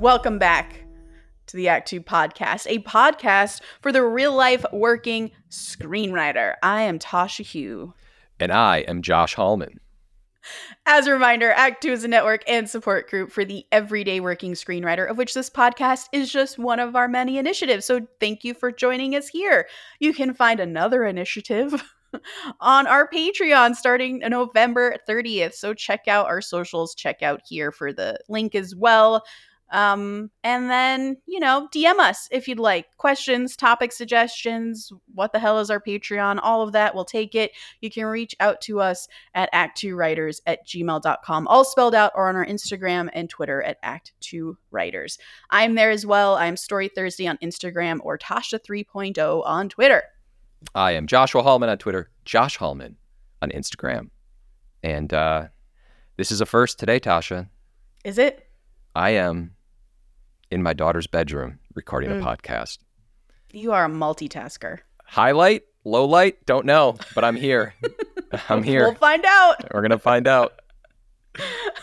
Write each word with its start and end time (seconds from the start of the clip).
Welcome 0.00 0.38
back 0.38 0.82
to 1.48 1.58
the 1.58 1.68
Act 1.68 1.86
2 1.88 2.00
podcast, 2.00 2.64
a 2.66 2.78
podcast 2.78 3.60
for 3.82 3.92
the 3.92 4.02
real 4.02 4.32
life 4.32 4.64
working 4.72 5.30
screenwriter. 5.50 6.54
I 6.62 6.80
am 6.82 6.98
Tasha 6.98 7.44
Huo. 7.44 7.92
And 8.38 8.50
I 8.50 8.78
am 8.78 9.02
Josh 9.02 9.34
Hallman. 9.34 9.78
As 10.86 11.06
a 11.06 11.12
reminder, 11.12 11.50
Act 11.50 11.82
2 11.82 11.92
is 11.92 12.04
a 12.04 12.08
network 12.08 12.42
and 12.48 12.66
support 12.66 13.10
group 13.10 13.30
for 13.30 13.44
the 13.44 13.66
everyday 13.72 14.20
working 14.20 14.54
screenwriter, 14.54 15.06
of 15.06 15.18
which 15.18 15.34
this 15.34 15.50
podcast 15.50 16.06
is 16.12 16.32
just 16.32 16.58
one 16.58 16.80
of 16.80 16.96
our 16.96 17.06
many 17.06 17.36
initiatives. 17.36 17.84
So 17.84 18.06
thank 18.20 18.42
you 18.42 18.54
for 18.54 18.72
joining 18.72 19.14
us 19.14 19.28
here. 19.28 19.68
You 19.98 20.14
can 20.14 20.32
find 20.32 20.60
another 20.60 21.04
initiative 21.04 21.74
on 22.60 22.86
our 22.86 23.06
Patreon 23.06 23.74
starting 23.74 24.20
November 24.20 24.96
30th. 25.06 25.52
So 25.52 25.74
check 25.74 26.08
out 26.08 26.24
our 26.24 26.40
socials, 26.40 26.94
check 26.94 27.20
out 27.20 27.42
here 27.46 27.70
for 27.70 27.92
the 27.92 28.18
link 28.30 28.54
as 28.54 28.74
well. 28.74 29.24
Um, 29.70 30.30
and 30.42 30.68
then, 30.68 31.16
you 31.26 31.38
know, 31.38 31.68
DM 31.72 31.98
us 31.98 32.28
if 32.30 32.48
you'd 32.48 32.58
like 32.58 32.86
questions, 32.96 33.56
topic 33.56 33.92
suggestions, 33.92 34.92
what 35.14 35.32
the 35.32 35.38
hell 35.38 35.58
is 35.58 35.70
our 35.70 35.80
Patreon, 35.80 36.40
all 36.42 36.62
of 36.62 36.72
that. 36.72 36.94
We'll 36.94 37.04
take 37.04 37.34
it. 37.34 37.52
You 37.80 37.90
can 37.90 38.06
reach 38.06 38.34
out 38.40 38.60
to 38.62 38.80
us 38.80 39.06
at 39.34 39.52
act2writers 39.52 40.40
at 40.46 40.66
gmail.com, 40.66 41.46
all 41.46 41.64
spelled 41.64 41.94
out, 41.94 42.12
or 42.14 42.28
on 42.28 42.36
our 42.36 42.46
Instagram 42.46 43.08
and 43.12 43.30
Twitter 43.30 43.62
at 43.62 43.82
act2writers. 43.82 45.18
I'm 45.50 45.74
there 45.74 45.90
as 45.90 46.04
well. 46.04 46.34
I'm 46.34 46.56
Story 46.56 46.88
Thursday 46.88 47.26
on 47.26 47.38
Instagram 47.38 48.00
or 48.02 48.18
Tasha 48.18 48.58
3.0 48.60 49.42
on 49.46 49.68
Twitter. 49.68 50.02
I 50.74 50.92
am 50.92 51.06
Joshua 51.06 51.42
Hallman 51.42 51.68
on 51.68 51.78
Twitter, 51.78 52.10
Josh 52.24 52.56
Hallman 52.56 52.96
on 53.40 53.50
Instagram. 53.50 54.10
And 54.82 55.12
uh, 55.12 55.48
this 56.16 56.30
is 56.30 56.40
a 56.40 56.46
first 56.46 56.78
today, 56.78 57.00
Tasha. 57.00 57.48
Is 58.04 58.18
it? 58.18 58.46
I 58.94 59.10
am 59.10 59.52
in 60.50 60.62
my 60.62 60.72
daughter's 60.72 61.06
bedroom 61.06 61.58
recording 61.74 62.10
mm. 62.10 62.20
a 62.20 62.24
podcast. 62.24 62.78
You 63.52 63.72
are 63.72 63.84
a 63.84 63.88
multitasker. 63.88 64.78
Highlight, 65.04 65.62
low 65.84 66.04
light, 66.04 66.44
don't 66.46 66.66
know, 66.66 66.96
but 67.14 67.24
I'm 67.24 67.36
here. 67.36 67.74
I'm 68.48 68.62
here. 68.62 68.84
We'll 68.84 68.94
find 68.94 69.24
out. 69.24 69.72
We're 69.72 69.80
going 69.80 69.90
to 69.90 69.98
find 69.98 70.26
out. 70.26 70.60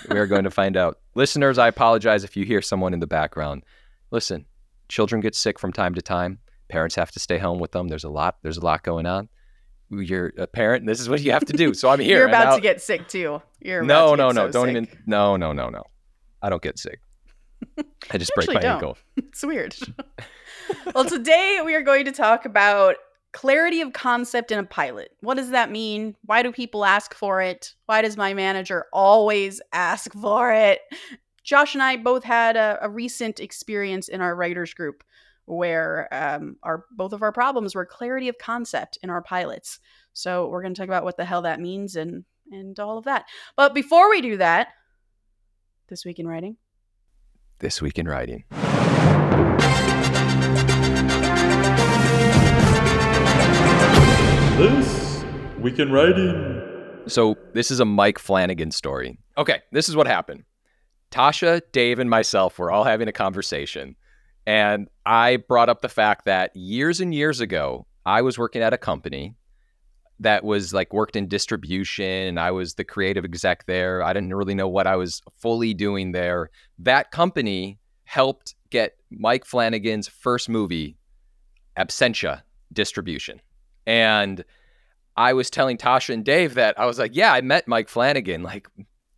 we 0.09 0.17
are 0.17 0.27
going 0.27 0.43
to 0.43 0.51
find 0.51 0.77
out. 0.77 0.99
Listeners, 1.15 1.57
I 1.57 1.67
apologize 1.67 2.23
if 2.23 2.37
you 2.37 2.45
hear 2.45 2.61
someone 2.61 2.93
in 2.93 2.99
the 2.99 3.07
background. 3.07 3.63
Listen, 4.11 4.45
children 4.87 5.21
get 5.21 5.35
sick 5.35 5.59
from 5.59 5.73
time 5.73 5.93
to 5.95 6.01
time. 6.01 6.39
Parents 6.69 6.95
have 6.95 7.11
to 7.11 7.19
stay 7.19 7.37
home 7.37 7.59
with 7.59 7.71
them. 7.71 7.87
There's 7.87 8.03
a 8.03 8.09
lot. 8.09 8.37
There's 8.43 8.57
a 8.57 8.65
lot 8.65 8.83
going 8.83 9.05
on. 9.05 9.29
You're 9.89 10.33
a 10.37 10.47
parent. 10.47 10.85
This 10.85 10.99
is 10.99 11.07
what 11.07 11.21
you 11.21 11.31
have 11.31 11.45
to 11.45 11.53
do. 11.53 11.73
So 11.73 11.89
I'm 11.89 11.99
here. 12.01 12.19
You're 12.19 12.27
about 12.27 12.55
to 12.55 12.61
get 12.61 12.81
sick 12.81 13.07
too. 13.07 13.41
You're 13.61 13.83
no, 13.83 14.15
no, 14.15 14.31
no. 14.31 14.47
So 14.47 14.51
don't 14.51 14.67
sick. 14.67 14.71
even. 14.71 14.87
No, 15.05 15.37
no, 15.37 15.53
no, 15.53 15.69
no. 15.69 15.83
I 16.41 16.49
don't 16.49 16.61
get 16.61 16.77
sick. 16.77 16.99
I 18.11 18.17
just 18.17 18.31
break 18.35 18.47
my 18.47 18.61
don't. 18.61 18.75
ankle. 18.75 18.97
It's 19.17 19.43
weird. 19.43 19.75
well, 20.95 21.05
today 21.05 21.59
we 21.63 21.75
are 21.75 21.81
going 21.81 22.05
to 22.05 22.11
talk 22.11 22.45
about 22.45 22.95
clarity 23.33 23.81
of 23.81 23.93
concept 23.93 24.51
in 24.51 24.57
a 24.57 24.63
pilot. 24.63 25.11
What 25.21 25.35
does 25.37 25.51
that 25.51 25.69
mean? 25.69 26.15
Why 26.25 26.41
do 26.41 26.51
people 26.51 26.85
ask 26.85 27.13
for 27.13 27.41
it? 27.41 27.75
Why 27.85 28.01
does 28.01 28.17
my 28.17 28.33
manager 28.33 28.85
always 28.91 29.61
ask 29.73 30.11
for 30.13 30.51
it? 30.51 30.79
Josh 31.43 31.75
and 31.75 31.83
I 31.83 31.97
both 31.97 32.23
had 32.23 32.57
a, 32.57 32.79
a 32.81 32.89
recent 32.89 33.39
experience 33.39 34.07
in 34.07 34.21
our 34.21 34.35
writers 34.35 34.73
group 34.73 35.03
where 35.45 36.07
um, 36.11 36.57
our 36.63 36.85
both 36.91 37.13
of 37.13 37.21
our 37.21 37.31
problems 37.31 37.73
were 37.73 37.85
clarity 37.85 38.27
of 38.27 38.37
concept 38.37 38.97
in 39.01 39.09
our 39.09 39.21
pilots. 39.21 39.79
So 40.13 40.47
we're 40.47 40.61
going 40.61 40.73
to 40.73 40.79
talk 40.79 40.89
about 40.89 41.03
what 41.03 41.17
the 41.17 41.25
hell 41.25 41.43
that 41.43 41.59
means 41.59 41.95
and 41.95 42.25
and 42.51 42.79
all 42.79 42.97
of 42.97 43.05
that. 43.05 43.25
But 43.55 43.73
before 43.73 44.09
we 44.09 44.21
do 44.21 44.37
that, 44.37 44.69
this 45.87 46.05
week 46.05 46.19
in 46.19 46.27
writing. 46.27 46.57
This 47.59 47.81
week 47.81 47.97
in 47.97 48.07
writing. 48.07 48.43
This 54.57 55.25
week 55.57 55.79
in 55.79 55.91
writing. 55.91 56.61
So 57.07 57.35
this 57.55 57.71
is 57.71 57.79
a 57.79 57.85
Mike 57.85 58.19
Flanagan 58.19 58.69
story. 58.69 59.17
Okay, 59.39 59.63
this 59.71 59.89
is 59.89 59.95
what 59.95 60.05
happened. 60.05 60.43
Tasha, 61.09 61.63
Dave, 61.71 61.97
and 61.97 62.11
myself 62.11 62.59
were 62.59 62.69
all 62.69 62.83
having 62.83 63.07
a 63.07 63.11
conversation, 63.11 63.95
and 64.45 64.87
I 65.03 65.37
brought 65.37 65.69
up 65.69 65.81
the 65.81 65.89
fact 65.89 66.25
that 66.25 66.55
years 66.55 67.01
and 67.01 67.11
years 67.11 67.39
ago, 67.39 67.87
I 68.05 68.21
was 68.21 68.37
working 68.37 68.61
at 68.61 68.73
a 68.73 68.77
company 68.77 69.33
that 70.19 70.43
was 70.43 70.73
like 70.73 70.93
worked 70.93 71.15
in 71.15 71.27
distribution 71.27 72.05
and 72.05 72.39
I 72.39 72.51
was 72.51 72.73
the 72.73 72.83
creative 72.83 73.23
exec 73.23 73.65
there. 73.65 74.01
I 74.01 74.13
didn't 74.13 74.33
really 74.33 74.55
know 74.55 74.67
what 74.67 74.87
I 74.87 74.95
was 74.95 75.21
fully 75.37 75.73
doing 75.73 76.11
there. 76.11 76.49
That 76.79 77.11
company 77.11 77.77
helped 78.05 78.55
get 78.69 78.97
Mike 79.11 79.45
Flanagan's 79.45 80.07
first 80.07 80.49
movie, 80.49 80.97
Absentia, 81.77 82.41
distribution. 82.73 83.41
And 83.85 84.43
I 85.15 85.33
was 85.33 85.49
telling 85.49 85.77
Tasha 85.77 86.13
and 86.13 86.25
Dave 86.25 86.55
that 86.55 86.79
I 86.79 86.85
was 86.85 86.99
like, 86.99 87.15
yeah, 87.15 87.31
I 87.31 87.41
met 87.41 87.67
Mike 87.67 87.89
Flanagan 87.89 88.43
like 88.43 88.67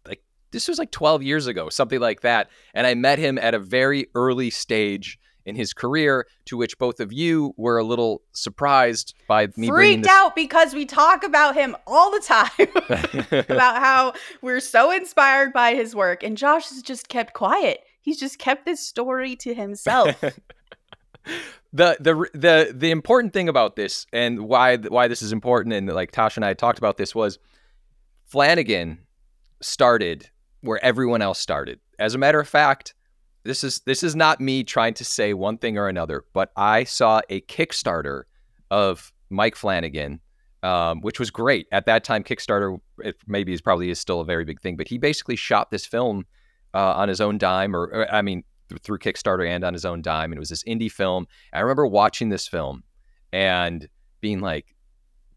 like 0.05 0.21
this 0.51 0.67
was 0.67 0.79
like 0.79 0.91
12 0.91 1.23
years 1.23 1.47
ago, 1.47 1.69
something 1.69 1.99
like 1.99 2.21
that. 2.21 2.49
And 2.73 2.85
I 2.85 2.93
met 2.93 3.19
him 3.19 3.37
at 3.37 3.53
a 3.53 3.59
very 3.59 4.07
early 4.15 4.49
stage 4.49 5.17
in 5.49 5.55
his 5.55 5.73
career, 5.73 6.27
to 6.45 6.55
which 6.55 6.77
both 6.77 6.99
of 6.99 7.11
you 7.11 7.53
were 7.57 7.77
a 7.77 7.83
little 7.83 8.21
surprised 8.31 9.13
by 9.27 9.47
me 9.57 9.67
freaked 9.67 10.03
this- 10.03 10.11
out 10.11 10.35
because 10.35 10.73
we 10.73 10.85
talk 10.85 11.23
about 11.23 11.55
him 11.55 11.75
all 11.85 12.11
the 12.11 12.21
time 12.21 12.49
about 13.49 13.77
how 13.77 14.13
we're 14.41 14.59
so 14.59 14.91
inspired 14.91 15.51
by 15.51 15.73
his 15.73 15.95
work, 15.95 16.23
and 16.23 16.37
Josh 16.37 16.69
has 16.69 16.81
just 16.81 17.09
kept 17.09 17.33
quiet. 17.33 17.81
He's 18.01 18.19
just 18.19 18.39
kept 18.39 18.65
this 18.65 18.79
story 18.79 19.35
to 19.37 19.53
himself. 19.53 20.19
the 21.73 21.97
the 21.99 22.29
the 22.33 22.73
the 22.73 22.91
important 22.91 23.33
thing 23.33 23.49
about 23.49 23.75
this 23.75 24.07
and 24.13 24.47
why 24.47 24.77
why 24.77 25.07
this 25.07 25.21
is 25.21 25.31
important 25.31 25.73
and 25.73 25.87
like 25.89 26.11
Tasha 26.11 26.37
and 26.37 26.45
I 26.45 26.53
talked 26.53 26.79
about 26.79 26.97
this 26.97 27.13
was 27.13 27.37
Flanagan 28.25 28.99
started 29.61 30.29
where 30.61 30.83
everyone 30.83 31.21
else 31.21 31.39
started. 31.39 31.79
As 31.97 32.15
a 32.15 32.17
matter 32.17 32.39
of 32.39 32.47
fact, 32.47 32.93
this 33.43 33.63
is 33.63 33.79
this 33.81 34.03
is 34.03 34.15
not 34.15 34.41
me 34.41 34.63
trying 34.63 34.93
to 34.95 35.05
say 35.05 35.33
one 35.33 35.57
thing 35.57 35.77
or 35.77 35.87
another, 35.87 36.25
but 36.33 36.51
I 36.55 36.83
saw 36.83 37.21
a 37.29 37.41
Kickstarter 37.41 38.23
of 38.69 39.11
Mike 39.29 39.55
Flanagan, 39.55 40.19
um, 40.63 41.01
which 41.01 41.19
was 41.19 41.31
great 41.31 41.67
at 41.71 41.85
that 41.85 42.03
time. 42.03 42.23
Kickstarter, 42.23 42.79
it 42.99 43.15
maybe 43.27 43.53
is 43.53 43.61
probably 43.61 43.89
is 43.89 43.99
still 43.99 44.21
a 44.21 44.25
very 44.25 44.45
big 44.45 44.61
thing, 44.61 44.75
but 44.75 44.87
he 44.87 44.97
basically 44.97 45.35
shot 45.35 45.71
this 45.71 45.85
film 45.85 46.25
uh, 46.73 46.93
on 46.93 47.09
his 47.09 47.21
own 47.21 47.37
dime, 47.37 47.75
or, 47.75 47.83
or 47.85 48.13
I 48.13 48.21
mean, 48.21 48.43
th- 48.69 48.81
through 48.81 48.99
Kickstarter 48.99 49.47
and 49.47 49.63
on 49.63 49.73
his 49.73 49.85
own 49.85 50.01
dime, 50.01 50.31
and 50.31 50.37
it 50.37 50.39
was 50.39 50.49
this 50.49 50.63
indie 50.63 50.91
film. 50.91 51.25
I 51.53 51.61
remember 51.61 51.87
watching 51.87 52.29
this 52.29 52.47
film 52.47 52.83
and 53.31 53.87
being 54.21 54.41
like, 54.41 54.75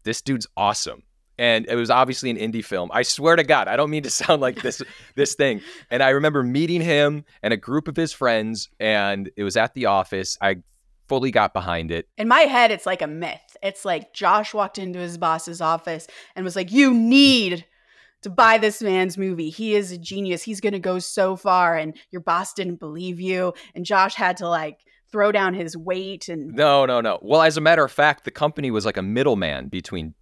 "This 0.03 0.21
dude's 0.21 0.47
awesome." 0.57 1.03
And 1.37 1.65
it 1.67 1.75
was 1.75 1.89
obviously 1.89 2.29
an 2.29 2.37
indie 2.37 2.63
film. 2.63 2.89
I 2.93 3.01
swear 3.03 3.35
to 3.35 3.43
God, 3.43 3.67
I 3.67 3.75
don't 3.75 3.89
mean 3.89 4.03
to 4.03 4.09
sound 4.21 4.41
like 4.41 4.61
this 4.61 4.81
this 5.15 5.35
thing. 5.35 5.61
And 5.89 6.03
I 6.03 6.09
remember 6.09 6.43
meeting 6.43 6.81
him 6.81 7.25
and 7.41 7.53
a 7.53 7.57
group 7.57 7.87
of 7.87 7.95
his 7.95 8.13
friends, 8.13 8.69
and 8.79 9.29
it 9.35 9.43
was 9.43 9.57
at 9.57 9.73
the 9.73 9.87
office. 9.87 10.37
I 10.41 10.57
fully 11.07 11.31
got 11.31 11.53
behind 11.53 11.91
it. 11.91 12.07
In 12.17 12.27
my 12.27 12.41
head, 12.41 12.71
it's 12.71 12.85
like 12.85 13.01
a 13.01 13.07
myth. 13.07 13.57
It's 13.61 13.85
like 13.85 14.13
Josh 14.13 14.53
walked 14.53 14.77
into 14.77 14.99
his 14.99 15.17
boss's 15.17 15.61
office 15.61 16.07
and 16.35 16.43
was 16.43 16.55
like, 16.55 16.71
"You 16.71 16.93
need." 16.93 17.65
To 18.21 18.29
buy 18.29 18.57
this 18.57 18.81
man's 18.81 19.17
movie. 19.17 19.49
He 19.49 19.75
is 19.75 19.91
a 19.91 19.97
genius. 19.97 20.41
He's 20.41 20.61
going 20.61 20.71
to 20.71 20.79
go 20.79 20.97
so 20.97 21.35
far. 21.35 21.75
And 21.75 21.93
your 22.09 22.21
boss 22.21 22.53
didn't 22.53 22.79
believe 22.79 23.19
you. 23.19 23.53
And 23.75 23.83
Josh 23.85 24.15
had 24.15 24.37
to 24.37 24.47
like 24.47 24.79
throw 25.11 25.31
down 25.31 25.53
his 25.53 25.77
weight 25.77 26.27
and 26.27 26.53
No, 26.53 26.85
no, 26.85 26.99
no. 26.99 27.19
Well, 27.21 27.41
as 27.41 27.55
a 27.55 27.61
matter 27.61 27.83
of 27.83 27.91
fact, 27.91 28.23
the 28.25 28.31
company 28.31 28.71
was 28.71 28.85
like 28.85 28.95
a 28.95 29.01
middleman 29.01 29.67
between 29.67 30.15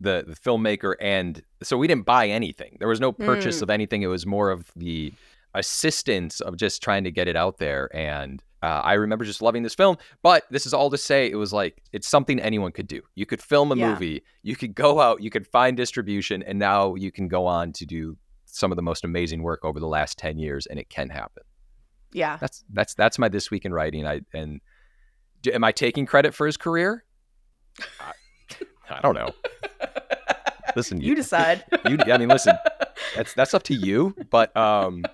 the, 0.00 0.24
the 0.26 0.34
filmmaker 0.34 0.94
and 1.00 1.42
so 1.62 1.76
we 1.78 1.86
didn't 1.86 2.04
buy 2.06 2.28
anything. 2.28 2.76
There 2.78 2.88
was 2.88 3.00
no 3.00 3.12
purchase 3.12 3.58
Mm. 3.58 3.62
of 3.62 3.70
anything. 3.70 4.02
It 4.02 4.08
was 4.08 4.26
more 4.26 4.50
of 4.50 4.70
the 4.76 5.12
assistance 5.54 6.40
of 6.40 6.56
just 6.56 6.82
trying 6.82 7.04
to 7.04 7.10
get 7.10 7.28
it 7.28 7.36
out 7.36 7.58
there. 7.58 7.88
And 7.96 8.42
uh, 8.62 8.80
I 8.82 8.94
remember 8.94 9.24
just 9.24 9.40
loving 9.40 9.62
this 9.62 9.74
film. 9.74 9.96
But 10.22 10.44
this 10.50 10.66
is 10.66 10.74
all 10.74 10.90
to 10.90 10.98
say, 10.98 11.30
it 11.30 11.36
was 11.36 11.52
like 11.52 11.82
it's 11.92 12.08
something 12.08 12.40
anyone 12.40 12.72
could 12.72 12.88
do. 12.88 13.02
You 13.14 13.24
could 13.26 13.40
film 13.40 13.70
a 13.72 13.76
Yeah. 13.76 13.90
movie, 13.90 14.22
you 14.42 14.56
could 14.56 14.74
go 14.74 15.00
out, 15.00 15.22
you 15.22 15.30
could 15.30 15.46
find 15.46 15.76
distribution, 15.76 16.42
and 16.42 16.58
now 16.58 16.94
you 16.96 17.12
can 17.12 17.28
go 17.28 17.46
on 17.46 17.72
to 17.74 17.86
do 17.86 18.16
some 18.46 18.72
of 18.72 18.76
the 18.76 18.82
most 18.82 19.04
amazing 19.04 19.42
work 19.42 19.64
over 19.64 19.78
the 19.80 19.86
last 19.86 20.18
ten 20.18 20.38
years, 20.38 20.66
and 20.66 20.78
it 20.78 20.88
can 20.88 21.08
happen. 21.10 21.42
yeah. 22.12 22.36
That's 22.40 22.64
that's 22.72 22.94
that's 22.94 23.18
my 23.18 23.28
this 23.28 23.50
week 23.50 23.64
in 23.64 23.72
writing. 23.72 24.06
I 24.06 24.22
and 24.32 24.60
do, 25.42 25.52
am 25.52 25.62
I 25.64 25.72
taking 25.72 26.06
credit 26.06 26.34
for 26.34 26.46
his 26.46 26.56
career? 26.56 27.04
I, 28.00 28.12
I 28.90 29.00
don't 29.02 29.14
know. 29.14 29.30
Listen, 30.76 31.00
You 31.00 31.14
decide. 31.14 31.64
you 31.88 31.98
I 32.06 32.18
mean, 32.18 32.28
listen, 32.28 32.56
that's 33.14 33.34
that's 33.34 33.54
up 33.54 33.62
to 33.64 33.74
you. 33.74 34.14
But 34.30 34.56
um, 34.56 35.04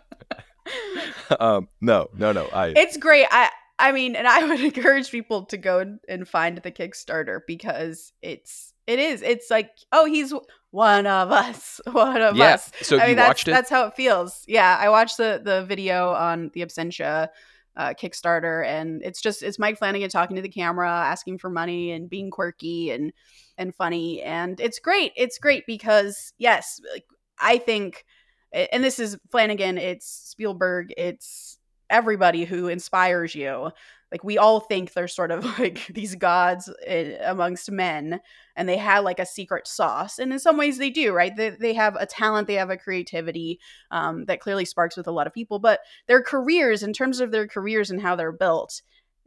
um, 1.40 1.68
no, 1.80 2.08
no, 2.16 2.32
no. 2.32 2.46
I 2.52 2.68
it's 2.76 2.96
great. 2.96 3.26
I 3.30 3.50
I 3.78 3.92
mean, 3.92 4.14
and 4.14 4.28
I 4.28 4.44
would 4.48 4.60
encourage 4.60 5.10
people 5.10 5.46
to 5.46 5.56
go 5.56 5.80
and- 5.80 6.00
and 6.08 6.28
find 6.28 6.58
the 6.58 6.70
Kickstarter 6.70 7.40
because 7.46 8.12
it's 8.22 8.72
it 8.86 8.98
is. 8.98 9.22
It's 9.22 9.50
like, 9.50 9.70
oh, 9.92 10.04
he's 10.04 10.34
one 10.70 11.06
of 11.06 11.30
us. 11.30 11.80
One 11.90 12.20
of 12.20 12.36
yeah. 12.36 12.54
us. 12.54 12.70
So 12.82 12.96
I 12.96 13.00
mean, 13.00 13.08
you 13.10 13.14
that's 13.16 13.28
watched 13.28 13.48
it? 13.48 13.50
that's 13.52 13.70
how 13.70 13.86
it 13.86 13.94
feels. 13.94 14.44
Yeah, 14.46 14.76
I 14.78 14.88
watched 14.88 15.16
the 15.16 15.40
the 15.42 15.64
video 15.64 16.10
on 16.10 16.50
the 16.54 16.60
Absentia 16.62 17.28
uh, 17.76 17.94
Kickstarter, 17.94 18.64
and 18.66 19.02
it's 19.02 19.20
just 19.20 19.42
it's 19.42 19.58
Mike 19.58 19.78
Flanagan 19.78 20.10
talking 20.10 20.36
to 20.36 20.42
the 20.42 20.48
camera, 20.48 20.90
asking 20.90 21.38
for 21.38 21.50
money, 21.50 21.92
and 21.92 22.10
being 22.10 22.30
quirky 22.30 22.90
and 22.90 23.12
and 23.56 23.74
funny, 23.74 24.22
and 24.22 24.60
it's 24.60 24.78
great. 24.78 25.12
It's 25.16 25.38
great 25.38 25.64
because 25.66 26.32
yes, 26.38 26.80
like, 26.92 27.04
I 27.38 27.58
think, 27.58 28.04
and 28.52 28.82
this 28.84 28.98
is 28.98 29.18
Flanagan, 29.30 29.78
it's 29.78 30.06
Spielberg, 30.06 30.92
it's 30.96 31.58
everybody 31.88 32.44
who 32.44 32.68
inspires 32.68 33.34
you 33.34 33.70
like 34.12 34.24
we 34.24 34.38
all 34.38 34.60
think 34.60 34.92
they're 34.92 35.08
sort 35.08 35.30
of 35.30 35.44
like 35.58 35.86
these 35.88 36.14
gods 36.14 36.70
in, 36.86 37.16
amongst 37.24 37.70
men 37.70 38.20
and 38.56 38.68
they 38.68 38.76
have 38.76 39.04
like 39.04 39.18
a 39.18 39.26
secret 39.26 39.66
sauce 39.66 40.18
and 40.18 40.32
in 40.32 40.38
some 40.38 40.56
ways 40.56 40.78
they 40.78 40.90
do 40.90 41.12
right? 41.12 41.36
They, 41.36 41.50
they 41.50 41.74
have 41.74 41.96
a 41.96 42.06
talent 42.06 42.46
they 42.46 42.54
have 42.54 42.70
a 42.70 42.76
creativity 42.76 43.60
um, 43.90 44.24
that 44.26 44.40
clearly 44.40 44.64
sparks 44.64 44.96
with 44.96 45.06
a 45.06 45.12
lot 45.12 45.26
of 45.26 45.32
people 45.32 45.58
but 45.58 45.80
their 46.06 46.22
careers 46.22 46.82
in 46.82 46.92
terms 46.92 47.20
of 47.20 47.30
their 47.30 47.46
careers 47.46 47.90
and 47.90 48.00
how 48.00 48.16
they're 48.16 48.32
built 48.32 48.82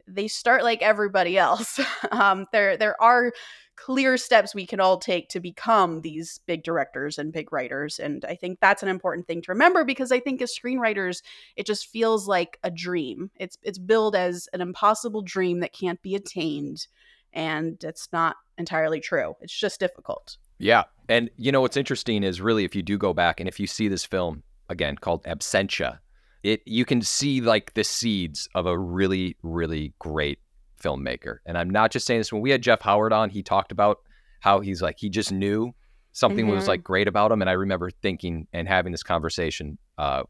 they 0.06 0.28
start 0.28 0.62
like 0.62 0.82
everybody 0.82 1.38
else 1.38 1.80
um, 2.10 2.46
there 2.52 2.76
there 2.76 3.00
are 3.02 3.32
clear 3.76 4.16
steps 4.16 4.54
we 4.54 4.66
can 4.66 4.80
all 4.80 4.98
take 4.98 5.28
to 5.28 5.40
become 5.40 6.00
these 6.02 6.40
big 6.46 6.62
directors 6.62 7.18
and 7.18 7.32
big 7.32 7.52
writers. 7.52 7.98
And 7.98 8.24
I 8.24 8.34
think 8.34 8.60
that's 8.60 8.82
an 8.82 8.88
important 8.88 9.26
thing 9.26 9.42
to 9.42 9.52
remember 9.52 9.84
because 9.84 10.12
I 10.12 10.20
think 10.20 10.40
as 10.42 10.54
screenwriters, 10.54 11.22
it 11.56 11.66
just 11.66 11.88
feels 11.88 12.28
like 12.28 12.58
a 12.62 12.70
dream. 12.70 13.30
It's 13.36 13.58
it's 13.62 13.78
billed 13.78 14.16
as 14.16 14.48
an 14.52 14.60
impossible 14.60 15.22
dream 15.22 15.60
that 15.60 15.72
can't 15.72 16.00
be 16.02 16.14
attained. 16.14 16.86
And 17.32 17.82
it's 17.82 18.08
not 18.12 18.36
entirely 18.58 19.00
true. 19.00 19.34
It's 19.40 19.58
just 19.58 19.80
difficult. 19.80 20.36
Yeah. 20.58 20.84
And 21.08 21.30
you 21.36 21.50
know 21.50 21.60
what's 21.60 21.76
interesting 21.76 22.22
is 22.22 22.40
really 22.40 22.64
if 22.64 22.76
you 22.76 22.82
do 22.82 22.96
go 22.96 23.12
back 23.12 23.40
and 23.40 23.48
if 23.48 23.58
you 23.58 23.66
see 23.66 23.88
this 23.88 24.04
film 24.04 24.44
again 24.68 24.96
called 24.96 25.24
Absentia, 25.24 25.98
it 26.44 26.60
you 26.66 26.84
can 26.84 27.02
see 27.02 27.40
like 27.40 27.74
the 27.74 27.82
seeds 27.82 28.48
of 28.54 28.66
a 28.66 28.78
really, 28.78 29.36
really 29.42 29.94
great 29.98 30.38
filmmaker. 30.80 31.38
And 31.46 31.58
I'm 31.58 31.70
not 31.70 31.90
just 31.90 32.06
saying 32.06 32.20
this. 32.20 32.32
When 32.32 32.42
we 32.42 32.50
had 32.50 32.62
Jeff 32.62 32.82
Howard 32.82 33.12
on, 33.12 33.30
he 33.30 33.42
talked 33.42 33.72
about 33.72 33.98
how 34.40 34.60
he's 34.60 34.82
like, 34.82 34.96
he 34.98 35.08
just 35.08 35.32
knew 35.32 35.74
something 36.12 36.44
mm-hmm. 36.44 36.54
was 36.54 36.68
like 36.68 36.84
great 36.84 37.08
about 37.08 37.32
him. 37.32 37.40
And 37.40 37.48
I 37.48 37.54
remember 37.54 37.90
thinking 37.90 38.46
and 38.52 38.68
having 38.68 38.92
this 38.92 39.02
conversation 39.02 39.78
uh, 39.96 40.24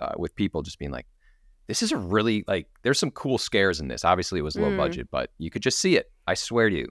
uh, 0.00 0.12
with 0.16 0.34
people 0.34 0.62
just 0.62 0.78
being 0.78 0.90
like, 0.90 1.06
this 1.66 1.82
is 1.82 1.92
a 1.92 1.98
really 1.98 2.44
like, 2.48 2.66
there's 2.82 2.98
some 2.98 3.10
cool 3.10 3.36
scares 3.36 3.78
in 3.78 3.88
this. 3.88 4.06
Obviously, 4.06 4.38
it 4.38 4.42
was 4.42 4.56
low 4.56 4.70
mm. 4.70 4.76
budget, 4.78 5.08
but 5.10 5.30
you 5.36 5.50
could 5.50 5.62
just 5.62 5.78
see 5.80 5.98
it. 5.98 6.10
I 6.26 6.32
swear 6.32 6.70
to 6.70 6.76
you. 6.76 6.88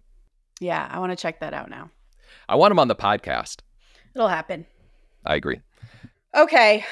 Yeah, 0.59 0.87
I 0.91 0.99
want 0.99 1.11
to 1.11 1.15
check 1.15 1.39
that 1.39 1.55
out 1.55 1.71
now. 1.71 1.89
I 2.47 2.55
want 2.55 2.71
him 2.71 2.79
on 2.79 2.87
the 2.87 2.95
podcast. 2.95 3.61
It'll 4.13 4.27
happen. 4.27 4.67
I 5.25 5.35
agree. 5.35 5.61
Okay. 6.35 6.85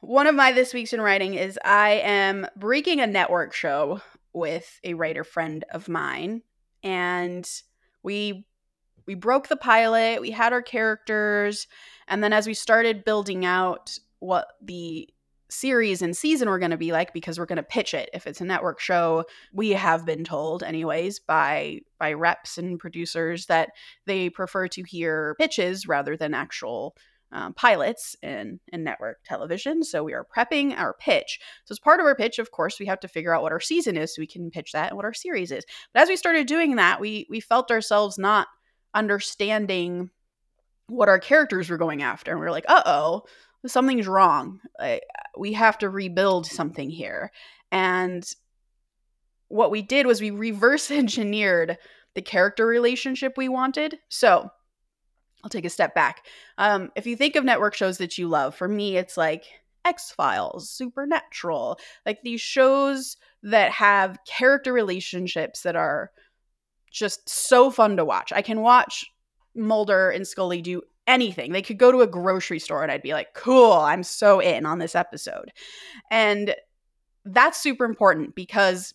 One 0.00 0.26
of 0.26 0.34
my 0.34 0.52
this 0.52 0.72
week's 0.72 0.92
in 0.92 1.00
writing 1.00 1.34
is 1.34 1.58
I 1.64 2.00
am 2.04 2.46
breaking 2.56 3.00
a 3.00 3.06
network 3.06 3.52
show 3.52 4.00
with 4.32 4.80
a 4.84 4.94
writer 4.94 5.24
friend 5.24 5.64
of 5.72 5.88
mine 5.88 6.42
and 6.82 7.48
we 8.02 8.46
we 9.06 9.14
broke 9.14 9.48
the 9.48 9.56
pilot, 9.56 10.20
we 10.20 10.30
had 10.30 10.52
our 10.52 10.60
characters, 10.60 11.66
and 12.08 12.22
then 12.22 12.34
as 12.34 12.46
we 12.46 12.52
started 12.52 13.06
building 13.06 13.46
out 13.46 13.98
what 14.18 14.48
the 14.62 15.08
series 15.50 16.02
and 16.02 16.14
season 16.14 16.48
were 16.48 16.58
going 16.58 16.72
to 16.72 16.76
be 16.76 16.92
like 16.92 17.14
because 17.14 17.38
we're 17.38 17.46
going 17.46 17.56
to 17.56 17.62
pitch 17.62 17.94
it 17.94 18.10
if 18.12 18.26
it's 18.26 18.42
a 18.42 18.44
network 18.44 18.78
show 18.78 19.24
we 19.54 19.70
have 19.70 20.04
been 20.04 20.22
told 20.22 20.62
anyways 20.62 21.20
by 21.20 21.80
by 21.98 22.12
reps 22.12 22.58
and 22.58 22.78
producers 22.78 23.46
that 23.46 23.70
they 24.04 24.28
prefer 24.28 24.68
to 24.68 24.82
hear 24.82 25.34
pitches 25.38 25.88
rather 25.88 26.18
than 26.18 26.34
actual 26.34 26.94
um, 27.32 27.54
pilots 27.54 28.16
in, 28.22 28.60
in 28.72 28.84
network 28.84 29.18
television. 29.24 29.82
So 29.82 30.02
we 30.02 30.14
are 30.14 30.24
prepping 30.24 30.76
our 30.76 30.94
pitch. 30.94 31.40
So 31.64 31.72
as 31.72 31.78
part 31.78 32.00
of 32.00 32.06
our 32.06 32.14
pitch, 32.14 32.38
of 32.38 32.50
course, 32.50 32.78
we 32.80 32.86
have 32.86 33.00
to 33.00 33.08
figure 33.08 33.34
out 33.34 33.42
what 33.42 33.52
our 33.52 33.60
season 33.60 33.96
is 33.96 34.14
so 34.14 34.20
we 34.20 34.26
can 34.26 34.50
pitch 34.50 34.72
that 34.72 34.88
and 34.88 34.96
what 34.96 35.04
our 35.04 35.14
series 35.14 35.52
is. 35.52 35.64
But 35.92 36.02
as 36.02 36.08
we 36.08 36.16
started 36.16 36.46
doing 36.46 36.76
that, 36.76 37.00
we 37.00 37.26
we 37.28 37.40
felt 37.40 37.70
ourselves 37.70 38.18
not 38.18 38.48
understanding 38.94 40.10
what 40.88 41.08
our 41.08 41.18
characters 41.18 41.68
were 41.68 41.76
going 41.76 42.02
after, 42.02 42.30
and 42.30 42.40
we 42.40 42.46
are 42.46 42.50
like, 42.50 42.64
uh 42.68 42.82
oh, 42.86 43.22
something's 43.66 44.08
wrong. 44.08 44.60
we 45.36 45.52
have 45.52 45.78
to 45.78 45.90
rebuild 45.90 46.46
something 46.46 46.90
here. 46.90 47.30
And 47.70 48.24
what 49.48 49.70
we 49.70 49.82
did 49.82 50.06
was 50.06 50.20
we 50.20 50.30
reverse 50.30 50.90
engineered 50.90 51.76
the 52.14 52.22
character 52.22 52.66
relationship 52.66 53.34
we 53.36 53.48
wanted. 53.48 53.98
So 54.08 54.50
I'll 55.48 55.50
take 55.50 55.64
a 55.64 55.70
step 55.70 55.94
back. 55.94 56.26
Um, 56.58 56.90
if 56.94 57.06
you 57.06 57.16
think 57.16 57.34
of 57.34 57.42
network 57.42 57.74
shows 57.74 57.96
that 57.98 58.18
you 58.18 58.28
love, 58.28 58.54
for 58.54 58.68
me, 58.68 58.98
it's 58.98 59.16
like 59.16 59.44
X 59.82 60.10
Files, 60.10 60.68
Supernatural, 60.68 61.78
like 62.04 62.20
these 62.22 62.42
shows 62.42 63.16
that 63.42 63.70
have 63.70 64.18
character 64.26 64.74
relationships 64.74 65.62
that 65.62 65.74
are 65.74 66.10
just 66.90 67.26
so 67.30 67.70
fun 67.70 67.96
to 67.96 68.04
watch. 68.04 68.30
I 68.30 68.42
can 68.42 68.60
watch 68.60 69.06
Mulder 69.54 70.10
and 70.10 70.26
Scully 70.26 70.60
do 70.60 70.82
anything. 71.06 71.52
They 71.52 71.62
could 71.62 71.78
go 71.78 71.90
to 71.92 72.02
a 72.02 72.06
grocery 72.06 72.58
store 72.58 72.82
and 72.82 72.92
I'd 72.92 73.00
be 73.00 73.14
like, 73.14 73.32
cool, 73.32 73.72
I'm 73.72 74.02
so 74.02 74.40
in 74.40 74.66
on 74.66 74.80
this 74.80 74.94
episode. 74.94 75.50
And 76.10 76.54
that's 77.24 77.62
super 77.62 77.86
important 77.86 78.34
because 78.34 78.92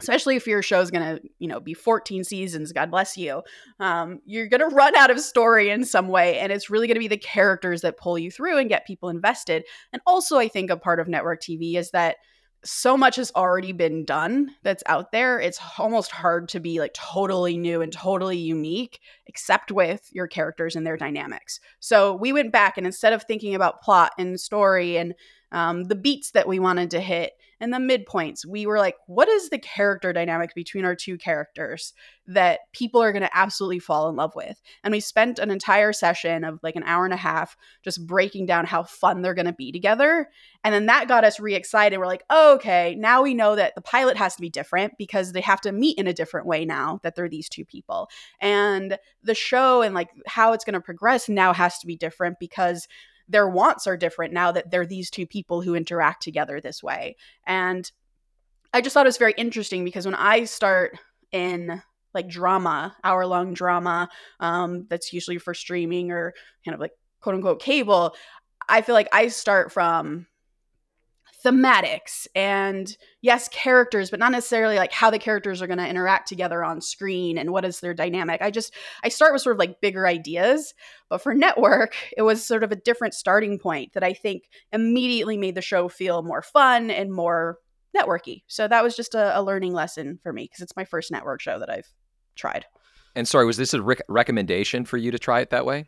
especially 0.00 0.36
if 0.36 0.46
your 0.46 0.62
show 0.62 0.80
is 0.80 0.90
going 0.90 1.16
to 1.16 1.22
you 1.38 1.48
know 1.48 1.60
be 1.60 1.74
14 1.74 2.24
seasons 2.24 2.72
god 2.72 2.90
bless 2.90 3.16
you. 3.16 3.42
Um, 3.80 4.20
you're 4.24 4.48
going 4.48 4.68
to 4.68 4.74
run 4.74 4.96
out 4.96 5.10
of 5.10 5.20
story 5.20 5.70
in 5.70 5.84
some 5.84 6.08
way 6.08 6.38
and 6.38 6.52
it's 6.52 6.70
really 6.70 6.86
going 6.86 6.96
to 6.96 7.00
be 7.00 7.08
the 7.08 7.16
characters 7.16 7.82
that 7.82 7.96
pull 7.96 8.18
you 8.18 8.30
through 8.30 8.58
and 8.58 8.68
get 8.68 8.86
people 8.86 9.08
invested. 9.08 9.64
And 9.92 10.02
also 10.06 10.38
i 10.38 10.48
think 10.48 10.70
a 10.70 10.76
part 10.76 11.00
of 11.00 11.08
network 11.08 11.40
tv 11.40 11.76
is 11.76 11.90
that 11.90 12.16
so 12.64 12.96
much 12.96 13.16
has 13.16 13.30
already 13.36 13.72
been 13.72 14.04
done 14.04 14.50
that's 14.62 14.82
out 14.86 15.12
there. 15.12 15.38
It's 15.38 15.60
almost 15.78 16.10
hard 16.10 16.48
to 16.50 16.60
be 16.60 16.80
like 16.80 16.94
totally 16.94 17.56
new 17.56 17.82
and 17.82 17.92
totally 17.92 18.38
unique 18.38 19.00
except 19.26 19.70
with 19.70 20.08
your 20.12 20.26
characters 20.26 20.74
and 20.74 20.86
their 20.86 20.96
dynamics. 20.96 21.60
So 21.80 22.14
we 22.14 22.32
went 22.32 22.52
back 22.52 22.78
and 22.78 22.86
instead 22.86 23.12
of 23.12 23.22
thinking 23.22 23.54
about 23.54 23.82
plot 23.82 24.12
and 24.18 24.40
story 24.40 24.96
and 24.96 25.14
um, 25.52 25.84
the 25.84 25.94
beats 25.94 26.32
that 26.32 26.48
we 26.48 26.58
wanted 26.58 26.90
to 26.92 27.00
hit 27.00 27.32
and 27.60 27.72
the 27.72 27.78
midpoints. 27.78 28.44
We 28.44 28.66
were 28.66 28.78
like, 28.78 28.96
what 29.06 29.28
is 29.28 29.48
the 29.48 29.58
character 29.58 30.12
dynamic 30.12 30.54
between 30.54 30.84
our 30.84 30.94
two 30.94 31.16
characters 31.16 31.92
that 32.26 32.60
people 32.72 33.02
are 33.02 33.12
going 33.12 33.22
to 33.22 33.36
absolutely 33.36 33.78
fall 33.78 34.08
in 34.08 34.16
love 34.16 34.34
with? 34.34 34.60
And 34.82 34.92
we 34.92 35.00
spent 35.00 35.38
an 35.38 35.50
entire 35.50 35.92
session 35.92 36.44
of 36.44 36.60
like 36.62 36.76
an 36.76 36.82
hour 36.82 37.04
and 37.04 37.14
a 37.14 37.18
half 37.18 37.56
just 37.82 38.06
breaking 38.06 38.46
down 38.46 38.66
how 38.66 38.82
fun 38.82 39.22
they're 39.22 39.34
going 39.34 39.46
to 39.46 39.52
be 39.52 39.72
together. 39.72 40.28
And 40.62 40.74
then 40.74 40.86
that 40.86 41.08
got 41.08 41.24
us 41.24 41.40
re 41.40 41.54
excited. 41.54 41.98
We're 41.98 42.06
like, 42.06 42.24
oh, 42.28 42.56
okay, 42.56 42.96
now 42.98 43.22
we 43.22 43.34
know 43.34 43.56
that 43.56 43.74
the 43.74 43.80
pilot 43.80 44.16
has 44.16 44.34
to 44.36 44.42
be 44.42 44.50
different 44.50 44.94
because 44.98 45.32
they 45.32 45.40
have 45.40 45.60
to 45.62 45.72
meet 45.72 45.98
in 45.98 46.06
a 46.06 46.12
different 46.12 46.46
way 46.46 46.64
now 46.64 47.00
that 47.02 47.14
they're 47.14 47.28
these 47.28 47.48
two 47.48 47.64
people. 47.64 48.08
And 48.40 48.98
the 49.22 49.34
show 49.34 49.82
and 49.82 49.94
like 49.94 50.10
how 50.26 50.52
it's 50.52 50.64
going 50.64 50.74
to 50.74 50.80
progress 50.80 51.28
now 51.28 51.52
has 51.52 51.78
to 51.78 51.86
be 51.86 51.96
different 51.96 52.38
because 52.38 52.88
their 53.28 53.48
wants 53.48 53.86
are 53.86 53.96
different 53.96 54.32
now 54.32 54.52
that 54.52 54.70
they're 54.70 54.86
these 54.86 55.10
two 55.10 55.26
people 55.26 55.62
who 55.62 55.74
interact 55.74 56.22
together 56.22 56.60
this 56.60 56.82
way. 56.82 57.16
And 57.46 57.90
I 58.72 58.80
just 58.80 58.94
thought 58.94 59.06
it 59.06 59.08
was 59.08 59.18
very 59.18 59.34
interesting 59.36 59.84
because 59.84 60.04
when 60.04 60.14
I 60.14 60.44
start 60.44 60.98
in 61.32 61.82
like 62.12 62.28
drama, 62.28 62.96
hour 63.02 63.26
long 63.26 63.54
drama, 63.54 64.08
um, 64.40 64.86
that's 64.88 65.12
usually 65.12 65.38
for 65.38 65.54
streaming 65.54 66.10
or 66.10 66.34
kind 66.64 66.74
of 66.74 66.80
like 66.80 66.92
quote 67.20 67.34
unquote 67.34 67.60
cable, 67.60 68.14
I 68.68 68.82
feel 68.82 68.94
like 68.94 69.08
I 69.12 69.28
start 69.28 69.72
from 69.72 70.26
thematics 71.44 72.26
and 72.34 72.96
yes 73.20 73.48
characters 73.48 74.10
but 74.10 74.18
not 74.18 74.32
necessarily 74.32 74.76
like 74.76 74.92
how 74.92 75.10
the 75.10 75.18
characters 75.18 75.60
are 75.60 75.66
going 75.66 75.78
to 75.78 75.86
interact 75.86 76.26
together 76.26 76.64
on 76.64 76.80
screen 76.80 77.36
and 77.36 77.50
what 77.50 77.64
is 77.64 77.80
their 77.80 77.92
dynamic. 77.92 78.40
I 78.40 78.50
just 78.50 78.72
i 79.02 79.08
start 79.08 79.32
with 79.32 79.42
sort 79.42 79.56
of 79.56 79.58
like 79.58 79.80
bigger 79.80 80.06
ideas 80.06 80.74
but 81.10 81.22
for 81.22 81.34
network 81.34 81.94
it 82.16 82.22
was 82.22 82.44
sort 82.44 82.64
of 82.64 82.72
a 82.72 82.76
different 82.76 83.14
starting 83.14 83.58
point 83.58 83.92
that 83.92 84.02
i 84.02 84.14
think 84.14 84.44
immediately 84.72 85.36
made 85.36 85.54
the 85.54 85.62
show 85.62 85.88
feel 85.88 86.22
more 86.22 86.42
fun 86.42 86.90
and 86.90 87.12
more 87.12 87.58
networky. 87.94 88.42
So 88.46 88.66
that 88.66 88.82
was 88.82 88.96
just 88.96 89.14
a, 89.14 89.38
a 89.38 89.42
learning 89.42 89.72
lesson 89.72 90.18
for 90.22 90.32
me 90.32 90.44
because 90.44 90.60
it's 90.60 90.76
my 90.76 90.84
first 90.84 91.10
network 91.10 91.40
show 91.40 91.58
that 91.58 91.70
i've 91.70 91.88
tried. 92.34 92.66
And 93.14 93.28
sorry 93.28 93.46
was 93.46 93.56
this 93.56 93.74
a 93.74 93.82
rec- 93.82 94.02
recommendation 94.08 94.84
for 94.84 94.96
you 94.96 95.10
to 95.10 95.18
try 95.18 95.40
it 95.40 95.50
that 95.50 95.66
way? 95.66 95.86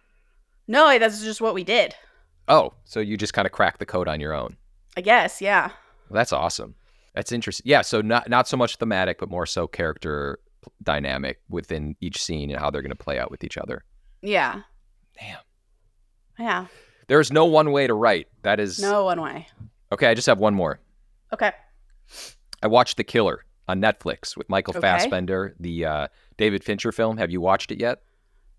No 0.69 0.99
that's 0.99 1.23
just 1.23 1.41
what 1.41 1.55
we 1.55 1.65
did. 1.65 1.95
Oh 2.47 2.75
so 2.85 3.01
you 3.01 3.17
just 3.17 3.33
kind 3.33 3.47
of 3.47 3.53
cracked 3.53 3.79
the 3.79 3.87
code 3.87 4.09
on 4.09 4.21
your 4.21 4.35
own 4.35 4.57
I 4.97 5.00
guess, 5.00 5.41
yeah. 5.41 5.69
Well, 6.09 6.17
that's 6.17 6.33
awesome. 6.33 6.75
That's 7.15 7.33
interesting. 7.33 7.65
Yeah, 7.67 7.83
so 7.83 8.00
not 8.00 8.29
not 8.29 8.49
so 8.49 8.57
much 8.57 8.76
thematic, 8.76 9.19
but 9.19 9.31
more 9.31 9.47
so 9.47 9.67
character 9.67 10.38
dynamic 10.83 11.41
within 11.49 11.97
each 12.00 12.23
scene 12.23 12.50
and 12.50 12.59
how 12.61 12.71
they're 12.71 12.83
going 12.83 12.91
to 12.91 12.97
play 12.97 13.19
out 13.19 13.31
with 13.31 13.45
each 13.45 13.57
other. 13.57 13.85
Yeah. 14.23 14.62
Damn. 15.19 15.38
Yeah. 16.38 16.67
There's 17.09 17.33
no 17.33 17.45
one 17.45 17.73
way 17.73 17.87
to 17.87 17.95
write. 17.95 18.29
That 18.43 18.61
is 18.61 18.81
no 18.81 19.05
one 19.05 19.21
way. 19.21 19.47
Okay, 19.93 20.09
I 20.09 20.15
just 20.15 20.26
have 20.26 20.38
one 20.38 20.55
more. 20.55 20.81
Okay. 21.33 21.53
I 22.62 22.67
watched 22.67 22.97
The 22.97 23.05
Killer 23.05 23.45
on 23.69 23.81
Netflix 23.81 24.37
with 24.37 24.49
Michael 24.49 24.73
okay. 24.73 24.81
Fassbender, 24.81 25.55
the 25.61 25.85
uh, 25.85 26.09
David 26.37 26.65
Fincher 26.65 26.93
film. 26.93 27.17
Have 27.19 27.31
you 27.31 27.41
watched 27.41 27.71
it 27.71 27.81
yet? 27.81 28.03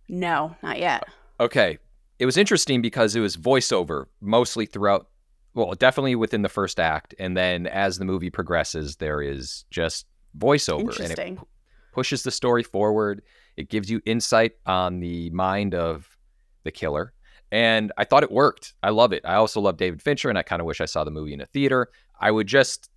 No, 0.08 0.56
not 0.64 0.80
yet. 0.80 1.04
Okay. 1.40 1.78
It 2.20 2.26
was 2.26 2.38
interesting 2.38 2.82
because 2.82 3.16
it 3.16 3.20
was 3.20 3.38
voiceover 3.38 4.06
mostly 4.22 4.66
throughout 4.66 5.08
well, 5.58 5.74
definitely 5.74 6.16
within 6.16 6.44
the 6.44 6.50
first 6.50 6.80
act, 6.80 7.16
and 7.18 7.36
then 7.36 7.66
as 7.68 7.98
the 7.98 8.06
movie 8.06 8.30
progresses, 8.30 8.98
there 8.98 9.22
is 9.22 9.66
just 9.72 10.06
voiceover, 10.38 11.00
and 11.00 11.12
it 11.12 11.38
pu- 11.38 11.48
pushes 11.92 12.24
the 12.24 12.32
story 12.32 12.64
forward. 12.64 13.24
It 13.56 13.70
gives 13.70 13.90
you 13.90 14.00
insight 14.06 14.54
on 14.68 15.00
the 15.00 15.32
mind 15.32 15.74
of 15.74 16.16
the 16.64 16.72
killer, 16.72 17.12
and 17.52 17.92
I 17.98 18.04
thought 18.04 18.24
it 18.24 18.32
worked. 18.32 18.76
I 18.84 18.92
love 18.92 19.14
it. 19.14 19.24
I 19.26 19.36
also 19.36 19.60
love 19.60 19.78
David 19.78 20.02
Fincher, 20.02 20.30
and 20.30 20.38
I 20.38 20.44
kind 20.44 20.60
of 20.60 20.68
wish 20.68 20.80
I 20.80 20.86
saw 20.86 21.04
the 21.04 21.12
movie 21.12 21.34
in 21.34 21.42
a 21.42 21.46
theater. 21.48 21.90
I 22.20 22.30
would 22.30 22.48
just 22.48 22.90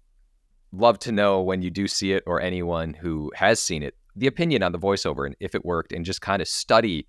love 0.71 0.99
to 1.01 1.13
know 1.13 1.41
when 1.41 1.63
you 1.63 1.71
do 1.71 1.89
see 1.89 2.13
it, 2.13 2.23
or 2.27 2.41
anyone 2.41 2.93
who 2.93 3.33
has 3.35 3.59
seen 3.59 3.83
it, 3.83 3.97
the 4.15 4.27
opinion 4.27 4.63
on 4.63 4.73
the 4.73 4.79
voiceover 4.79 5.25
and 5.25 5.35
if 5.41 5.55
it 5.55 5.65
worked, 5.65 5.93
and 5.93 6.05
just 6.05 6.21
kind 6.21 6.43
of 6.43 6.49
study 6.49 7.07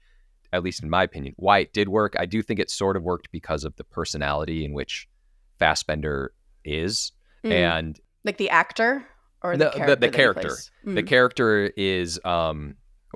at 0.54 0.64
least 0.64 0.84
in 0.84 0.90
my 0.90 1.04
opinion, 1.04 1.34
why 1.38 1.60
it 1.60 1.74
did 1.74 1.88
work. 1.88 2.16
I 2.20 2.26
do 2.26 2.42
think 2.42 2.60
it 2.60 2.70
sort 2.70 2.98
of 2.98 3.04
worked 3.04 3.32
because 3.32 3.64
of 3.64 3.76
the 3.78 3.84
personality 3.84 4.66
in 4.66 4.74
which 4.74 5.08
Fassbender 5.62 6.34
is, 6.66 7.12
Mm. 7.46 7.52
and 7.52 8.00
like 8.24 8.38
the 8.38 8.50
actor 8.50 9.06
or 9.44 9.56
The- 9.58 9.66
the, 9.66 9.70
the- 9.72 9.78
character. 9.78 9.96
the 9.96 10.00
that 10.02 10.06
he 10.14 10.18
character. 10.18 10.48
plays? 10.50 10.72
the 10.84 11.04
Mm. 11.04 11.08
character 11.08 11.72
is. 11.78 12.20
Um, 12.26 12.76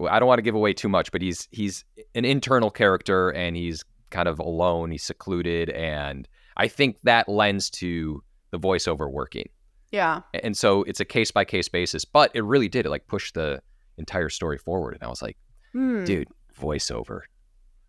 I 0.09 0.19
don't 0.19 0.27
want 0.27 0.39
to 0.39 0.43
give 0.43 0.55
away 0.55 0.73
too 0.73 0.89
much, 0.89 1.11
but 1.11 1.21
he's 1.21 1.47
he's 1.51 1.85
an 2.15 2.25
internal 2.25 2.69
character, 2.69 3.29
and 3.29 3.55
he's 3.55 3.83
kind 4.11 4.27
of 4.27 4.39
alone. 4.39 4.91
He's 4.91 5.03
secluded, 5.03 5.69
and 5.71 6.27
I 6.57 6.67
think 6.67 6.97
that 7.03 7.27
lends 7.29 7.69
to 7.81 8.23
the 8.51 8.59
voiceover 8.59 9.11
working. 9.11 9.49
yeah. 9.91 10.21
And 10.43 10.55
so 10.57 10.83
it's 10.83 10.99
a 10.99 11.05
case 11.05 11.31
by 11.31 11.45
case 11.45 11.69
basis, 11.69 12.03
but 12.05 12.29
it 12.35 12.41
really 12.43 12.67
did. 12.67 12.85
It 12.85 12.89
like 12.89 13.07
push 13.07 13.31
the 13.31 13.61
entire 13.97 14.29
story 14.29 14.57
forward, 14.57 14.93
and 14.95 15.03
I 15.03 15.07
was 15.07 15.21
like, 15.21 15.37
Hmm. 15.73 16.03
dude, 16.03 16.27
voiceover. 16.59 17.21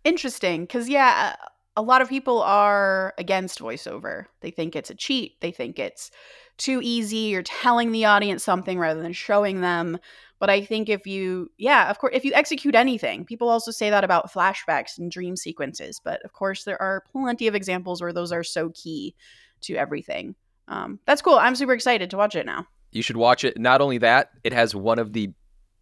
Interesting, 0.04 0.62
because 0.62 0.88
yeah, 0.88 1.34
a 1.76 1.82
lot 1.82 2.00
of 2.00 2.08
people 2.08 2.42
are 2.42 3.12
against 3.18 3.60
voiceover. 3.60 4.26
They 4.40 4.50
think 4.50 4.74
it's 4.74 4.90
a 4.90 4.94
cheat. 4.94 5.40
They 5.40 5.50
think 5.50 5.78
it's 5.78 6.10
too 6.56 6.80
easy. 6.82 7.16
You're 7.16 7.42
telling 7.42 7.92
the 7.92 8.06
audience 8.06 8.42
something 8.42 8.78
rather 8.78 9.02
than 9.02 9.12
showing 9.12 9.60
them. 9.60 9.98
But 10.38 10.50
I 10.50 10.64
think 10.64 10.88
if 10.88 11.06
you, 11.06 11.50
yeah, 11.58 11.90
of 11.90 11.98
course, 11.98 12.14
if 12.14 12.24
you 12.24 12.32
execute 12.34 12.74
anything, 12.74 13.24
people 13.24 13.48
also 13.48 13.70
say 13.70 13.90
that 13.90 14.04
about 14.04 14.32
flashbacks 14.32 14.98
and 14.98 15.10
dream 15.10 15.36
sequences. 15.36 16.00
But 16.02 16.22
of 16.24 16.32
course, 16.32 16.64
there 16.64 16.80
are 16.80 17.04
plenty 17.12 17.46
of 17.46 17.54
examples 17.54 18.00
where 18.00 18.12
those 18.12 18.32
are 18.32 18.44
so 18.44 18.70
key 18.70 19.14
to 19.62 19.74
everything. 19.76 20.34
Um, 20.68 20.98
that's 21.06 21.22
cool. 21.22 21.36
I'm 21.36 21.54
super 21.54 21.72
excited 21.72 22.10
to 22.10 22.16
watch 22.16 22.34
it 22.34 22.46
now. 22.46 22.66
You 22.92 23.02
should 23.02 23.16
watch 23.16 23.44
it. 23.44 23.58
Not 23.58 23.80
only 23.80 23.98
that, 23.98 24.30
it 24.44 24.52
has 24.52 24.74
one 24.74 24.98
of 24.98 25.12
the 25.12 25.32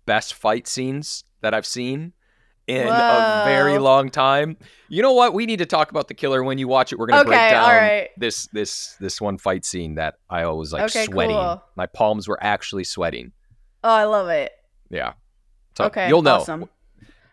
best 0.07 0.35
fight 0.35 0.67
scenes 0.67 1.25
that 1.41 1.55
I've 1.55 1.67
seen 1.67 2.13
in 2.67 2.87
a 2.87 3.43
very 3.45 3.79
long 3.79 4.11
time. 4.11 4.57
You 4.89 5.03
know 5.03 5.13
what? 5.13 5.35
We 5.35 5.47
need 5.47 5.59
to 5.59 5.67
talk 5.67 5.91
about 5.91 6.09
the 6.09 6.15
killer 6.15 6.43
when 6.43 6.59
you 6.59 6.69
watch 6.69 6.93
it. 6.93 6.99
We're 6.99 7.07
gonna 7.07 7.25
break 7.25 7.39
down 7.39 7.69
right. 7.69 8.09
this 8.17 8.47
this 8.53 8.97
this 9.01 9.21
one 9.21 9.39
fight 9.39 9.65
scene 9.65 9.97
that 9.97 10.15
I 10.31 10.47
was 10.47 10.73
like 10.73 10.85
Okay, 10.85 11.05
sweating. 11.05 11.37
cool. 11.37 11.63
My 11.77 11.87
palms 11.87 12.29
were 12.29 12.39
actually 12.43 12.85
sweating. 12.85 13.33
Oh, 13.83 13.91
I 13.91 14.05
love 14.05 14.29
it. 14.29 14.53
Yeah. 14.91 15.15
So 15.77 15.85
okay, 15.87 16.09
you'll 16.09 16.23
know. 16.23 16.37
Awesome. 16.37 16.69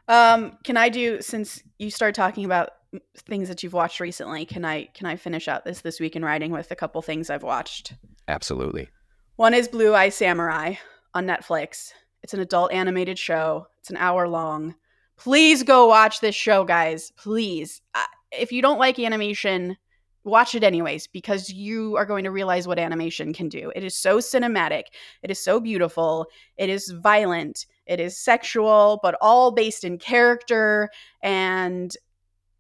Um, 0.08 0.58
can 0.64 0.76
I 0.76 0.90
do 0.90 1.22
since 1.22 1.62
you 1.78 1.90
started 1.90 2.16
talking 2.16 2.44
about 2.44 2.72
things 3.16 3.48
that 3.48 3.64
you've 3.64 3.74
watched 3.74 4.00
recently? 4.00 4.46
Can 4.46 4.66
I 4.66 4.86
can 4.86 5.08
I 5.08 5.16
finish 5.16 5.48
out 5.48 5.64
this 5.64 5.82
this 5.82 6.00
week 6.00 6.16
in 6.16 6.26
writing 6.26 6.52
with 6.52 6.72
a 6.72 6.76
couple 6.76 7.02
things 7.02 7.30
I've 7.30 7.44
watched? 7.44 7.94
Absolutely. 8.28 8.90
One 9.38 9.54
is 9.54 9.68
Blue 9.68 9.94
Eye 9.94 10.10
Samurai 10.10 10.76
on 11.14 11.26
Netflix. 11.26 11.92
It's 12.24 12.34
an 12.34 12.40
adult 12.40 12.72
animated 12.72 13.18
show. 13.18 13.68
It's 13.80 13.90
an 13.90 13.98
hour 13.98 14.28
long. 14.28 14.76
Please 15.18 15.64
go 15.64 15.88
watch 15.88 16.20
this 16.20 16.36
show, 16.36 16.64
guys. 16.64 17.12
Please. 17.18 17.82
Uh, 17.94 18.04
if 18.32 18.52
you 18.52 18.62
don't 18.62 18.80
like 18.80 18.98
animation, 19.00 19.78
watch 20.24 20.56
it 20.56 20.64
anyways 20.64 21.08
because 21.08 21.50
you 21.50 21.96
are 21.96 22.06
going 22.06 22.24
to 22.24 22.32
realize 22.32 22.68
what 22.68 22.80
animation 22.80 23.34
can 23.34 23.50
do. 23.50 23.72
It 23.76 23.84
is 23.84 23.96
so 23.96 24.20
cinematic. 24.20 24.84
It 25.24 25.32
is 25.32 25.44
so 25.44 25.60
beautiful. 25.60 26.28
It 26.58 26.70
is 26.70 26.90
violent. 26.90 27.66
It 27.86 28.00
is 28.00 28.18
sexual, 28.18 29.00
but 29.02 29.16
all 29.22 29.52
based 29.52 29.84
in 29.84 29.98
character 29.98 30.90
and 31.22 31.96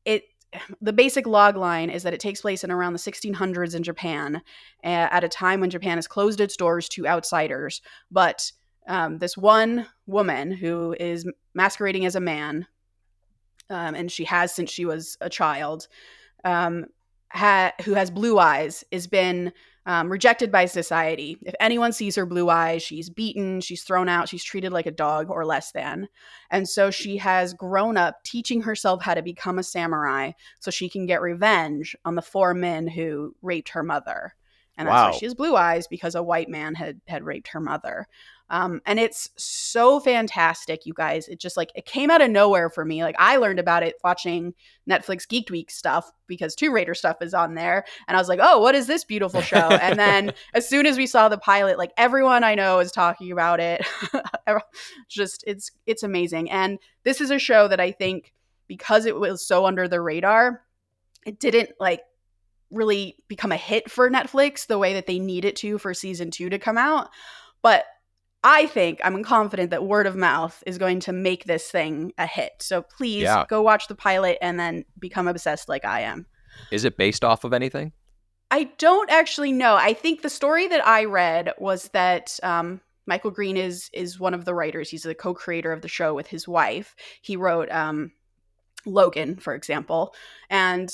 it 0.06 0.24
the 0.82 0.94
basic 0.94 1.28
log 1.28 1.56
line 1.56 1.90
is 1.90 2.04
that 2.04 2.14
it 2.14 2.20
takes 2.20 2.42
place 2.42 2.64
in 2.64 2.72
around 2.72 2.94
the 2.94 3.00
1600s 3.00 3.76
in 3.76 3.84
Japan 3.84 4.42
a- 4.84 4.88
at 4.88 5.24
a 5.24 5.30
time 5.30 5.62
when 5.62 5.70
Japan 5.70 5.98
has 5.98 6.08
closed 6.08 6.42
its 6.42 6.58
doors 6.58 6.90
to 6.90 7.08
outsiders. 7.08 7.82
But 8.10 8.52
um, 8.92 9.20
this 9.20 9.38
one 9.38 9.88
woman 10.06 10.52
who 10.52 10.94
is 11.00 11.26
masquerading 11.54 12.06
as 12.06 12.18
a 12.18 12.20
man, 12.20 12.68
um, 13.70 13.96
and 13.96 14.12
she 14.12 14.26
has 14.26 14.54
since 14.54 14.70
she 14.70 14.84
was 14.84 15.18
a 15.22 15.30
child, 15.30 15.88
um, 16.44 16.88
ha- 17.30 17.72
who 17.86 17.94
has 17.94 18.12
blue 18.12 18.38
eyes, 18.38 18.84
has 18.92 19.08
been 19.08 19.54
um, 19.86 20.12
rejected 20.12 20.52
by 20.52 20.66
society. 20.66 21.38
If 21.44 21.56
anyone 21.62 21.94
sees 21.94 22.18
her 22.18 22.26
blue 22.26 22.50
eyes, 22.50 22.84
she's 22.84 23.10
beaten, 23.10 23.62
she's 23.62 23.84
thrown 23.84 24.10
out, 24.10 24.28
she's 24.28 24.44
treated 24.44 24.74
like 24.74 24.88
a 24.88 24.92
dog 24.92 25.30
or 25.30 25.46
less 25.46 25.72
than. 25.72 26.10
And 26.50 26.68
so 26.68 26.92
she 26.92 27.16
has 27.16 27.54
grown 27.54 27.96
up 27.96 28.22
teaching 28.26 28.62
herself 28.62 29.02
how 29.02 29.14
to 29.14 29.22
become 29.22 29.58
a 29.58 29.64
samurai 29.64 30.34
so 30.60 30.70
she 30.70 30.90
can 30.90 31.06
get 31.06 31.22
revenge 31.22 31.96
on 32.04 32.16
the 32.16 32.22
four 32.22 32.54
men 32.54 32.88
who 32.88 33.38
raped 33.42 33.70
her 33.70 33.84
mother. 33.84 34.36
And 34.78 34.88
that's 34.88 34.94
Wow. 34.94 35.12
why 35.12 35.18
she 35.18 35.26
has 35.26 35.36
blue 35.36 35.56
eyes 35.56 35.88
because 35.88 36.16
a 36.16 36.24
white 36.24 36.50
man 36.50 36.76
had 36.76 37.02
had 37.08 37.24
raped 37.24 37.50
her 37.50 37.60
mother. 37.60 38.08
Um, 38.50 38.82
and 38.86 39.00
it's 39.00 39.30
so 39.38 40.02
fantastic, 40.02 40.86
you 40.86 40.94
guys. 40.94 41.30
It 41.30 41.40
just 41.40 41.56
like 41.56 41.72
it 41.74 41.86
came 41.86 42.12
out 42.12 42.22
of 42.22 42.30
nowhere 42.30 42.70
for 42.70 42.84
me. 42.84 43.02
Like 43.02 43.16
I 43.18 43.38
learned 43.38 43.60
about 43.60 43.82
it 43.82 43.96
watching 44.04 44.54
Netflix 44.90 45.26
Geek 45.26 45.50
Week 45.50 45.72
stuff 45.72 46.12
because 46.28 46.54
Tomb 46.54 46.74
Raider 46.74 46.94
stuff 46.94 47.22
is 47.22 47.34
on 47.34 47.56
there, 47.56 47.86
and 48.10 48.18
I 48.18 48.20
was 48.20 48.28
like, 48.28 48.42
"Oh, 48.42 48.60
what 48.60 48.76
is 48.76 48.88
this 48.88 49.06
beautiful 49.06 49.42
show?" 49.42 49.56
and 49.82 49.98
then 49.98 50.34
as 50.54 50.68
soon 50.68 50.86
as 50.86 50.98
we 50.98 51.08
saw 51.08 51.30
the 51.30 51.38
pilot, 51.38 51.78
like 51.78 51.92
everyone 51.96 52.44
I 52.44 52.56
know 52.56 52.80
is 52.80 52.92
talking 52.92 53.32
about 53.32 53.62
it. 53.62 53.86
just 55.08 55.46
it's 55.48 55.72
it's 55.86 56.04
amazing, 56.04 56.52
and 56.52 56.78
this 57.04 57.22
is 57.22 57.32
a 57.32 57.40
show 57.40 57.70
that 57.70 57.80
I 57.80 57.92
think 57.92 58.34
because 58.68 59.06
it 59.06 59.16
was 59.16 59.48
so 59.48 59.66
under 59.66 59.88
the 59.88 60.02
radar, 60.02 60.62
it 61.26 61.40
didn't 61.40 61.70
like 61.80 62.02
really 62.72 63.18
become 63.28 63.52
a 63.52 63.58
hit 63.58 63.92
for 63.92 64.10
Netflix 64.10 64.68
the 64.68 64.80
way 64.80 64.94
that 64.94 65.06
they 65.08 65.20
need 65.20 65.46
it 65.46 65.56
to 65.58 65.78
for 65.78 65.94
season 65.94 66.32
two 66.32 66.50
to 66.50 66.60
come 66.60 66.78
out. 66.78 67.10
But 67.62 67.86
I 68.44 68.66
think 68.66 69.00
I'm 69.04 69.24
confident 69.24 69.70
that 69.70 69.84
word 69.84 70.08
of 70.08 70.16
mouth 70.16 70.64
is 70.66 70.78
going 70.78 71.02
to 71.02 71.14
make 71.14 71.46
this 71.46 71.70
thing 71.70 72.12
a 72.18 72.26
hit. 72.26 72.54
So 72.60 72.82
please 72.82 73.24
Yeah. 73.24 73.46
go 73.48 73.62
watch 73.62 73.88
the 73.88 73.96
pilot 73.96 74.38
and 74.42 74.60
then 74.60 74.86
become 74.98 75.28
obsessed 75.28 75.70
like 75.70 75.86
I 75.86 76.02
am. 76.02 76.26
Is 76.72 76.86
it 76.86 76.98
based 76.98 77.24
off 77.24 77.44
of 77.44 77.54
anything? 77.54 77.92
I 78.50 78.66
don't 78.80 79.10
actually 79.10 79.52
know. 79.52 79.76
I 79.76 79.94
think 79.94 80.22
the 80.22 80.30
story 80.30 80.68
that 80.68 80.86
I 80.86 81.06
read 81.06 81.54
was 81.58 81.90
that 81.90 82.38
um, 82.44 82.82
Michael 83.06 83.32
Green 83.32 83.58
is 83.58 83.90
is 83.94 84.20
one 84.20 84.34
of 84.34 84.44
the 84.44 84.54
writers. 84.54 84.90
He's 84.90 85.04
the 85.04 85.16
co-creator 85.16 85.72
of 85.72 85.82
the 85.82 85.88
show 85.88 86.14
with 86.14 86.28
his 86.28 86.48
wife. 86.48 86.96
He 87.22 87.38
wrote 87.38 87.72
um, 87.72 88.12
Logan, 88.86 89.38
for 89.38 89.54
example, 89.54 90.14
and 90.50 90.92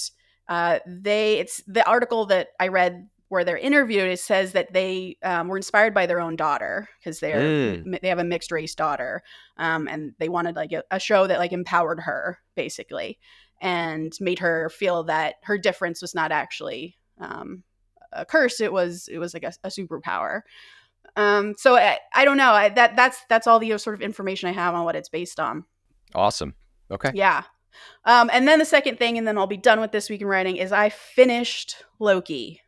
uh, 0.50 0.80
they. 0.86 1.40
It's 1.40 1.62
the 1.68 1.88
article 1.88 2.26
that 2.28 2.50
I 2.60 2.70
read 2.70 3.08
where 3.30 3.44
they're 3.44 3.58
interviewed. 3.58 4.08
It 4.08 4.20
says 4.20 4.54
that 4.54 4.72
they 4.72 5.18
um, 5.22 5.48
were 5.50 5.58
inspired 5.58 5.94
by 5.94 6.06
their 6.06 6.22
own 6.22 6.36
daughter 6.36 6.88
because 7.00 7.20
they're 7.20 7.42
Mm. 7.78 8.02
they 8.02 8.08
have 8.08 8.20
a 8.20 8.24
mixed 8.24 8.52
race 8.52 8.76
daughter, 8.76 9.24
um, 9.58 9.88
and 9.88 10.14
they 10.20 10.30
wanted 10.30 10.56
like 10.56 10.72
a, 10.72 10.84
a 10.92 11.00
show 11.00 11.28
that 11.28 11.40
like 11.40 11.52
empowered 11.52 12.02
her 12.02 12.40
basically 12.56 13.20
and 13.62 14.14
made 14.20 14.40
her 14.40 14.70
feel 14.70 15.04
that 15.04 15.36
her 15.44 15.58
difference 15.58 16.02
was 16.02 16.14
not 16.14 16.32
actually 16.32 16.98
um, 17.20 17.64
a 18.14 18.26
curse. 18.26 18.62
It 18.62 18.72
was 18.72 19.08
it 19.12 19.18
was 19.18 19.34
like 19.34 19.44
a, 19.44 19.54
a 19.64 19.70
superpower. 19.70 20.42
Um, 21.16 21.56
so 21.58 21.76
I, 21.76 21.98
I 22.14 22.26
don't 22.26 22.38
know. 22.38 22.52
I, 22.52 22.70
that 22.70 22.96
that's 22.96 23.26
that's 23.30 23.48
all 23.48 23.60
the 23.60 23.74
uh, 23.74 23.78
sort 23.78 23.96
of 23.96 24.02
information 24.02 24.50
I 24.50 24.54
have 24.54 24.76
on 24.76 24.86
what 24.86 24.96
it's 24.96 25.10
based 25.10 25.40
on. 25.40 25.66
Awesome. 26.14 26.54
Okay. 26.92 27.12
Yeah. 27.14 27.44
Um, 28.06 28.30
and 28.34 28.48
then 28.48 28.60
the 28.60 28.66
second 28.66 28.98
thing, 28.98 29.18
and 29.18 29.28
then 29.28 29.38
I'll 29.38 29.48
be 29.48 29.58
done 29.58 29.80
with 29.80 29.92
this 29.92 30.10
week 30.10 30.22
in 30.22 30.28
writing, 30.28 30.58
is 30.58 30.72
I 30.72 30.90
finished 30.90 31.76
Loki. 32.00 32.62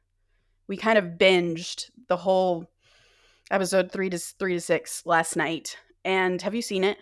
We 0.68 0.78
kind 0.78 0.98
of 0.98 1.06
binged 1.18 1.90
the 2.08 2.18
whole 2.18 2.70
episode 3.52 3.92
three 3.92 4.10
to 4.10 4.18
three 4.20 4.54
to 4.54 4.62
six 4.62 5.06
last 5.06 5.36
night. 5.36 5.78
And 6.06 6.42
have 6.42 6.54
you 6.56 6.62
seen 6.62 6.84
it? 6.84 6.98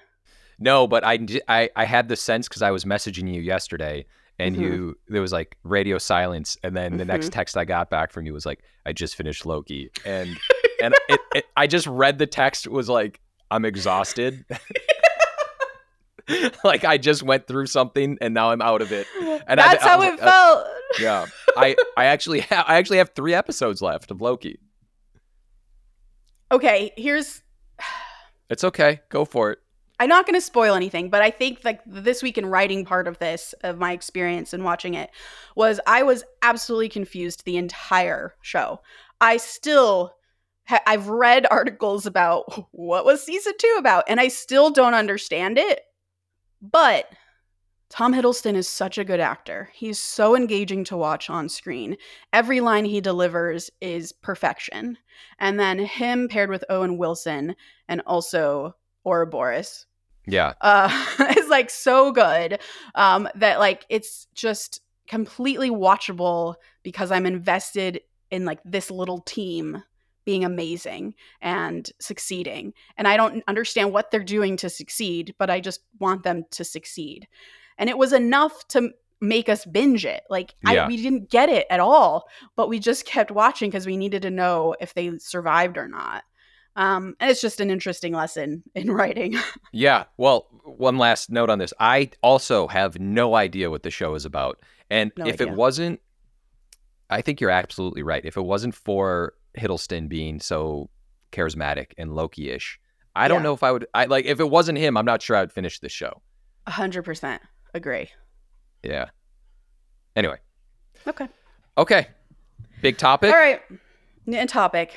No, 0.60 0.88
but 0.88 1.04
I 1.04 1.20
I, 1.48 1.70
I 1.76 1.86
had 1.86 2.08
the 2.08 2.16
sense 2.16 2.48
because 2.48 2.62
I 2.62 2.72
was 2.72 2.84
messaging 2.86 3.32
you 3.32 3.42
yesterday, 3.42 4.06
and 4.40 4.56
Mhm. 4.56 4.60
you 4.62 4.98
there 5.08 5.22
was 5.22 5.32
like 5.32 5.56
radio 5.64 5.98
silence, 5.98 6.58
and 6.64 6.76
then 6.76 6.98
the 6.98 7.06
next 7.06 7.28
Mhm. 7.28 7.32
text 7.32 7.58
I 7.58 7.66
got 7.66 7.90
back 7.90 8.12
from 8.12 8.26
you 8.26 8.34
was 8.34 8.46
like, 8.46 8.64
"I 8.86 8.94
just 8.94 9.16
finished 9.16 9.46
Loki," 9.46 9.92
and 10.06 10.38
and 10.82 10.96
it, 11.10 11.20
it, 11.36 11.46
I 11.56 11.68
just 11.68 11.86
read 11.88 12.18
the 12.18 12.26
text 12.28 12.68
was 12.68 12.90
like, 12.90 13.20
"I'm 13.52 13.66
exhausted." 13.66 14.46
like 16.64 16.84
I 16.86 16.98
just 16.98 17.24
went 17.24 17.48
through 17.48 17.68
something 17.68 18.18
and 18.22 18.34
now 18.34 18.52
I'm 18.52 18.62
out 18.62 18.82
of 18.82 18.92
it. 18.92 19.08
And 19.50 19.62
I- 19.62 19.74
That's 19.74 19.84
I 19.86 19.88
how 19.88 20.02
it 20.02 20.10
like, 20.12 20.22
uh, 20.24 20.26
felt. 20.32 20.68
Yeah, 21.00 21.26
I 21.56 21.76
I 21.96 22.06
actually 22.06 22.42
ha- 22.42 22.66
I 22.68 22.76
actually 22.78 22.98
have 22.98 23.12
three 23.16 23.34
episodes 23.34 23.82
left 23.82 24.12
of 24.12 24.20
Loki. 24.22 24.60
okay, 26.52 26.92
here's 26.98 27.44
It's 28.50 28.64
okay, 28.64 29.02
go 29.10 29.26
for 29.26 29.52
it. 29.52 29.60
I'm 30.00 30.10
not 30.10 30.26
going 30.26 30.36
to 30.36 30.42
spoil 30.42 30.76
anything, 30.76 31.10
but 31.10 31.22
I 31.22 31.32
think 31.32 31.62
like 31.64 31.82
this 31.86 32.22
week 32.22 32.38
in 32.38 32.46
writing 32.46 32.86
part 32.86 33.08
of 33.08 33.18
this 33.20 33.54
of 33.64 33.78
my 33.80 33.94
experience 33.94 34.54
and 34.54 34.64
watching 34.64 34.94
it 34.94 35.10
was 35.56 35.80
I 35.88 36.04
was 36.04 36.24
absolutely 36.44 36.90
confused 36.90 37.44
the 37.46 37.58
entire 37.58 38.36
show. 38.42 38.80
I 39.20 39.38
still 39.38 40.14
ha- 40.68 40.84
I've 40.86 41.08
read 41.10 41.48
articles 41.50 42.06
about 42.06 42.68
what 42.72 43.06
was 43.06 43.24
season 43.24 43.54
2 43.58 43.76
about 43.80 44.04
and 44.08 44.20
I 44.20 44.28
still 44.28 44.70
don't 44.70 44.94
understand 44.94 45.58
it. 45.58 45.82
But 46.62 47.12
Tom 47.90 48.14
Hiddleston 48.14 48.56
is 48.56 48.68
such 48.68 48.98
a 48.98 49.06
good 49.06 49.20
actor. 49.20 49.70
He's 49.74 50.00
so 50.00 50.36
engaging 50.36 50.84
to 50.86 50.98
watch 50.98 51.30
on 51.30 51.48
screen. 51.48 51.98
Every 52.34 52.60
line 52.60 52.86
he 52.86 53.00
delivers 53.00 53.70
is 53.80 54.12
perfection. 54.12 54.98
And 55.40 55.60
then 55.60 55.80
him 55.80 56.28
paired 56.28 56.50
with 56.50 56.66
Owen 56.70 56.98
Wilson 56.98 57.56
and 57.88 58.02
also 58.06 58.76
Ouroboros 59.06 59.86
Yeah. 60.26 60.54
uh, 60.60 61.06
is 61.38 61.48
like 61.48 61.70
so 61.70 62.12
good 62.12 62.60
um, 62.96 63.30
that 63.36 63.60
like 63.60 63.86
it's 63.90 64.28
just 64.36 64.82
completely 65.08 65.70
watchable 65.70 66.56
because 66.84 67.12
I'm 67.12 67.26
invested 67.26 68.02
in 68.30 68.44
like 68.44 68.60
this 68.66 68.92
little 68.92 69.20
team 69.22 69.82
being 70.28 70.44
amazing 70.44 71.16
and 71.42 71.90
succeeding. 72.00 72.74
And 72.98 73.08
I 73.08 73.16
don't 73.16 73.42
understand 73.48 73.94
what 73.94 74.12
they're 74.12 74.22
doing 74.22 74.58
to 74.58 74.70
succeed, 74.70 75.34
but 75.40 75.50
I 75.50 75.62
just 75.62 75.80
want 76.00 76.24
them 76.24 76.44
to 76.52 76.66
succeed. 76.66 77.30
And 77.78 77.90
it 77.90 77.98
was 77.98 78.12
enough 78.12 78.68
to 78.70 78.92
make 79.22 79.48
us 79.48 79.64
binge 79.64 80.06
it. 80.06 80.24
Like 80.30 80.54
Yeah. 80.70 80.84
I, 80.84 80.88
we 80.88 80.98
didn't 81.02 81.30
get 81.30 81.48
it 81.48 81.66
at 81.70 81.80
all, 81.80 82.28
but 82.58 82.68
we 82.68 82.78
just 82.78 83.06
kept 83.06 83.32
watching 83.32 83.70
because 83.70 83.86
we 83.86 83.96
needed 83.96 84.22
to 84.24 84.30
know 84.30 84.76
if 84.82 84.94
they 84.94 85.18
survived 85.18 85.78
or 85.78 85.88
not. 85.88 86.26
Um, 86.76 87.16
and 87.22 87.32
it's 87.32 87.40
just 87.42 87.62
an 87.62 87.72
interesting 87.72 88.12
lesson 88.12 88.64
in 88.76 88.92
writing. 88.92 89.36
Yeah. 89.72 90.04
Well, 90.18 90.48
one 90.66 90.98
last 90.98 91.30
note 91.32 91.50
on 91.50 91.60
this. 91.60 91.74
I 91.80 92.10
also 92.22 92.68
have 92.68 93.00
no 93.00 93.36
idea 93.36 93.70
what 93.72 93.84
the 93.84 93.92
show 93.92 94.14
is 94.16 94.26
about. 94.26 94.60
And 94.90 95.14
No 95.18 95.26
if 95.26 95.36
idea. 95.36 95.48
it 95.48 95.54
wasn't, 95.56 96.02
I 97.10 97.22
think 97.22 97.40
you're 97.40 97.50
absolutely 97.50 98.04
right. 98.04 98.26
If 98.26 98.36
it 98.36 98.42
wasn't 98.42 98.76
for 98.76 99.34
Hiddleston 99.58 100.10
being 100.10 100.40
so 100.40 100.90
charismatic 101.32 101.92
and 101.98 102.14
Loki 102.14 102.50
ish, 102.50 102.80
I 103.16 103.28
don't 103.28 103.44
know 103.44 103.54
if 103.54 103.64
I 103.64 103.72
would. 103.72 103.88
I 103.94 104.06
like 104.06 104.26
if 104.26 104.40
it 104.40 104.50
wasn't 104.50 104.78
him. 104.78 104.96
I'm 104.96 105.06
not 105.06 105.22
sure 105.22 105.36
I 105.36 105.42
would 105.42 105.52
finish 105.52 105.80
the 105.80 105.90
show. 105.90 106.22
A 106.68 106.72
hundred 106.72 107.04
percent 107.04 107.42
agree. 107.74 108.10
Yeah. 108.84 109.10
Anyway. 110.16 110.38
Okay. 111.08 111.28
Okay. 111.78 112.08
Big 112.82 112.98
topic. 112.98 113.34
All 113.34 113.40
right. 113.40 113.62
N- 114.28 114.48
topic. 114.48 114.96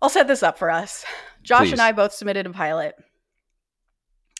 I'll 0.00 0.08
set 0.08 0.26
this 0.26 0.42
up 0.42 0.58
for 0.58 0.70
us. 0.70 1.04
Josh 1.42 1.68
Please. 1.68 1.72
and 1.72 1.80
I 1.80 1.92
both 1.92 2.12
submitted 2.12 2.46
a 2.46 2.50
pilot. 2.50 2.96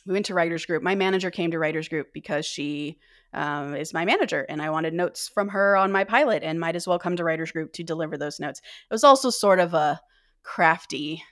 We 0.06 0.12
went 0.12 0.26
to 0.26 0.34
writers 0.34 0.66
group. 0.66 0.82
My 0.82 0.94
manager 0.94 1.30
came 1.30 1.50
to 1.52 1.58
writers 1.58 1.88
group 1.88 2.08
because 2.12 2.44
she 2.44 2.98
um, 3.32 3.74
is 3.74 3.94
my 3.94 4.04
manager, 4.04 4.44
and 4.48 4.60
I 4.60 4.70
wanted 4.70 4.94
notes 4.94 5.28
from 5.28 5.48
her 5.48 5.76
on 5.76 5.92
my 5.92 6.04
pilot, 6.04 6.42
and 6.42 6.58
might 6.58 6.76
as 6.76 6.86
well 6.86 6.98
come 6.98 7.16
to 7.16 7.24
writers 7.24 7.52
group 7.52 7.72
to 7.74 7.84
deliver 7.84 8.18
those 8.18 8.40
notes. 8.40 8.60
It 8.60 8.92
was 8.92 9.04
also 9.04 9.30
sort 9.30 9.60
of 9.60 9.74
a 9.74 10.00
crafty 10.42 11.22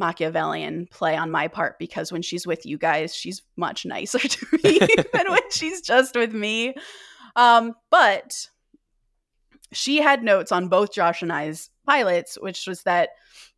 Machiavellian 0.00 0.88
play 0.90 1.16
on 1.16 1.30
my 1.30 1.46
part 1.46 1.78
because 1.78 2.10
when 2.10 2.22
she's 2.22 2.46
with 2.46 2.66
you 2.66 2.78
guys, 2.78 3.14
she's 3.14 3.42
much 3.56 3.86
nicer 3.86 4.18
to 4.28 4.46
me 4.64 4.78
than 5.12 5.30
when 5.30 5.50
she's 5.50 5.80
just 5.80 6.16
with 6.16 6.32
me. 6.32 6.74
Um, 7.36 7.74
but 7.90 8.48
she 9.72 9.98
had 9.98 10.24
notes 10.24 10.50
on 10.50 10.68
both 10.68 10.92
Josh 10.92 11.22
and 11.22 11.32
I's 11.32 11.70
pilots, 11.86 12.36
which 12.40 12.66
was 12.66 12.82
that 12.82 13.10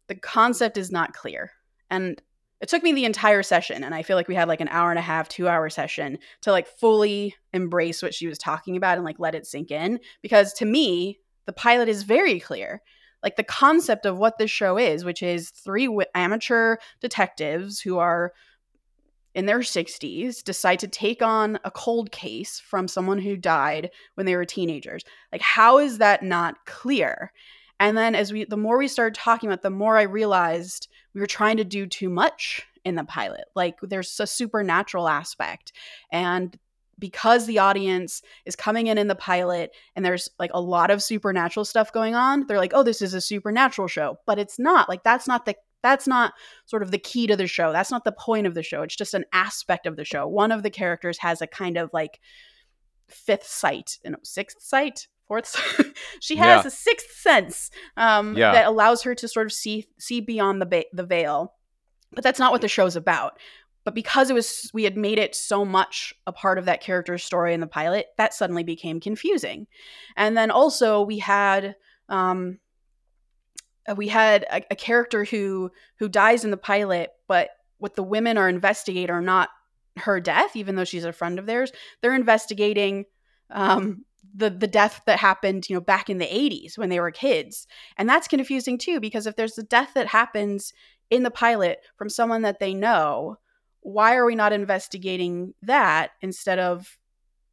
the 0.09 0.15
concept 0.15 0.77
is 0.77 0.91
not 0.91 1.15
clear. 1.15 1.53
And 1.91 2.21
it 2.63 2.69
took 2.69 2.85
me 2.85 2.93
the 2.93 3.05
entire 3.05 3.43
session, 3.43 3.83
and 3.83 3.93
I 3.93 4.05
feel 4.05 4.17
like 4.17 4.29
we 4.29 4.37
had 4.37 4.47
like 4.47 4.61
an 4.61 4.69
hour 4.69 4.91
and 4.91 4.99
a 4.99 5.03
half, 5.03 5.29
two 5.29 5.49
hour 5.49 5.69
session 5.69 6.19
to 6.43 6.53
like 6.53 6.69
fully 6.69 7.35
embrace 7.53 8.01
what 8.03 8.15
she 8.15 8.29
was 8.29 8.39
talking 8.39 8.77
about 8.77 8.97
and 8.97 9.05
like 9.05 9.19
let 9.19 9.35
it 9.35 9.47
sink 9.47 9.73
in. 9.73 9.99
Because 10.23 10.53
to 10.55 10.65
me, 10.65 11.19
the 11.45 11.53
pilot 11.53 11.89
is 11.89 12.05
very 12.05 12.39
clear. 12.39 12.81
Like 13.21 13.35
the 13.35 13.43
concept 13.43 14.07
of 14.07 14.17
what 14.17 14.39
this 14.39 14.51
show 14.51 14.79
is, 14.79 15.05
which 15.05 15.25
is 15.25 15.51
three 15.51 15.87
w- 15.87 16.07
amateur 16.15 16.77
detectives 17.01 17.81
who 17.81 17.99
are 17.99 18.33
in 19.35 19.47
their 19.47 19.61
60s 19.61 20.45
decide 20.45 20.79
to 20.79 20.89
take 20.89 21.21
on 21.21 21.59
a 21.65 21.71
cold 21.71 22.13
case 22.13 22.61
from 22.61 22.87
someone 22.87 23.19
who 23.19 23.37
died 23.37 23.91
when 24.15 24.25
they 24.25 24.37
were 24.37 24.45
teenagers. 24.45 25.03
Like 25.33 25.41
how 25.41 25.79
is 25.79 25.99
that 25.99 26.23
not 26.23 26.65
clear? 26.65 27.33
And 27.81 27.99
then 27.99 28.15
as 28.15 28.33
we 28.33 28.45
the 28.45 28.57
more 28.57 28.79
we 28.79 28.87
started 28.87 29.19
talking 29.19 29.49
about 29.49 29.61
it, 29.61 29.63
the 29.63 29.71
more 29.71 29.97
I 29.97 30.03
realized 30.03 30.87
we 31.15 31.21
were 31.21 31.27
trying 31.27 31.57
to 31.59 31.65
do 31.65 31.87
too 31.87 32.09
much 32.09 32.67
in 32.85 32.95
the 32.95 33.05
pilot. 33.05 33.45
Like 33.55 33.79
there's 33.83 34.19
a 34.19 34.27
supernatural 34.27 35.09
aspect 35.09 35.73
and 36.11 36.59
because 36.99 37.47
the 37.47 37.59
audience 37.59 38.23
is 38.45 38.55
coming 38.55 38.87
in 38.87 38.97
in 38.97 39.09
the 39.09 39.15
pilot 39.15 39.73
and 39.97 40.05
there's 40.05 40.29
like 40.39 40.53
a 40.55 40.61
lot 40.61 40.91
of 40.91 41.03
supernatural 41.03 41.65
stuff 41.65 41.93
going 41.93 42.15
on, 42.15 42.47
they're 42.47 42.59
like, 42.59 42.73
"Oh, 42.75 42.85
this 42.85 43.03
is 43.03 43.13
a 43.13 43.21
supernatural 43.21 43.89
show." 43.89 44.19
But 44.25 44.39
it's 44.39 44.59
not. 44.59 44.89
Like 44.89 45.03
that's 45.03 45.27
not 45.27 45.45
the 45.45 45.57
that's 45.83 46.07
not 46.07 46.35
sort 46.65 46.83
of 46.83 46.93
the 46.93 46.99
key 46.99 47.27
to 47.27 47.37
the 47.37 47.49
show. 47.49 47.73
That's 47.73 47.91
not 47.91 48.05
the 48.05 48.13
point 48.13 48.47
of 48.47 48.55
the 48.55 48.63
show. 48.63 48.83
It's 48.83 48.95
just 48.95 49.15
an 49.15 49.25
aspect 49.33 49.87
of 49.87 49.97
the 49.97 50.05
show. 50.05 50.29
One 50.29 50.53
of 50.53 50.63
the 50.63 50.71
characters 50.71 51.19
has 51.19 51.43
a 51.43 51.47
kind 51.47 51.77
of 51.77 51.91
like 51.93 52.21
fifth 53.09 53.47
sight, 53.47 53.99
you 54.05 54.13
know, 54.13 54.19
sixth 54.23 54.63
sight, 54.63 55.09
fourth. 55.33 55.47
sight. 55.47 55.97
she 56.21 56.37
has 56.37 56.63
Yeah. 56.65 56.69
a 56.69 56.71
sixth 56.71 57.11
sense 57.13 57.71
um, 57.97 58.37
Yeah. 58.37 58.53
that 58.53 58.67
allows 58.67 59.03
her 59.03 59.15
to 59.15 59.29
sort 59.29 59.47
of 59.47 59.53
see 59.53 59.89
see 59.99 60.21
beyond 60.21 60.61
the 60.61 60.67
ba- 60.67 60.85
the 60.93 61.05
veil. 61.05 61.55
But 62.13 62.23
that's 62.25 62.39
not 62.39 62.53
what 62.53 62.61
the 62.61 62.69
show's 62.69 62.97
about. 62.97 63.39
But 63.85 63.95
because 63.95 64.31
it 64.31 64.35
was, 64.35 64.71
we 64.73 64.85
had 64.85 64.97
made 64.97 65.19
it 65.19 65.35
so 65.35 65.65
much 65.65 66.15
a 66.27 66.33
part 66.33 66.59
of 66.59 66.67
that 66.67 66.81
character's 66.83 67.25
story 67.25 67.53
in 67.55 67.61
the 67.61 67.67
pilot, 67.67 68.07
that 68.17 68.33
suddenly 68.35 68.63
became 68.63 69.01
confusing. 69.01 69.67
And 70.17 70.37
then 70.37 70.51
also 70.53 71.03
we 71.03 71.19
had 71.19 71.75
um, 72.09 72.59
uh, 73.89 73.95
we 73.97 74.09
had 74.09 74.45
a, 74.53 74.63
a 74.71 74.77
character 74.77 75.25
who 75.25 75.71
who 75.99 76.09
dies 76.09 76.45
in 76.45 76.51
the 76.51 76.57
pilot, 76.57 77.11
but 77.27 77.51
what 77.79 77.97
the 77.97 78.03
women 78.05 78.39
are 78.39 78.49
investigating 78.49 79.11
are 79.11 79.21
not 79.23 79.49
her 79.97 80.21
death, 80.21 80.55
even 80.55 80.77
though 80.77 80.85
she's 80.85 81.05
a 81.05 81.13
friend 81.13 81.39
of 81.39 81.47
theirs. 81.47 81.73
They're 82.01 82.15
investigating 82.15 83.07
um, 83.51 84.05
the 84.35 84.51
the 84.51 84.67
death 84.67 85.03
that 85.07 85.19
happened, 85.19 85.69
you 85.69 85.75
know, 85.75 85.81
back 85.81 86.09
in 86.09 86.19
the 86.19 86.27
'80s 86.27 86.79
when 86.79 86.89
they 86.89 87.01
were 87.01 87.11
kids, 87.11 87.67
and 87.97 88.09
that's 88.09 88.29
confusing 88.29 88.79
too 88.79 89.01
because 89.01 89.27
if 89.27 89.37
there's 89.37 89.59
a 89.59 89.63
death 89.63 89.91
that 89.95 90.09
happens 90.09 90.73
in 91.11 91.23
the 91.23 91.31
pilot 91.31 91.79
from 91.97 92.09
someone 92.09 92.43
that 92.43 92.59
they 92.59 92.75
know, 92.75 93.37
why 93.81 94.15
are 94.15 94.25
we 94.25 94.35
not 94.35 94.53
investigating 94.53 95.55
that 95.63 96.13
instead 96.23 96.59
of 96.59 96.99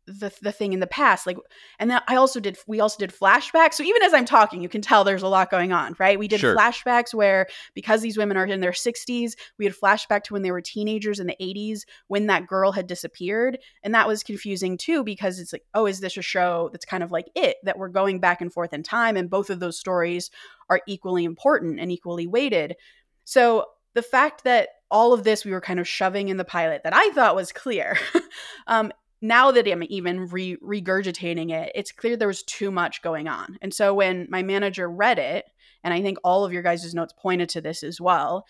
the 0.09 0.33
the 0.41 0.51
thing 0.51 0.73
in 0.73 0.79
the 0.79 0.87
past 0.87 1.27
like 1.27 1.37
and 1.77 1.91
then 1.91 2.01
i 2.07 2.15
also 2.15 2.39
did 2.39 2.57
we 2.67 2.79
also 2.79 2.97
did 2.97 3.11
flashbacks 3.11 3.75
so 3.75 3.83
even 3.83 4.01
as 4.01 4.13
i'm 4.13 4.25
talking 4.25 4.61
you 4.61 4.69
can 4.69 4.81
tell 4.81 5.03
there's 5.03 5.21
a 5.21 5.27
lot 5.27 5.51
going 5.51 5.71
on 5.71 5.95
right 5.99 6.17
we 6.17 6.27
did 6.27 6.39
Sure. 6.39 6.55
flashbacks 6.55 7.13
where 7.13 7.47
because 7.75 8.01
these 8.01 8.17
women 8.17 8.35
are 8.37 8.45
in 8.45 8.59
their 8.59 8.71
60s 8.71 9.33
we 9.57 9.65
had 9.65 9.73
flashback 9.75 10.23
to 10.23 10.33
when 10.33 10.41
they 10.41 10.51
were 10.51 10.61
teenagers 10.61 11.19
in 11.19 11.27
the 11.27 11.35
80s 11.39 11.81
when 12.07 12.27
that 12.27 12.47
girl 12.47 12.71
had 12.71 12.87
disappeared 12.87 13.59
and 13.83 13.93
that 13.93 14.07
was 14.07 14.23
confusing 14.23 14.77
too 14.77 15.03
because 15.03 15.39
it's 15.39 15.53
like 15.53 15.63
oh 15.73 15.85
is 15.85 15.99
this 15.99 16.17
a 16.17 16.21
show 16.21 16.69
that's 16.71 16.85
kind 16.85 17.03
of 17.03 17.11
like 17.11 17.27
it 17.35 17.57
that 17.63 17.77
we're 17.77 17.89
going 17.89 18.19
back 18.19 18.41
and 18.41 18.51
forth 18.51 18.73
in 18.73 18.83
time 18.83 19.15
and 19.15 19.29
both 19.29 19.49
of 19.49 19.59
those 19.59 19.77
stories 19.77 20.31
are 20.69 20.81
equally 20.87 21.23
important 21.23 21.79
and 21.79 21.91
equally 21.91 22.25
weighted 22.25 22.75
so 23.25 23.65
the 23.93 24.01
fact 24.01 24.43
that 24.43 24.69
all 24.91 25.13
of 25.13 25.23
this 25.23 25.45
we 25.45 25.51
were 25.51 25.61
kind 25.61 25.79
of 25.79 25.87
shoving 25.87 26.29
in 26.29 26.37
the 26.37 26.45
pilot 26.45 26.81
that 26.83 26.95
I 26.95 27.09
thought 27.11 27.35
was 27.35 27.51
clear. 27.51 27.97
um, 28.67 28.91
now 29.21 29.51
that 29.51 29.67
I'm 29.67 29.83
even 29.89 30.27
re- 30.27 30.57
regurgitating 30.57 31.51
it, 31.51 31.71
it's 31.75 31.91
clear 31.91 32.15
there 32.15 32.27
was 32.27 32.43
too 32.43 32.71
much 32.71 33.01
going 33.01 33.27
on. 33.27 33.57
And 33.61 33.73
so 33.73 33.93
when 33.93 34.27
my 34.29 34.43
manager 34.43 34.89
read 34.89 35.19
it, 35.19 35.45
and 35.83 35.93
I 35.93 36.01
think 36.01 36.17
all 36.23 36.45
of 36.45 36.53
your 36.53 36.63
guys' 36.63 36.93
notes 36.93 37.13
pointed 37.17 37.49
to 37.49 37.61
this 37.61 37.83
as 37.83 37.99
well, 37.99 38.45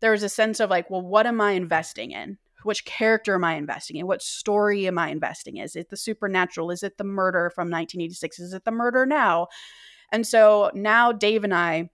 there 0.00 0.12
was 0.12 0.22
a 0.22 0.28
sense 0.28 0.60
of 0.60 0.70
like, 0.70 0.90
well, 0.90 1.02
what 1.02 1.26
am 1.26 1.40
I 1.40 1.52
investing 1.52 2.12
in? 2.12 2.38
Which 2.64 2.84
character 2.84 3.34
am 3.34 3.44
I 3.44 3.54
investing 3.54 3.96
in? 3.96 4.06
What 4.06 4.22
story 4.22 4.86
am 4.86 4.98
I 4.98 5.10
investing 5.10 5.56
in? 5.56 5.64
Is 5.64 5.76
it 5.76 5.90
the 5.90 5.96
supernatural? 5.96 6.70
Is 6.70 6.82
it 6.82 6.98
the 6.98 7.04
murder 7.04 7.50
from 7.50 7.68
1986? 7.68 8.40
Is 8.40 8.52
it 8.52 8.64
the 8.64 8.70
murder 8.70 9.06
now? 9.06 9.48
And 10.10 10.26
so 10.26 10.70
now 10.74 11.12
Dave 11.12 11.44
and 11.44 11.54
I, 11.54 11.90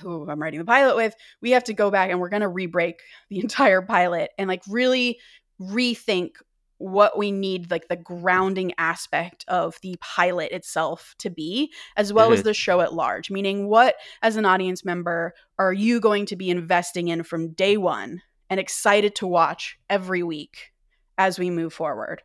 who 0.00 0.28
I'm 0.28 0.40
writing 0.40 0.58
the 0.58 0.64
pilot 0.64 0.96
with, 0.96 1.14
we 1.40 1.52
have 1.52 1.64
to 1.64 1.74
go 1.74 1.90
back 1.90 2.10
and 2.10 2.20
we're 2.20 2.28
going 2.28 2.42
to 2.42 2.48
re-break 2.48 3.00
the 3.28 3.38
entire 3.40 3.82
pilot 3.82 4.30
and 4.38 4.48
like 4.48 4.62
really 4.68 5.20
rethink 5.60 6.32
what 6.80 7.18
we 7.18 7.30
need 7.30 7.70
like 7.70 7.88
the 7.88 7.96
grounding 7.96 8.72
aspect 8.78 9.44
of 9.48 9.76
the 9.82 9.94
pilot 10.00 10.50
itself 10.50 11.14
to 11.18 11.28
be 11.28 11.70
as 11.94 12.10
well 12.10 12.32
as 12.32 12.40
Mhm. 12.40 12.44
the 12.44 12.54
show 12.54 12.80
at 12.80 12.94
large 12.94 13.30
meaning 13.30 13.68
what 13.68 13.96
as 14.22 14.36
an 14.36 14.46
audience 14.46 14.82
member 14.82 15.34
are 15.58 15.74
you 15.74 16.00
going 16.00 16.24
to 16.24 16.36
be 16.36 16.48
investing 16.48 17.08
in 17.08 17.22
from 17.22 17.52
day 17.52 17.76
1 17.76 18.22
and 18.48 18.58
excited 18.58 19.14
to 19.16 19.26
watch 19.26 19.78
every 19.90 20.22
week 20.22 20.72
as 21.18 21.38
we 21.38 21.50
move 21.50 21.74
forward 21.74 22.22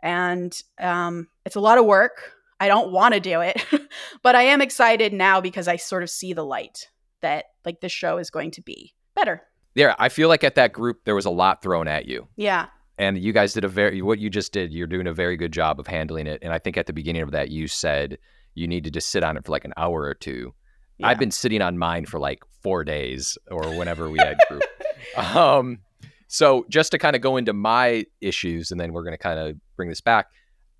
and 0.00 0.62
um, 0.78 1.26
it's 1.44 1.56
a 1.56 1.60
lot 1.60 1.76
of 1.78 1.84
work 1.84 2.32
i 2.60 2.68
don't 2.68 2.92
want 2.92 3.14
to 3.14 3.20
do 3.20 3.40
it 3.40 3.64
but 4.22 4.36
i 4.36 4.42
am 4.42 4.60
excited 4.62 5.12
now 5.12 5.40
because 5.40 5.66
i 5.66 5.74
sort 5.74 6.04
of 6.04 6.10
see 6.10 6.32
the 6.32 6.44
light 6.44 6.88
that 7.20 7.46
like 7.64 7.80
this 7.80 7.90
show 7.92 8.16
is 8.18 8.30
going 8.30 8.52
to 8.52 8.62
be 8.62 8.94
better 9.16 9.42
Yeah, 9.74 9.94
I 9.98 10.08
feel 10.08 10.28
like 10.28 10.44
at 10.44 10.54
that 10.54 10.72
group 10.72 11.04
there 11.04 11.14
was 11.16 11.26
a 11.26 11.30
lot 11.30 11.62
thrown 11.62 11.86
at 11.88 12.06
you. 12.06 12.26
Yeah. 12.36 12.66
And 12.98 13.16
you 13.18 13.32
guys 13.32 13.52
did 13.52 13.64
a 13.64 13.68
very 13.68 14.02
what 14.02 14.18
you 14.18 14.28
just 14.28 14.52
did 14.52 14.72
you're 14.72 14.86
doing 14.86 15.06
a 15.06 15.12
very 15.12 15.36
good 15.36 15.52
job 15.52 15.78
of 15.80 15.86
handling 15.86 16.26
it 16.26 16.38
and 16.42 16.52
i 16.52 16.58
think 16.58 16.76
at 16.76 16.86
the 16.86 16.92
beginning 16.92 17.22
of 17.22 17.30
that 17.30 17.50
you 17.50 17.68
said 17.68 18.18
you 18.54 18.66
needed 18.66 18.84
to 18.84 18.90
just 18.90 19.10
sit 19.10 19.22
on 19.22 19.36
it 19.36 19.44
for 19.44 19.52
like 19.52 19.64
an 19.64 19.72
hour 19.76 20.02
or 20.02 20.14
two. 20.14 20.52
Yeah. 20.98 21.08
i've 21.08 21.18
been 21.18 21.30
sitting 21.30 21.62
on 21.62 21.78
mine 21.78 22.06
for 22.06 22.18
like 22.18 22.42
four 22.62 22.84
days 22.84 23.38
or 23.50 23.62
whenever 23.76 24.10
we 24.10 24.18
had 24.18 24.36
group. 24.48 24.62
Um 25.16 25.78
so 26.26 26.66
just 26.68 26.90
to 26.92 26.98
kind 26.98 27.16
of 27.16 27.22
go 27.22 27.38
into 27.38 27.54
my 27.54 28.04
issues 28.20 28.70
and 28.70 28.78
then 28.78 28.92
we're 28.92 29.02
going 29.02 29.14
to 29.14 29.18
kind 29.18 29.38
of 29.38 29.56
bring 29.76 29.88
this 29.88 30.02
back 30.02 30.26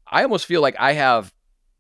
i 0.07 0.22
almost 0.22 0.44
feel 0.44 0.61
like 0.61 0.76
i 0.78 0.92
have 0.92 1.33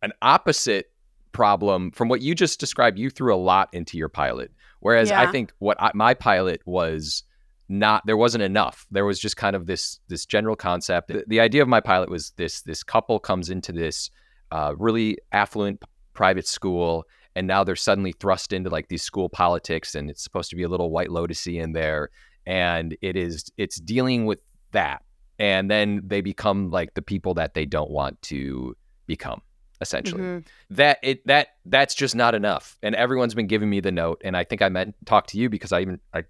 an 0.02 0.12
opposite 0.22 0.86
problem 1.32 1.90
from 1.90 2.08
what 2.08 2.20
you 2.20 2.34
just 2.34 2.58
described. 2.58 2.98
You 2.98 3.10
threw 3.10 3.34
a 3.34 3.36
lot 3.36 3.68
into 3.72 3.98
your 3.98 4.08
pilot 4.08 4.50
whereas 4.80 5.10
i 5.10 5.30
think 5.30 5.52
what 5.58 5.76
I, 5.80 5.90
my 5.94 6.14
pilot 6.14 6.62
was 6.64 7.24
not 7.68 8.06
there 8.06 8.16
wasn't 8.16 8.42
enough. 8.42 8.86
There 8.90 9.04
was 9.04 9.18
just 9.18 9.36
kind 9.36 9.54
of 9.54 9.66
this 9.66 10.00
this 10.08 10.24
general 10.26 10.56
concept. 10.56 11.08
The, 11.08 11.24
the 11.26 11.40
idea 11.40 11.62
of 11.62 11.68
my 11.68 11.80
pilot 11.80 12.10
was 12.10 12.32
this 12.36 12.62
this 12.62 12.82
couple 12.82 13.18
comes 13.18 13.50
into 13.50 13.72
this 13.72 14.10
uh, 14.50 14.74
really 14.78 15.18
affluent 15.32 15.82
private 16.14 16.46
school 16.46 17.04
and 17.36 17.46
now 17.46 17.62
they're 17.62 17.76
suddenly 17.76 18.12
thrust 18.12 18.52
into 18.52 18.70
like 18.70 18.88
these 18.88 19.02
school 19.02 19.28
politics 19.28 19.94
and 19.94 20.10
it's 20.10 20.22
supposed 20.22 20.50
to 20.50 20.56
be 20.56 20.62
a 20.62 20.68
little 20.68 20.90
white 20.90 21.10
lotusy 21.10 21.62
in 21.62 21.72
there 21.72 22.10
and 22.46 22.96
it 23.02 23.16
is 23.16 23.50
it's 23.56 23.78
dealing 23.78 24.26
with 24.26 24.40
that. 24.72 25.02
And 25.38 25.70
then 25.70 26.02
they 26.04 26.20
become 26.20 26.70
like 26.70 26.94
the 26.94 27.02
people 27.02 27.34
that 27.34 27.54
they 27.54 27.64
don't 27.66 27.90
want 27.90 28.20
to 28.22 28.74
become 29.06 29.42
essentially. 29.80 30.22
Mhm. 30.22 30.46
that 30.70 30.98
it 31.02 31.24
that 31.26 31.48
that's 31.66 31.94
just 31.94 32.16
not 32.16 32.34
enough. 32.34 32.76
And 32.82 32.94
everyone's 32.96 33.34
been 33.34 33.46
giving 33.46 33.70
me 33.70 33.80
the 33.80 33.92
note 33.92 34.20
and 34.24 34.36
i 34.36 34.42
think 34.42 34.62
i 34.62 34.68
meant 34.68 34.96
talk 35.06 35.28
to 35.28 35.38
you 35.38 35.48
because 35.48 35.70
i 35.72 35.80
even 35.80 36.00
i 36.12 36.24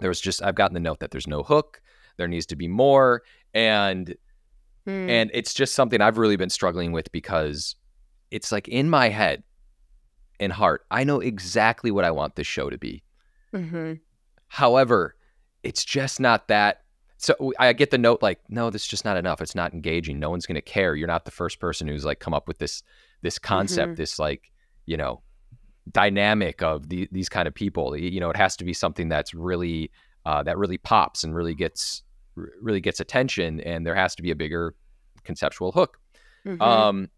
there 0.00 0.08
was 0.10 0.20
just 0.20 0.42
i've 0.42 0.54
gotten 0.54 0.74
the 0.74 0.80
note 0.80 1.00
that 1.00 1.10
there's 1.10 1.26
no 1.26 1.42
hook 1.42 1.80
there 2.16 2.28
needs 2.28 2.46
to 2.46 2.56
be 2.56 2.68
more 2.68 3.22
and 3.54 4.14
Mm. 4.86 5.10
and 5.10 5.30
it's 5.34 5.52
just 5.52 5.74
something 5.74 6.00
i've 6.00 6.16
really 6.16 6.36
been 6.36 6.48
struggling 6.50 6.92
with 6.92 7.10
because 7.10 7.74
it's 8.30 8.52
like 8.52 8.68
in 8.68 8.88
my 8.88 9.08
head 9.08 9.42
and 10.38 10.52
heart 10.52 10.86
i 10.92 11.02
know 11.02 11.18
exactly 11.18 11.90
what 11.90 12.04
i 12.04 12.10
want 12.12 12.36
this 12.36 12.46
show 12.46 12.70
to 12.70 12.78
be 12.78 13.02
Mhm. 13.52 13.98
however 14.46 15.16
it's 15.64 15.84
just 15.84 16.20
not 16.20 16.46
that 16.46 16.82
so 17.16 17.34
i 17.58 17.72
get 17.72 17.90
the 17.90 17.98
note 17.98 18.22
like 18.22 18.38
no 18.48 18.70
this 18.70 18.82
is 18.82 18.88
just 18.88 19.04
not 19.04 19.16
enough 19.16 19.40
it's 19.40 19.56
not 19.56 19.74
engaging 19.74 20.20
no 20.20 20.30
one's 20.30 20.46
going 20.46 20.54
to 20.54 20.62
care 20.62 20.94
you're 20.94 21.08
not 21.08 21.24
the 21.24 21.30
first 21.32 21.58
person 21.58 21.88
who's 21.88 22.04
like 22.04 22.20
come 22.20 22.34
up 22.34 22.46
with 22.46 22.58
this 22.58 22.84
this 23.22 23.38
concept 23.40 23.94
Mhm. 23.94 23.96
this 23.96 24.18
like 24.20 24.52
you 24.84 24.96
know 24.96 25.20
dynamic 25.92 26.62
of 26.62 26.88
the, 26.88 27.08
these 27.12 27.28
kind 27.28 27.46
of 27.46 27.54
people 27.54 27.96
you 27.96 28.18
know 28.20 28.28
it 28.30 28.36
has 28.36 28.56
to 28.56 28.64
be 28.64 28.72
something 28.72 29.08
that's 29.08 29.32
really 29.34 29.90
uh, 30.24 30.42
that 30.42 30.58
really 30.58 30.78
pops 30.78 31.22
and 31.22 31.34
really 31.34 31.54
gets 31.54 32.02
really 32.34 32.80
gets 32.80 32.98
attention 33.00 33.60
and 33.60 33.86
there 33.86 33.94
has 33.94 34.14
to 34.14 34.22
be 34.22 34.30
a 34.30 34.34
bigger 34.34 34.74
conceptual 35.24 35.72
hook 35.72 35.98
Mhm. 36.44 36.60
um 36.60 37.10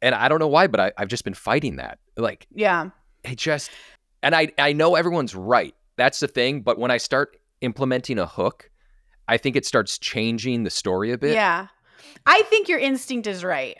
and 0.00 0.14
i 0.14 0.28
don't 0.28 0.38
know 0.38 0.48
why 0.48 0.66
but 0.66 0.80
I, 0.80 0.92
i've 0.96 1.08
just 1.08 1.24
been 1.24 1.34
fighting 1.34 1.76
that 1.76 1.98
like 2.16 2.46
yeah. 2.54 2.90
it 3.24 3.36
just 3.36 3.70
and 4.22 4.34
i 4.34 4.48
i 4.58 4.72
know 4.72 4.94
everyone's 4.94 5.34
right 5.34 5.74
that's 5.96 6.20
the 6.20 6.28
thing 6.28 6.62
but 6.62 6.78
when 6.78 6.90
i 6.90 6.96
start 6.96 7.36
implementing 7.60 8.18
a 8.18 8.26
hook 8.26 8.70
i 9.28 9.36
think 9.36 9.56
it 9.56 9.66
starts 9.66 9.98
changing 9.98 10.64
the 10.64 10.70
story 10.70 11.12
a 11.12 11.18
bit 11.18 11.34
Yeah. 11.34 11.66
I 12.26 12.42
think 12.48 12.68
your 12.68 12.78
instinct 12.78 13.26
is 13.26 13.44
right. 13.44 13.76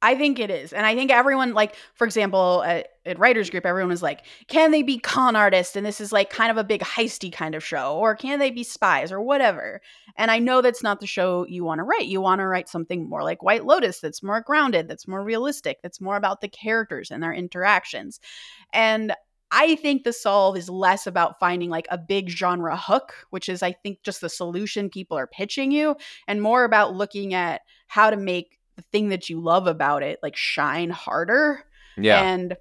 I 0.00 0.14
think 0.14 0.38
it 0.38 0.50
is. 0.50 0.72
And 0.72 0.86
I 0.86 0.94
think 0.94 1.10
everyone, 1.10 1.54
like, 1.54 1.74
for 1.94 2.04
example, 2.04 2.62
at, 2.64 2.88
at 3.04 3.18
Writers 3.18 3.50
Group, 3.50 3.66
everyone 3.66 3.90
was 3.90 4.02
like, 4.02 4.24
can 4.46 4.70
they 4.70 4.82
be 4.82 4.98
con 4.98 5.34
artists? 5.34 5.74
And 5.74 5.84
this 5.84 6.00
is 6.00 6.12
like 6.12 6.30
kind 6.30 6.52
of 6.52 6.56
a 6.56 6.62
big 6.62 6.82
heisty 6.82 7.32
kind 7.32 7.56
of 7.56 7.64
show. 7.64 7.96
Or 7.96 8.14
can 8.14 8.38
they 8.38 8.52
be 8.52 8.62
spies 8.62 9.10
or 9.10 9.20
whatever? 9.20 9.80
And 10.16 10.30
I 10.30 10.38
know 10.38 10.62
that's 10.62 10.84
not 10.84 11.00
the 11.00 11.06
show 11.06 11.44
you 11.48 11.64
want 11.64 11.80
to 11.80 11.84
write. 11.84 12.06
You 12.06 12.20
want 12.20 12.40
to 12.40 12.46
write 12.46 12.68
something 12.68 13.08
more 13.08 13.24
like 13.24 13.42
White 13.42 13.64
Lotus 13.64 13.98
that's 13.98 14.22
more 14.22 14.40
grounded, 14.40 14.86
that's 14.86 15.08
more 15.08 15.24
realistic, 15.24 15.78
that's 15.82 16.00
more 16.00 16.16
about 16.16 16.40
the 16.40 16.48
characters 16.48 17.10
and 17.10 17.20
their 17.20 17.32
interactions. 17.32 18.20
And 18.72 19.14
I 19.50 19.76
think 19.76 20.04
the 20.04 20.12
solve 20.12 20.56
is 20.56 20.68
less 20.68 21.06
about 21.06 21.40
finding 21.40 21.70
like 21.70 21.86
a 21.90 21.98
big 21.98 22.28
genre 22.28 22.76
hook, 22.76 23.14
which 23.30 23.48
is, 23.48 23.62
I 23.62 23.72
think, 23.72 24.02
just 24.02 24.20
the 24.20 24.28
solution 24.28 24.90
people 24.90 25.16
are 25.16 25.26
pitching 25.26 25.72
you, 25.72 25.96
and 26.28 26.42
more 26.42 26.64
about 26.64 26.94
looking 26.94 27.34
at 27.34 27.62
how 27.86 28.10
to 28.10 28.16
make 28.16 28.57
the 28.78 28.84
thing 28.92 29.08
that 29.08 29.28
you 29.28 29.40
love 29.40 29.66
about 29.66 30.02
it 30.02 30.18
like 30.22 30.36
shine 30.36 30.88
harder. 30.88 31.62
yeah 31.98 32.22
And 32.22 32.56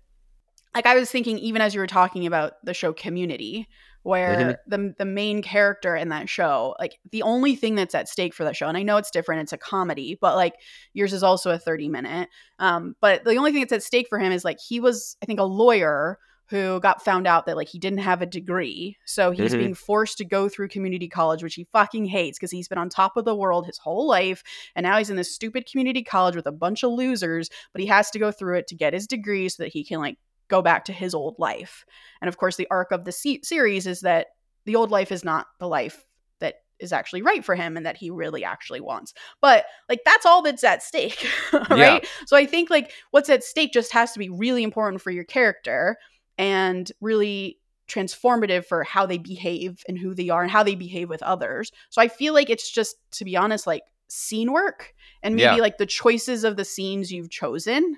like 0.76 0.86
I 0.86 0.96
was 0.96 1.10
thinking, 1.10 1.38
even 1.40 1.62
as 1.62 1.74
you 1.74 1.80
were 1.80 1.88
talking 1.88 2.28
about 2.28 2.54
the 2.64 2.74
show 2.74 2.92
Community, 2.92 3.68
where 4.04 4.60
the 4.68 4.94
the 4.98 5.06
main 5.06 5.42
character 5.42 5.96
in 5.96 6.10
that 6.10 6.30
show, 6.30 6.76
like 6.80 7.00
the 7.12 7.24
only 7.24 7.56
thing 7.56 7.76
that's 7.76 7.96
at 7.96 8.08
stake 8.08 8.34
for 8.34 8.44
that 8.44 8.56
show, 8.56 8.68
and 8.68 8.78
I 8.78 8.84
know 8.84 8.98
it's 8.98 9.12
different, 9.12 9.42
it's 9.42 9.54
a 9.54 9.58
comedy, 9.58 10.18
but 10.20 10.36
like 10.36 10.56
yours 10.94 11.14
is 11.14 11.24
also 11.24 11.52
a 11.52 11.60
30 11.60 11.90
minute. 11.90 12.30
Um, 12.60 12.96
but 13.02 13.24
the 13.24 13.36
only 13.36 13.52
thing 13.52 13.62
that's 13.62 13.74
at 13.74 13.84
stake 13.84 14.08
for 14.10 14.20
him 14.20 14.32
is 14.32 14.46
like 14.46 14.60
he 14.60 14.80
was, 14.80 15.18
I 15.22 15.26
think, 15.26 15.40
a 15.40 15.44
lawyer 15.44 16.20
who 16.50 16.80
got 16.80 17.04
found 17.04 17.28
out 17.28 17.46
that 17.46 17.58
like 17.58 17.68
he 17.68 17.78
didn't 17.80 18.00
have 18.00 18.22
a 18.22 18.26
degree. 18.26 18.98
So 19.06 19.32
he's 19.32 19.54
Mhm. 19.54 19.58
being 19.60 19.74
forced 19.74 20.18
to 20.20 20.26
go 20.26 20.48
through 20.48 20.70
community 20.70 21.10
college, 21.10 21.44
which 21.44 21.56
he 21.56 21.68
fucking 21.74 22.06
hates 22.06 22.38
because 22.38 22.52
he's 22.52 22.70
been 22.70 22.78
on 22.78 22.88
top 22.90 23.18
of 23.18 23.26
the 23.26 23.36
world 23.36 23.66
his 23.66 23.78
whole 23.78 24.08
life. 24.08 24.44
And 24.76 24.84
now 24.86 24.98
he's 24.98 25.10
in 25.10 25.18
this 25.18 25.34
stupid 25.36 25.70
community 25.70 26.04
college 26.04 26.36
with 26.38 26.48
a 26.48 26.52
bunch 26.54 26.84
of 26.84 26.92
losers, 26.92 27.50
but 27.74 27.82
he 27.82 27.88
has 27.88 28.10
to 28.12 28.20
go 28.20 28.32
through 28.32 28.60
it 28.60 28.68
to 28.68 28.76
get 28.76 28.94
his 28.94 29.08
degree 29.08 29.50
so 29.50 29.64
that 29.64 29.74
he 29.74 29.84
can 29.84 30.00
like 30.00 30.18
go 30.48 30.62
back 30.62 30.86
to 30.86 30.94
his 30.94 31.14
old 31.14 31.36
life. 31.38 31.84
And 32.22 32.30
of 32.30 32.38
course, 32.38 32.56
the 32.56 32.68
arc 32.72 32.92
of 32.94 33.04
the 33.04 33.12
se- 33.12 33.42
series 33.44 33.86
is 33.86 34.00
that 34.02 34.28
the 34.64 34.78
old 34.78 34.90
life 34.90 35.12
is 35.12 35.26
not 35.26 35.48
the 35.60 35.68
life 35.68 36.06
that 36.40 36.56
is 36.80 36.94
actually 36.94 37.24
right 37.24 37.44
for 37.44 37.56
him 37.56 37.76
and 37.76 37.86
that 37.86 37.98
he 37.98 38.10
really 38.10 38.46
actually 38.46 38.80
wants. 38.80 39.14
But 39.42 39.66
like 39.90 40.00
that's 40.06 40.26
all 40.26 40.42
that's 40.42 40.64
at 40.64 40.82
stake, 40.82 41.28
right? 41.70 42.08
So 42.26 42.38
I 42.38 42.46
think 42.46 42.70
like 42.70 42.94
what's 43.12 43.30
at 43.30 43.44
stake 43.44 43.74
just 43.74 43.92
has 43.92 44.14
to 44.14 44.20
be 44.20 44.30
really 44.30 44.64
important 44.64 45.02
for 45.02 45.12
your 45.12 45.26
character 45.26 45.98
and 46.38 46.92
really 47.02 47.60
transformative 47.88 48.66
for 48.66 48.84
how 48.84 49.06
they 49.06 49.18
behave 49.18 49.84
and 49.88 49.98
who 49.98 50.14
they 50.14 50.30
are 50.30 50.42
and 50.42 50.52
how 50.52 50.64
they 50.64 50.76
behave 50.76 51.10
with 51.10 51.24
others. 51.24 51.72
So 51.90 52.02
I 52.02 52.08
feel 52.10 52.34
like 52.34 52.50
it's 52.50 52.70
just 52.70 52.98
to 53.12 53.26
be 53.26 53.38
honest 53.38 53.66
like 53.66 53.84
scene 54.10 54.52
work 54.52 54.94
and 55.24 55.36
maybe 55.36 55.56
Yeah. 55.56 55.62
like 55.62 55.78
the 55.78 55.86
choices 55.86 56.44
of 56.44 56.58
the 56.58 56.66
scenes 56.66 57.12
you've 57.12 57.30
chosen 57.30 57.98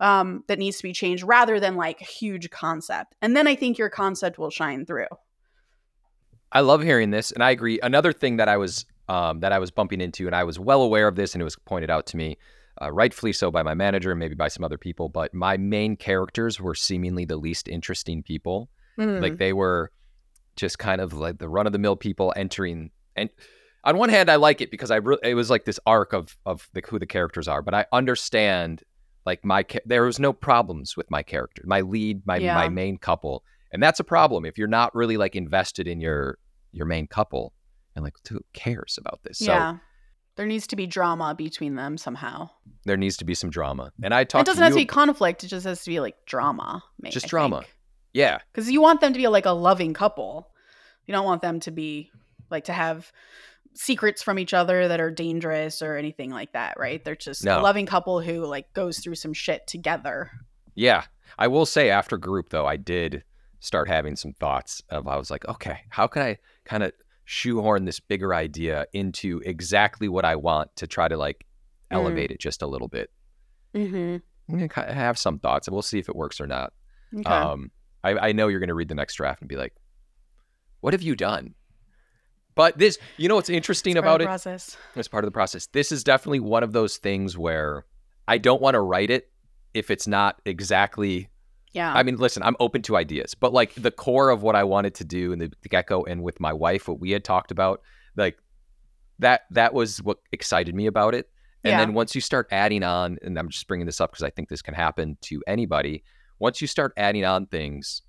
um 0.00 0.44
that 0.46 0.58
needs 0.58 0.76
to 0.76 0.82
be 0.84 0.92
changed 0.92 1.24
rather 1.24 1.58
than 1.58 1.76
like 1.76 2.00
a 2.00 2.04
huge 2.04 2.50
concept. 2.50 3.14
And 3.22 3.36
then 3.36 3.46
I 3.46 3.54
think 3.54 3.78
your 3.78 3.90
concept 3.90 4.38
will 4.38 4.50
shine 4.50 4.86
through. 4.86 5.06
I 6.50 6.60
love 6.60 6.82
hearing 6.82 7.10
this, 7.10 7.30
and 7.30 7.42
I 7.42 7.50
agree. 7.50 7.78
Another 7.82 8.12
thing 8.12 8.38
that 8.38 8.48
I 8.48 8.56
was 8.56 8.86
um, 9.08 9.40
that 9.40 9.52
I 9.52 9.58
was 9.58 9.70
bumping 9.70 10.00
into, 10.00 10.26
and 10.26 10.36
I 10.36 10.44
was 10.44 10.58
well 10.58 10.82
aware 10.82 11.08
of 11.08 11.16
this, 11.16 11.34
and 11.34 11.40
it 11.40 11.44
was 11.44 11.56
pointed 11.56 11.90
out 11.90 12.06
to 12.06 12.16
me, 12.16 12.36
uh, 12.80 12.92
rightfully 12.92 13.32
so 13.32 13.50
by 13.50 13.62
my 13.62 13.74
manager 13.74 14.10
and 14.10 14.20
maybe 14.20 14.34
by 14.34 14.48
some 14.48 14.64
other 14.64 14.78
people. 14.78 15.08
But 15.08 15.34
my 15.34 15.56
main 15.56 15.96
characters 15.96 16.60
were 16.60 16.74
seemingly 16.74 17.24
the 17.24 17.36
least 17.36 17.68
interesting 17.68 18.22
people. 18.22 18.70
Mm. 18.98 19.20
Like 19.20 19.38
they 19.38 19.52
were 19.52 19.90
just 20.56 20.78
kind 20.78 21.00
of 21.00 21.12
like 21.12 21.38
the 21.38 21.48
run 21.48 21.66
of 21.66 21.72
the 21.72 21.78
mill 21.78 21.96
people 21.96 22.32
entering. 22.36 22.90
And 23.16 23.30
on 23.84 23.96
one 23.96 24.08
hand, 24.08 24.30
I 24.30 24.36
like 24.36 24.60
it 24.60 24.70
because 24.70 24.90
I 24.90 24.96
re- 24.96 25.18
it 25.22 25.34
was 25.34 25.50
like 25.50 25.64
this 25.64 25.80
arc 25.86 26.12
of 26.12 26.36
of 26.44 26.68
the, 26.72 26.82
who 26.88 26.98
the 26.98 27.06
characters 27.06 27.48
are. 27.48 27.62
But 27.62 27.74
I 27.74 27.86
understand 27.92 28.82
like 29.24 29.44
my 29.44 29.64
there 29.86 30.04
was 30.04 30.18
no 30.18 30.32
problems 30.32 30.96
with 30.96 31.10
my 31.10 31.22
character, 31.22 31.62
my 31.66 31.80
lead, 31.80 32.26
my 32.26 32.38
Yeah. 32.38 32.54
my 32.54 32.68
main 32.68 32.98
couple, 32.98 33.44
and 33.72 33.82
that's 33.82 34.00
a 34.00 34.04
problem 34.04 34.44
if 34.44 34.58
you're 34.58 34.68
not 34.68 34.94
really 34.94 35.16
like 35.16 35.36
invested 35.36 35.86
in 35.86 36.00
your 36.00 36.38
your 36.72 36.86
main 36.86 37.06
couple 37.06 37.52
and 37.94 38.04
like 38.04 38.14
who 38.28 38.40
cares 38.52 38.98
about 39.00 39.20
this. 39.22 39.38
So 39.38 39.52
yeah. 39.52 39.76
There 40.38 40.46
needs 40.46 40.66
to 40.68 40.76
be 40.76 40.86
drama 40.86 41.34
between 41.36 41.74
them 41.74 41.98
somehow. 41.98 42.48
there 42.86 42.96
needs 42.96 43.18
to 43.18 43.24
be 43.26 43.34
some 43.34 43.50
drama. 43.50 43.92
And 44.02 44.14
I 44.14 44.24
talked. 44.24 44.48
It 44.48 44.50
doesn't 44.50 44.60
to 44.60 44.64
have 44.64 44.72
to 44.72 44.78
be 44.78 44.86
conflict, 44.86 45.44
it 45.44 45.48
just 45.48 45.66
has 45.66 45.82
to 45.84 45.90
be 45.90 46.00
like 46.00 46.14
drama. 46.24 46.82
ma- 47.02 47.10
Just 47.10 47.26
drama. 47.26 47.58
Think. 47.62 47.74
yeah, 48.14 48.38
because 48.50 48.70
you 48.70 48.80
want 48.80 49.02
them 49.02 49.12
to 49.12 49.18
be 49.18 49.28
like 49.28 49.44
a 49.44 49.50
loving 49.50 49.92
couple. 49.92 50.48
You 51.04 51.12
don't 51.12 51.26
want 51.26 51.42
them 51.42 51.60
to 51.60 51.70
be 51.70 52.10
like 52.50 52.64
to 52.64 52.72
have 52.72 53.12
secrets 53.74 54.22
from 54.22 54.38
each 54.38 54.54
other 54.54 54.88
that 54.88 55.00
are 55.00 55.10
dangerous 55.10 55.82
or 55.82 55.96
anything 55.96 56.30
like 56.30 56.52
that, 56.52 56.78
right? 56.78 57.04
They're 57.04 57.14
just 57.16 57.44
No. 57.44 57.60
a 57.60 57.62
loving 57.62 57.86
couple 57.86 58.20
who 58.20 58.44
like 58.46 58.72
goes 58.72 58.98
through 59.00 59.14
some 59.16 59.32
shit 59.32 59.66
together. 59.66 60.30
Yeah. 60.74 61.04
I 61.38 61.48
will 61.48 61.66
say 61.66 61.90
after 61.90 62.16
group 62.16 62.48
though, 62.50 62.66
I 62.66 62.76
did 62.76 63.24
start 63.60 63.88
having 63.88 64.16
some 64.16 64.32
thoughts 64.32 64.82
of 64.88 65.06
I 65.08 65.16
was 65.16 65.30
like, 65.30 65.46
okay, 65.48 65.80
how 65.90 66.06
can 66.06 66.22
I 66.22 66.38
kind 66.64 66.82
of 66.82 66.92
shoehorn 67.30 67.84
this 67.84 68.00
bigger 68.00 68.34
idea 68.34 68.86
into 68.94 69.42
exactly 69.44 70.08
what 70.08 70.24
I 70.24 70.34
want 70.36 70.74
to 70.76 70.86
try 70.86 71.08
to 71.08 71.16
like 71.18 71.44
Mm. 71.90 71.96
elevate 71.96 72.30
it 72.30 72.38
just 72.38 72.60
a 72.60 72.66
little 72.66 72.88
bit. 72.88 73.10
Mm-hmm. 73.74 74.16
I'm 74.52 74.66
gonna 74.66 74.92
have 74.94 75.16
some 75.18 75.38
thoughts 75.38 75.66
and 75.68 75.72
we'll 75.72 75.80
see 75.82 75.98
if 75.98 76.08
it 76.10 76.16
works 76.16 76.38
or 76.40 76.46
not. 76.46 76.72
Okay. 77.14 77.28
Um, 77.28 77.70
I, 78.04 78.28
I 78.28 78.32
know 78.32 78.48
you're 78.48 78.60
gonna 78.60 78.74
read 78.74 78.88
the 78.88 78.94
next 78.94 79.14
draft 79.14 79.40
and 79.40 79.48
be 79.48 79.56
like, 79.56 79.74
what 80.80 80.92
have 80.92 81.00
you 81.02 81.16
done? 81.16 81.54
But 82.54 82.76
this, 82.78 82.98
you 83.16 83.28
know 83.28 83.36
what's 83.36 83.48
interesting 83.48 83.96
It's 83.96 84.02
part 84.02 84.06
about 84.06 84.14
of 84.16 84.18
the 84.20 84.24
it? 84.24 84.26
process. 84.26 84.76
as 84.96 85.08
part 85.08 85.24
of 85.24 85.28
the 85.28 85.32
process. 85.32 85.66
This 85.68 85.92
is 85.92 86.04
definitely 86.04 86.40
one 86.40 86.62
of 86.62 86.72
those 86.72 86.96
things 86.98 87.38
where 87.38 87.84
I 88.26 88.36
don't 88.38 88.60
want 88.60 88.74
to 88.74 88.80
write 88.80 89.10
it 89.10 89.30
if 89.74 89.90
it's 89.90 90.06
not 90.06 90.40
exactly 90.44 91.28
Yeah. 91.78 91.92
I 91.94 92.02
mean, 92.02 92.16
listen, 92.16 92.42
I'm 92.42 92.56
open 92.58 92.82
to 92.82 92.96
ideas, 92.96 93.34
but 93.34 93.52
like 93.52 93.72
the 93.74 93.90
core 93.90 94.30
of 94.30 94.42
what 94.42 94.56
I 94.56 94.64
wanted 94.64 94.94
to 94.96 95.04
do 95.04 95.32
in 95.32 95.38
the, 95.38 95.52
the 95.62 95.68
get 95.68 95.86
go 95.86 96.04
and 96.04 96.22
with 96.22 96.40
my 96.40 96.52
wife, 96.52 96.88
what 96.88 96.98
we 97.00 97.10
had 97.12 97.24
talked 97.24 97.50
about, 97.50 97.82
like 98.16 98.36
that, 99.20 99.42
that 99.50 99.72
was 99.74 100.02
what 100.02 100.18
excited 100.32 100.74
me 100.74 100.86
about 100.86 101.14
it. 101.14 101.28
And 101.64 101.72
Yeah. 101.72 101.78
then 101.78 101.94
once 101.94 102.14
you 102.14 102.20
start 102.20 102.48
adding 102.50 102.82
on, 102.82 103.18
and 103.22 103.38
I'm 103.38 103.48
just 103.48 103.66
bringing 103.68 103.86
this 103.86 104.00
up 104.00 104.10
because 104.10 104.24
I 104.24 104.30
think 104.30 104.48
this 104.48 104.62
can 104.62 104.74
happen 104.74 105.16
to 105.22 105.42
anybody. 105.46 106.02
Once 106.38 106.60
you 106.60 106.66
start 106.66 106.92
adding 106.96 107.24
on 107.24 107.46
things, 107.46 108.02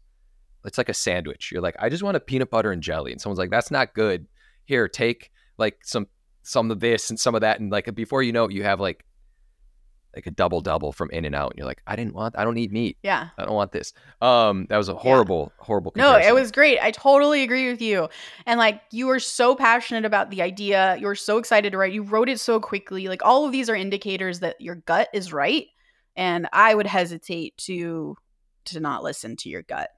it's 0.66 0.78
like 0.78 0.90
a 0.90 0.94
sandwich. 0.94 1.52
You're 1.52 1.62
like, 1.62 1.76
I 1.80 1.90
just 1.90 2.04
want 2.04 2.18
a 2.18 2.20
peanut 2.20 2.50
butter 2.50 2.72
and 2.72 2.82
jelly, 2.84 3.12
and 3.12 3.22
someone's 3.22 3.40
like, 3.40 3.50
that's 3.50 3.72
not 3.72 3.94
good. 3.94 4.28
Here, 4.66 4.88
take 4.88 5.32
like 5.58 5.78
some 5.84 6.08
some 6.44 6.72
of 6.72 6.80
this 6.80 7.10
and 7.10 7.20
some 7.20 7.36
of 7.36 7.42
that, 7.42 7.60
and 7.60 7.72
like 7.72 7.94
before 7.96 8.24
you 8.24 8.32
know 8.32 8.46
it, 8.46 8.52
you 8.52 8.64
have 8.64 8.80
like 8.80 9.06
like 10.16 10.26
a 10.26 10.32
double 10.32 10.60
double 10.62 10.92
from 10.92 11.10
In 11.12 11.24
and 11.26 11.36
Out, 11.36 11.52
and 11.52 11.58
you're 11.60 11.68
like, 11.68 11.82
I 11.86 11.96
didn't 11.96 12.16
want, 12.16 12.36
I 12.38 12.44
don't 12.44 12.58
eat 12.58 12.72
meat. 12.72 12.98
yeah. 13.04 13.30
I 13.38 13.46
don't 13.46 13.54
want 13.54 13.72
this. 13.72 13.94
Um, 14.22 14.66
that 14.70 14.78
was 14.78 14.90
a 14.90 14.96
horrible, 14.96 15.52
horrible. 15.58 15.94
No, 15.96 16.18
it 16.18 16.34
was 16.34 16.52
great. 16.52 16.80
I 16.82 16.92
totally 16.92 17.44
agree 17.44 17.70
with 17.70 17.82
you. 17.82 18.10
And 18.46 18.58
like 18.58 18.82
you 18.92 19.08
were 19.08 19.20
so 19.20 19.56
passionate 19.56 20.06
about 20.06 20.32
the 20.32 20.42
idea. 20.42 20.98
You 21.00 21.06
were 21.08 21.16
so 21.16 21.38
excited 21.38 21.72
to 21.72 21.78
write. 21.78 21.94
You 21.94 22.02
wrote 22.04 22.28
it 22.30 22.40
so 22.40 22.60
quickly. 22.60 23.08
Like 23.08 23.24
all 23.24 23.46
of 23.46 23.52
these 23.52 23.70
are 23.70 23.76
indicators 23.76 24.40
that 24.40 24.60
your 24.60 24.76
gut 24.76 25.10
is 25.14 25.32
right. 25.32 25.68
And 26.16 26.48
I 26.52 26.74
would 26.74 26.88
hesitate 26.88 27.56
to 27.60 28.16
to 28.66 28.80
not 28.80 29.04
listen 29.04 29.36
to 29.38 29.50
your 29.50 29.62
gut 29.62 29.90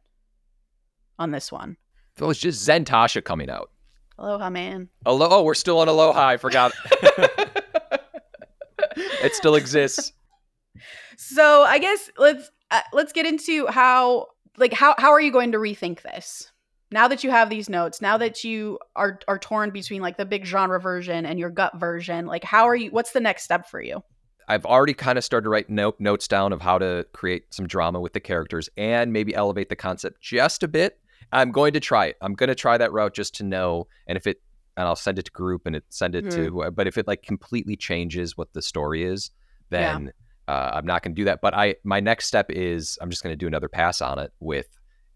on 1.17 1.31
this 1.31 1.51
one. 1.51 1.77
It 2.19 2.23
was 2.23 2.37
just 2.37 2.67
Zentasha 2.67 3.23
coming 3.23 3.49
out. 3.49 3.71
Aloha, 4.19 4.49
man. 4.49 4.89
Aloha. 5.05 5.37
oh, 5.37 5.43
we're 5.43 5.53
still 5.55 5.79
on 5.79 5.87
Aloha. 5.87 6.27
I 6.27 6.37
forgot. 6.37 6.73
it 9.23 9.35
still 9.35 9.55
exists. 9.55 10.13
So 11.17 11.63
I 11.63 11.79
guess 11.79 12.09
let's 12.17 12.49
uh, 12.71 12.81
let's 12.93 13.13
get 13.13 13.25
into 13.25 13.67
how 13.67 14.27
like 14.57 14.73
how 14.73 14.95
how 14.97 15.11
are 15.11 15.21
you 15.21 15.31
going 15.31 15.51
to 15.51 15.57
rethink 15.57 16.01
this 16.01 16.51
now 16.91 17.07
that 17.07 17.23
you 17.23 17.31
have 17.31 17.49
these 17.49 17.69
notes 17.69 18.01
now 18.01 18.17
that 18.17 18.43
you 18.43 18.79
are 18.95 19.19
are 19.27 19.37
torn 19.37 19.71
between 19.71 20.01
like 20.01 20.17
the 20.17 20.25
big 20.25 20.45
genre 20.45 20.79
version 20.79 21.25
and 21.25 21.39
your 21.39 21.49
gut 21.49 21.77
version 21.79 22.25
like 22.25 22.43
how 22.43 22.65
are 22.65 22.75
you 22.75 22.91
what's 22.91 23.11
the 23.11 23.19
next 23.19 23.43
step 23.43 23.69
for 23.69 23.81
you 23.81 24.03
I've 24.47 24.65
already 24.65 24.93
kind 24.93 25.17
of 25.17 25.23
started 25.23 25.45
to 25.45 25.49
write 25.49 25.69
note, 25.69 25.95
notes 25.99 26.27
down 26.27 26.51
of 26.51 26.61
how 26.61 26.77
to 26.77 27.05
create 27.13 27.53
some 27.53 27.67
drama 27.67 28.01
with 28.01 28.11
the 28.11 28.19
characters 28.19 28.69
and 28.75 29.13
maybe 29.13 29.33
elevate 29.33 29.69
the 29.69 29.77
concept 29.77 30.19
just 30.19 30.61
a 30.61 30.67
bit. 30.67 30.99
I'm 31.31 31.51
going 31.51 31.71
to 31.71 31.79
try 31.79 32.07
it. 32.07 32.17
I'm 32.21 32.33
going 32.33 32.49
to 32.49 32.55
try 32.55 32.77
that 32.77 32.91
route 32.91 33.13
just 33.13 33.35
to 33.35 33.43
know, 33.43 33.87
and 34.07 34.17
if 34.17 34.27
it, 34.27 34.41
and 34.77 34.87
I'll 34.87 34.95
send 34.95 35.19
it 35.19 35.25
to 35.25 35.31
group 35.31 35.65
and 35.65 35.75
it 35.75 35.83
send 35.89 36.15
it 36.15 36.31
to. 36.31 36.71
But 36.75 36.87
if 36.87 36.97
it 36.97 37.07
like 37.07 37.23
completely 37.23 37.75
changes 37.75 38.37
what 38.37 38.53
the 38.53 38.61
story 38.61 39.03
is, 39.03 39.31
Yeah. 39.71 39.93
then 39.95 40.11
uh, 40.47 40.71
I'm 40.73 40.85
not 40.85 41.03
going 41.03 41.13
to 41.15 41.19
do 41.21 41.25
that. 41.25 41.39
But 41.41 41.53
I, 41.53 41.75
my 41.83 41.99
next 41.99 42.25
step 42.25 42.49
is 42.49 42.97
I'm 43.01 43.09
just 43.09 43.23
going 43.23 43.33
to 43.33 43.37
do 43.37 43.47
another 43.47 43.69
pass 43.69 44.01
on 44.01 44.19
it 44.19 44.31
with 44.39 44.67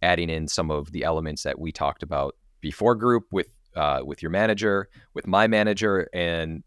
adding 0.02 0.30
in 0.30 0.48
some 0.48 0.70
of 0.72 0.92
the 0.92 1.04
elements 1.04 1.44
that 1.44 1.58
we 1.60 1.72
talked 1.72 2.04
about 2.04 2.36
before 2.62 2.96
group 2.96 3.26
with 3.32 3.48
uh, 3.76 4.02
with 4.06 4.22
your 4.22 4.32
manager, 4.32 4.88
with 5.14 5.28
my 5.28 5.48
manager, 5.48 6.08
and 6.14 6.64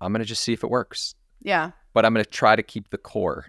I'm 0.00 0.12
going 0.12 0.20
to 0.22 0.26
just 0.26 0.42
see 0.42 0.52
if 0.52 0.62
it 0.64 0.70
works 0.70 1.14
yeah 1.42 1.70
but 1.92 2.04
I'm 2.06 2.12
going 2.14 2.24
to 2.24 2.30
try 2.30 2.56
to 2.56 2.62
keep 2.62 2.88
the 2.90 2.98
core. 2.98 3.46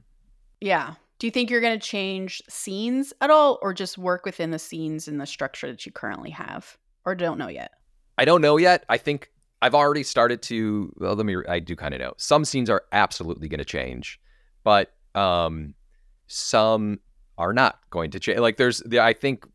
yeah 0.62 0.96
do 1.20 1.26
you 1.28 1.32
think 1.32 1.50
you're 1.50 1.62
going 1.62 1.80
to 1.80 1.86
change 1.86 2.42
scenes 2.50 3.14
at 3.22 3.30
all 3.30 3.60
or 3.62 3.74
just 3.74 3.98
work 3.98 4.26
within 4.26 4.52
the 4.52 4.60
scenes 4.60 5.08
and 5.08 5.20
the 5.22 5.26
structure 5.26 5.68
that 5.68 5.86
you 5.86 5.92
currently 5.92 6.30
have 6.32 6.78
or 7.06 7.16
don't 7.16 7.38
know 7.38 7.48
yet 7.48 7.72
I 8.18 8.26
don't 8.26 8.42
know 8.42 8.58
yet. 8.58 8.84
I 8.90 8.98
think 8.98 9.30
I've 9.62 9.76
already 9.76 10.04
started 10.04 10.42
to. 10.44 10.94
Well, 10.98 11.16
let 11.16 11.26
me. 11.26 11.36
I 11.48 11.60
do 11.60 11.76
kind 11.76 11.94
of 11.94 12.00
know. 12.00 12.14
Some 12.18 12.46
scenes 12.46 12.70
are 12.70 12.84
absolutely 12.92 13.48
going 13.48 13.60
to 13.60 13.66
change, 13.66 14.20
but 14.64 14.94
um, 15.16 15.74
some 16.28 17.00
are 17.38 17.54
not 17.54 17.80
going 17.90 18.12
to 18.12 18.20
change. 18.20 18.40
Like 18.40 18.58
there's, 18.58 18.80
the, 18.86 19.00
I 19.00 19.14
think 19.14 19.46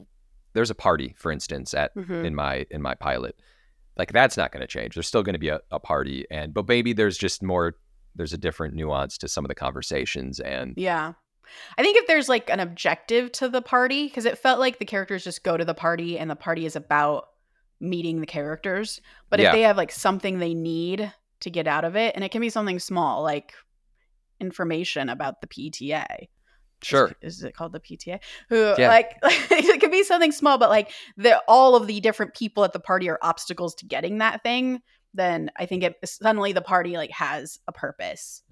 there's 0.54 0.70
a 0.70 0.74
party, 0.74 1.14
for 1.18 1.32
instance, 1.32 1.74
at 1.74 1.94
Mhm. 1.96 2.24
in 2.24 2.34
my 2.34 2.66
in 2.70 2.82
my 2.82 2.94
pilot. 2.94 3.36
Like 3.96 4.12
that's 4.12 4.36
not 4.36 4.52
going 4.52 4.60
to 4.62 4.66
change. 4.66 4.94
There's 4.94 5.06
still 5.06 5.22
going 5.22 5.34
to 5.34 5.38
be 5.38 5.48
a, 5.48 5.60
a 5.70 5.78
party, 5.78 6.26
and 6.30 6.54
but 6.54 6.66
maybe 6.68 6.92
there's 6.92 7.18
just 7.18 7.42
more. 7.42 7.74
There's 8.14 8.32
a 8.34 8.38
different 8.38 8.74
nuance 8.74 9.16
to 9.18 9.28
some 9.28 9.44
of 9.44 9.48
the 9.48 9.54
conversations, 9.54 10.38
and 10.40 10.74
Yeah. 10.76 11.14
I 11.76 11.82
think 11.82 11.96
if 11.98 12.06
there's 12.06 12.28
like 12.28 12.48
an 12.50 12.60
objective 12.60 13.32
to 13.32 13.48
the 13.48 13.60
party, 13.62 14.06
because 14.06 14.24
it 14.26 14.38
felt 14.38 14.58
like 14.60 14.78
the 14.78 14.84
characters 14.84 15.24
just 15.24 15.42
go 15.42 15.56
to 15.56 15.64
the 15.64 15.74
party 15.74 16.18
and 16.18 16.30
the 16.30 16.36
party 16.36 16.64
is 16.66 16.76
about 16.76 17.28
meeting 17.82 18.20
the 18.20 18.26
characters. 18.26 19.00
But 19.28 19.40
Yeah. 19.40 19.48
if 19.48 19.52
they 19.54 19.62
have 19.62 19.76
like 19.76 19.92
something 19.92 20.38
they 20.38 20.54
need 20.54 21.12
to 21.40 21.50
get 21.50 21.66
out 21.66 21.84
of 21.84 21.96
it, 21.96 22.14
and 22.14 22.24
it 22.24 22.30
can 22.30 22.40
be 22.40 22.48
something 22.50 22.78
small, 22.78 23.22
like 23.22 23.52
information 24.40 25.08
about 25.08 25.40
the 25.40 25.46
PTA. 25.46 26.28
sure, 26.82 27.12
Is, 27.22 27.36
is 27.38 27.44
it 27.44 27.54
called 27.54 27.72
the 27.72 27.80
PTA? 27.80 28.18
Who 28.48 28.74
Yeah. 28.78 28.88
like 28.88 29.16
it 29.22 29.80
could 29.80 29.90
be 29.92 30.02
something 30.04 30.32
small, 30.32 30.58
but 30.58 30.70
like 30.70 30.90
the 31.16 31.42
all 31.46 31.76
of 31.76 31.86
the 31.86 32.00
different 32.00 32.34
people 32.34 32.64
at 32.64 32.72
the 32.72 32.80
party 32.80 33.08
are 33.08 33.18
obstacles 33.22 33.74
to 33.76 33.86
getting 33.86 34.18
that 34.18 34.42
thing, 34.42 34.80
then 35.14 35.50
I 35.56 35.66
think 35.66 35.82
it 35.84 35.96
suddenly 36.04 36.52
the 36.52 36.62
party 36.62 36.96
like 36.96 37.10
has 37.10 37.58
a 37.68 37.72
purpose. 37.72 38.42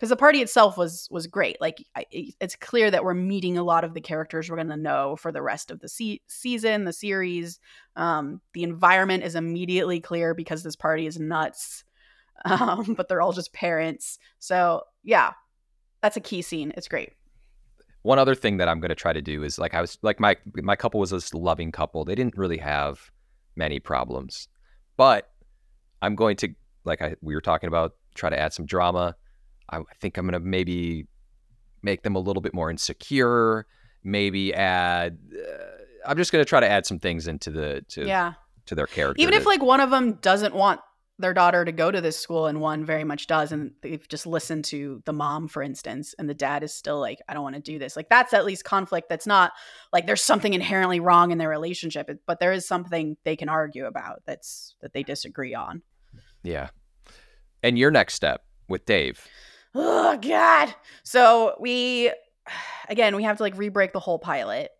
Because 0.00 0.08
the 0.08 0.16
party 0.16 0.40
itself 0.40 0.78
was 0.78 1.06
was 1.10 1.26
great. 1.26 1.60
Like 1.60 1.84
I, 1.94 2.06
it's 2.10 2.56
clear 2.56 2.90
that 2.90 3.04
we're 3.04 3.12
meeting 3.12 3.58
a 3.58 3.62
lot 3.62 3.84
of 3.84 3.92
the 3.92 4.00
characters 4.00 4.48
we're 4.48 4.56
going 4.56 4.68
to 4.68 4.76
know 4.78 5.16
for 5.16 5.30
the 5.30 5.42
rest 5.42 5.70
of 5.70 5.80
the 5.80 5.90
se- 5.90 6.22
season, 6.26 6.86
the 6.86 6.92
series. 6.94 7.60
Um, 7.96 8.40
the 8.54 8.62
environment 8.62 9.24
is 9.24 9.34
immediately 9.34 10.00
clear 10.00 10.32
because 10.32 10.62
this 10.62 10.74
party 10.74 11.06
is 11.06 11.20
nuts, 11.20 11.84
um, 12.46 12.94
but 12.94 13.08
they're 13.08 13.20
all 13.20 13.34
just 13.34 13.52
parents. 13.52 14.18
So 14.38 14.84
yeah, 15.04 15.34
that's 16.00 16.16
a 16.16 16.20
key 16.20 16.40
scene. 16.40 16.72
It's 16.78 16.88
great. 16.88 17.12
one 18.02 18.18
other 18.18 18.34
thing 18.34 18.56
that 18.56 18.68
I'm 18.68 18.80
going 18.80 18.88
to 18.88 18.94
try 18.94 19.12
to 19.12 19.20
do 19.20 19.42
is 19.42 19.58
like 19.58 19.74
I 19.74 19.82
was 19.82 19.98
like 20.00 20.18
my 20.18 20.36
my 20.54 20.76
couple 20.76 21.00
was 21.00 21.10
this 21.10 21.34
loving 21.34 21.72
couple. 21.72 22.04
They 22.06 22.14
didn't 22.14 22.38
really 22.38 22.58
have 22.58 23.10
many 23.54 23.78
problems, 23.80 24.48
but 24.96 25.30
I'm 26.00 26.14
going 26.14 26.36
to 26.38 26.48
like 26.84 27.02
I 27.02 27.16
we 27.20 27.34
were 27.34 27.42
talking 27.42 27.68
about 27.68 27.96
try 28.14 28.30
to 28.30 28.38
add 28.38 28.54
some 28.54 28.64
drama. 28.64 29.14
I 29.70 29.82
think 30.00 30.18
I'm 30.18 30.26
going 30.26 30.40
to 30.40 30.46
maybe 30.46 31.06
make 31.82 32.02
them 32.02 32.16
a 32.16 32.18
little 32.20 32.42
bit 32.42 32.54
more 32.54 32.70
insecure. 32.70 33.66
Maybe 34.02 34.54
add. 34.54 35.18
Uh, 35.34 35.64
I'm 36.06 36.16
just 36.16 36.32
going 36.32 36.44
to 36.44 36.48
try 36.48 36.60
to 36.60 36.68
add 36.68 36.86
some 36.86 36.98
things 36.98 37.26
into 37.26 37.50
the 37.50 37.84
to 37.88 38.06
yeah. 38.06 38.34
to 38.66 38.74
their 38.74 38.86
character. 38.86 39.20
Even 39.20 39.34
if 39.34 39.42
to- 39.42 39.48
like 39.48 39.62
one 39.62 39.80
of 39.80 39.90
them 39.90 40.14
doesn't 40.14 40.54
want 40.54 40.80
their 41.20 41.34
daughter 41.34 41.64
to 41.64 41.72
go 41.72 41.90
to 41.90 42.00
this 42.00 42.18
school 42.18 42.46
and 42.46 42.60
one 42.60 42.84
very 42.84 43.04
much 43.04 43.26
does 43.26 43.52
and 43.52 43.72
they've 43.82 44.08
just 44.08 44.26
listened 44.26 44.64
to 44.64 45.02
the 45.04 45.12
mom 45.12 45.48
for 45.48 45.62
instance 45.62 46.14
and 46.18 46.30
the 46.30 46.34
dad 46.34 46.62
is 46.62 46.72
still 46.72 46.98
like 46.98 47.18
I 47.28 47.34
don't 47.34 47.42
want 47.42 47.56
to 47.56 47.60
do 47.60 47.78
this. 47.78 47.94
Like 47.94 48.08
that's 48.08 48.32
at 48.32 48.46
least 48.46 48.64
conflict 48.64 49.08
that's 49.08 49.26
not 49.26 49.52
like 49.92 50.06
there's 50.06 50.22
something 50.22 50.54
inherently 50.54 50.98
wrong 50.98 51.30
in 51.30 51.38
their 51.38 51.48
relationship, 51.48 52.10
but 52.26 52.40
there 52.40 52.52
is 52.52 52.66
something 52.66 53.16
they 53.24 53.36
can 53.36 53.50
argue 53.50 53.84
about 53.84 54.22
that's 54.24 54.74
that 54.80 54.94
they 54.94 55.02
disagree 55.02 55.54
on. 55.54 55.82
yeah. 56.42 56.70
And 57.62 57.78
your 57.78 57.90
next 57.90 58.14
step 58.14 58.42
with 58.68 58.86
Dave. 58.86 59.28
Oh 59.74 60.16
god. 60.20 60.74
So 61.02 61.54
we 61.60 62.12
again, 62.88 63.14
we 63.16 63.22
have 63.24 63.36
to 63.36 63.42
like 63.42 63.56
re-break 63.56 63.92
the 63.92 64.00
whole 64.00 64.18
pilot. 64.18 64.70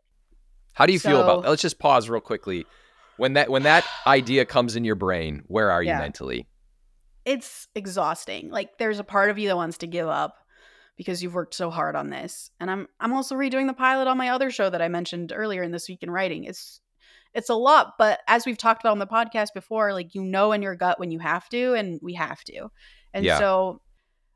How 0.72 0.87
do 0.87 0.92
you 0.92 0.98
feel 1.00 1.22
about? 1.22 1.44
So- 1.44 1.50
Let's 1.50 1.62
just 1.62 1.79
pause 1.79 2.09
real 2.09 2.20
quickly. 2.20 2.66
When 3.16 3.35
that 3.35 3.50
when 3.50 3.62
that 3.64 3.85
idea 4.07 4.44
comes 4.44 4.76
in 4.76 4.85
your 4.85 4.94
brain, 4.96 5.42
where 5.46 5.70
are 5.70 5.83
you 5.83 5.88
Yeah. 5.90 5.98
mentally? 5.98 6.46
it's 7.26 7.68
exhausting. 7.74 8.50
Like 8.50 8.79
there's 8.79 8.98
a 8.98 9.05
part 9.05 9.29
of 9.31 9.38
you 9.38 9.48
that 9.48 9.57
wants 9.57 9.79
to 9.79 9.87
give 9.87 10.09
up 10.09 10.37
because 10.96 11.22
you've 11.22 11.35
worked 11.35 11.55
so 11.55 11.70
hard 11.70 11.94
on 11.94 12.09
this. 12.09 12.50
And 12.59 12.70
I'm 12.70 12.88
I'm 12.98 13.12
also 13.12 13.37
redoing 13.37 13.66
the 13.66 13.74
pilot 13.74 14.09
on 14.09 14.16
my 14.16 14.31
other 14.31 14.50
show 14.50 14.70
that 14.70 14.81
I 14.81 14.88
mentioned 14.88 15.31
earlier 15.35 15.62
in 15.62 15.70
this 15.70 15.87
week 15.88 16.03
in 16.03 16.11
writing. 16.11 16.44
It's 16.44 16.81
it's 17.35 17.50
a 17.50 17.55
lot, 17.55 17.92
but 17.98 18.20
as 18.26 18.46
we've 18.46 18.57
talked 18.59 18.83
about 18.83 18.92
on 18.92 18.98
the 18.98 19.07
podcast 19.07 19.48
before, 19.55 19.92
like 19.92 20.14
you 20.14 20.24
know 20.24 20.53
in 20.53 20.62
your 20.62 20.74
gut 20.74 20.98
when 20.98 21.11
you 21.11 21.18
have 21.18 21.46
to 21.50 21.74
and 21.74 22.00
we 22.03 22.14
have 22.14 22.42
to. 22.44 22.68
And 23.12 23.24
Yeah. 23.24 23.38
so 23.38 23.83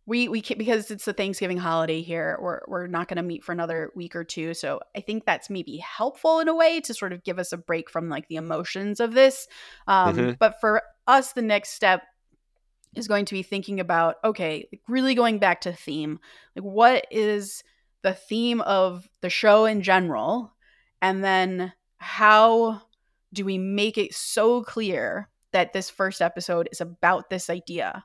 we 0.07 0.29
we 0.29 0.40
can 0.40 0.59
because 0.59 0.90
it's 0.90 1.07
the 1.07 1.12
Thanksgiving 1.12 1.57
holiday 1.57 2.03
here. 2.03 2.38
We're 2.40 2.61
we're 2.69 2.87
not 2.87 3.09
going 3.09 3.17
to 3.17 3.23
meet 3.23 3.43
for 3.43 3.53
another 3.53 3.90
week 3.95 4.14
or 4.14 4.25
two. 4.25 4.53
So 4.55 4.81
I 4.95 5.01
think 5.01 5.25
that's 5.25 5.49
maybe 5.49 5.79
helpful 5.79 6.40
in 6.40 6.49
a 6.49 6.55
way 6.55 6.81
to 6.83 6.93
sort 6.95 7.12
of 7.12 7.25
give 7.25 7.38
us 7.38 7.53
a 7.53 7.57
break 7.57 7.88
from 7.88 8.09
like 8.09 8.29
the 8.29 8.37
emotions 8.37 9.01
of 9.01 9.14
this. 9.14 9.47
Um, 9.87 10.17
Mhm. 10.17 10.38
But 10.38 10.61
for 10.61 10.83
us, 11.07 11.33
the 11.33 11.43
next 11.43 11.71
step 11.71 12.03
is 12.95 13.09
going 13.09 13.25
to 13.25 13.35
be 13.35 13.43
thinking 13.43 13.81
about 13.81 14.17
okay, 14.25 14.69
like 14.71 14.83
really 14.88 15.14
going 15.14 15.38
back 15.38 15.62
to 15.62 15.73
theme. 15.73 16.19
Like 16.55 16.64
what 16.64 17.07
is 17.11 17.64
the 18.03 18.12
theme 18.14 18.61
of 18.61 19.09
the 19.23 19.31
show 19.31 19.64
in 19.64 19.81
general, 19.81 20.53
and 21.01 21.25
then 21.25 21.73
how 21.97 22.83
do 23.33 23.45
we 23.47 23.57
make 23.57 23.97
it 23.97 24.14
so 24.14 24.62
clear 24.62 25.29
that 25.53 25.73
this 25.73 25.88
first 25.88 26.21
episode 26.21 26.69
is 26.71 26.81
about 26.83 27.31
this 27.31 27.49
idea? 27.49 28.05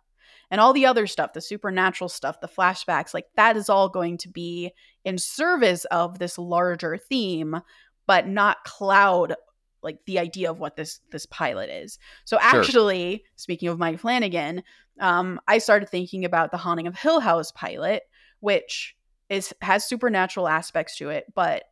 And 0.52 0.60
all 0.60 0.74
the 0.74 0.86
other 0.86 1.08
stuff, 1.08 1.34
the 1.34 1.42
supernatural 1.42 2.10
stuff, 2.10 2.42
the 2.42 2.48
flashbacks, 2.48 3.14
like 3.14 3.28
that 3.36 3.58
is 3.58 3.70
all 3.70 3.90
going 3.90 4.18
to 4.18 4.30
be 4.30 4.72
in 5.06 5.18
service 5.18 5.86
of 5.86 6.20
this 6.20 6.38
larger 6.38 6.98
theme, 6.98 7.62
but 8.08 8.28
not 8.28 8.64
cloud 8.64 9.36
like 9.82 10.00
the 10.06 10.20
idea 10.20 10.50
of 10.52 10.60
what 10.60 10.76
this 10.76 11.00
this 11.12 11.26
pilot 11.26 11.70
is. 11.70 12.00
So 12.26 12.38
Sure. 12.38 12.60
actually, 12.60 13.24
speaking 13.36 13.70
of 13.70 13.80
Mike 13.80 14.00
Flanagan, 14.00 14.64
um, 15.00 15.40
I 15.48 15.60
started 15.60 15.90
thinking 15.90 16.26
about 16.26 16.52
the 16.52 16.58
Haunting 16.58 16.88
of 16.88 16.98
Hill 16.98 17.22
House 17.22 17.52
pilot, 17.52 18.04
which 18.42 18.96
is 19.30 19.54
has 19.62 19.88
supernatural 19.88 20.48
aspects 20.48 20.98
to 20.98 21.10
it, 21.10 21.26
but 21.34 21.64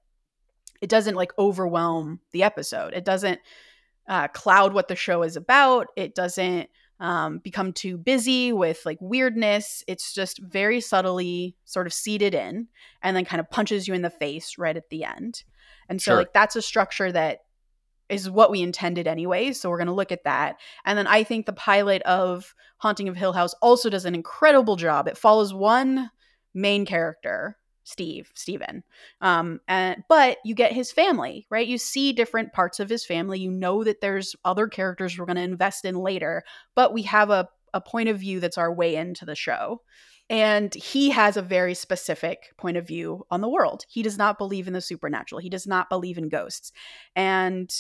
it 0.79 0.89
doesn't 0.89 1.15
like 1.15 1.31
overwhelm 1.37 2.19
the 2.31 2.43
episode. 2.43 2.93
It 2.93 3.03
doesn't 3.03 3.39
uh, 4.07 4.27
cloud 4.29 4.73
what 4.73 4.87
the 4.87 4.95
show 4.95 5.23
is 5.23 5.35
about. 5.35 5.87
It 5.97 6.15
doesn't 6.15 6.69
um, 6.99 7.39
become 7.39 7.73
too 7.73 7.97
busy 7.97 8.51
with 8.51 8.81
like 8.85 8.97
weirdness. 8.99 9.83
It's 9.87 10.13
just 10.13 10.39
very 10.39 10.81
subtly 10.81 11.55
sort 11.65 11.87
of 11.87 11.93
seeded 11.93 12.33
in 12.33 12.67
and 13.01 13.15
then 13.15 13.25
kind 13.25 13.39
of 13.39 13.49
punches 13.49 13.87
you 13.87 13.93
in 13.93 14.01
the 14.01 14.09
face 14.09 14.57
right 14.57 14.75
at 14.75 14.89
the 14.89 15.03
end. 15.03 15.43
And 15.89 16.01
so, 16.01 16.11
Sure. 16.11 16.17
like, 16.17 16.33
that's 16.33 16.55
a 16.55 16.61
structure 16.61 17.11
that 17.11 17.39
is 18.09 18.29
what 18.29 18.49
we 18.51 18.61
intended 18.61 19.07
anyway. 19.07 19.51
So, 19.53 19.69
we're 19.69 19.77
going 19.77 19.87
to 19.87 19.93
look 19.93 20.11
at 20.11 20.23
that. 20.23 20.57
And 20.85 20.97
then 20.97 21.07
I 21.07 21.23
think 21.23 21.45
the 21.45 21.53
pilot 21.53 22.01
of 22.03 22.53
Haunting 22.77 23.07
of 23.09 23.15
Hill 23.15 23.33
House 23.33 23.53
also 23.61 23.89
does 23.89 24.05
an 24.05 24.15
incredible 24.15 24.75
job. 24.75 25.07
It 25.07 25.17
follows 25.17 25.53
one 25.53 26.09
main 26.53 26.85
character. 26.85 27.57
Steve, 27.87 28.31
Steven. 28.35 28.83
Um, 29.21 29.61
and 29.67 30.03
but 30.09 30.39
you 30.43 30.53
get 30.53 30.73
his 30.73 30.91
family, 30.91 31.47
right? 31.49 31.65
You 31.65 31.77
see 31.77 32.11
different 32.11 32.51
parts 32.51 32.81
of 32.81 32.89
his 32.89 33.05
family. 33.05 33.39
You 33.39 33.49
know 33.49 33.85
that 33.85 34.01
there's 34.01 34.35
other 34.43 34.67
characters 34.67 35.17
we're 35.17 35.25
going 35.25 35.37
to 35.37 35.41
invest 35.41 35.85
in 35.85 35.95
later, 35.95 36.43
but 36.75 36.93
we 36.93 37.03
have 37.03 37.29
a, 37.29 37.47
a 37.73 37.79
point 37.79 38.09
of 38.09 38.19
view 38.19 38.41
that's 38.41 38.57
our 38.57 38.73
way 38.73 38.95
into 38.95 39.23
the 39.23 39.35
show. 39.35 39.81
And 40.29 40.73
he 40.73 41.11
has 41.11 41.37
a 41.37 41.41
very 41.41 41.73
specific 41.73 42.53
point 42.57 42.75
of 42.75 42.85
view 42.85 43.25
on 43.31 43.39
the 43.39 43.47
world. 43.47 43.85
He 43.87 44.03
does 44.03 44.17
not 44.17 44.37
believe 44.37 44.67
in 44.67 44.73
the 44.73 44.81
supernatural. 44.81 45.39
He 45.39 45.49
does 45.49 45.65
not 45.65 45.87
believe 45.87 46.17
in 46.17 46.27
ghosts. 46.27 46.73
And 47.15 47.73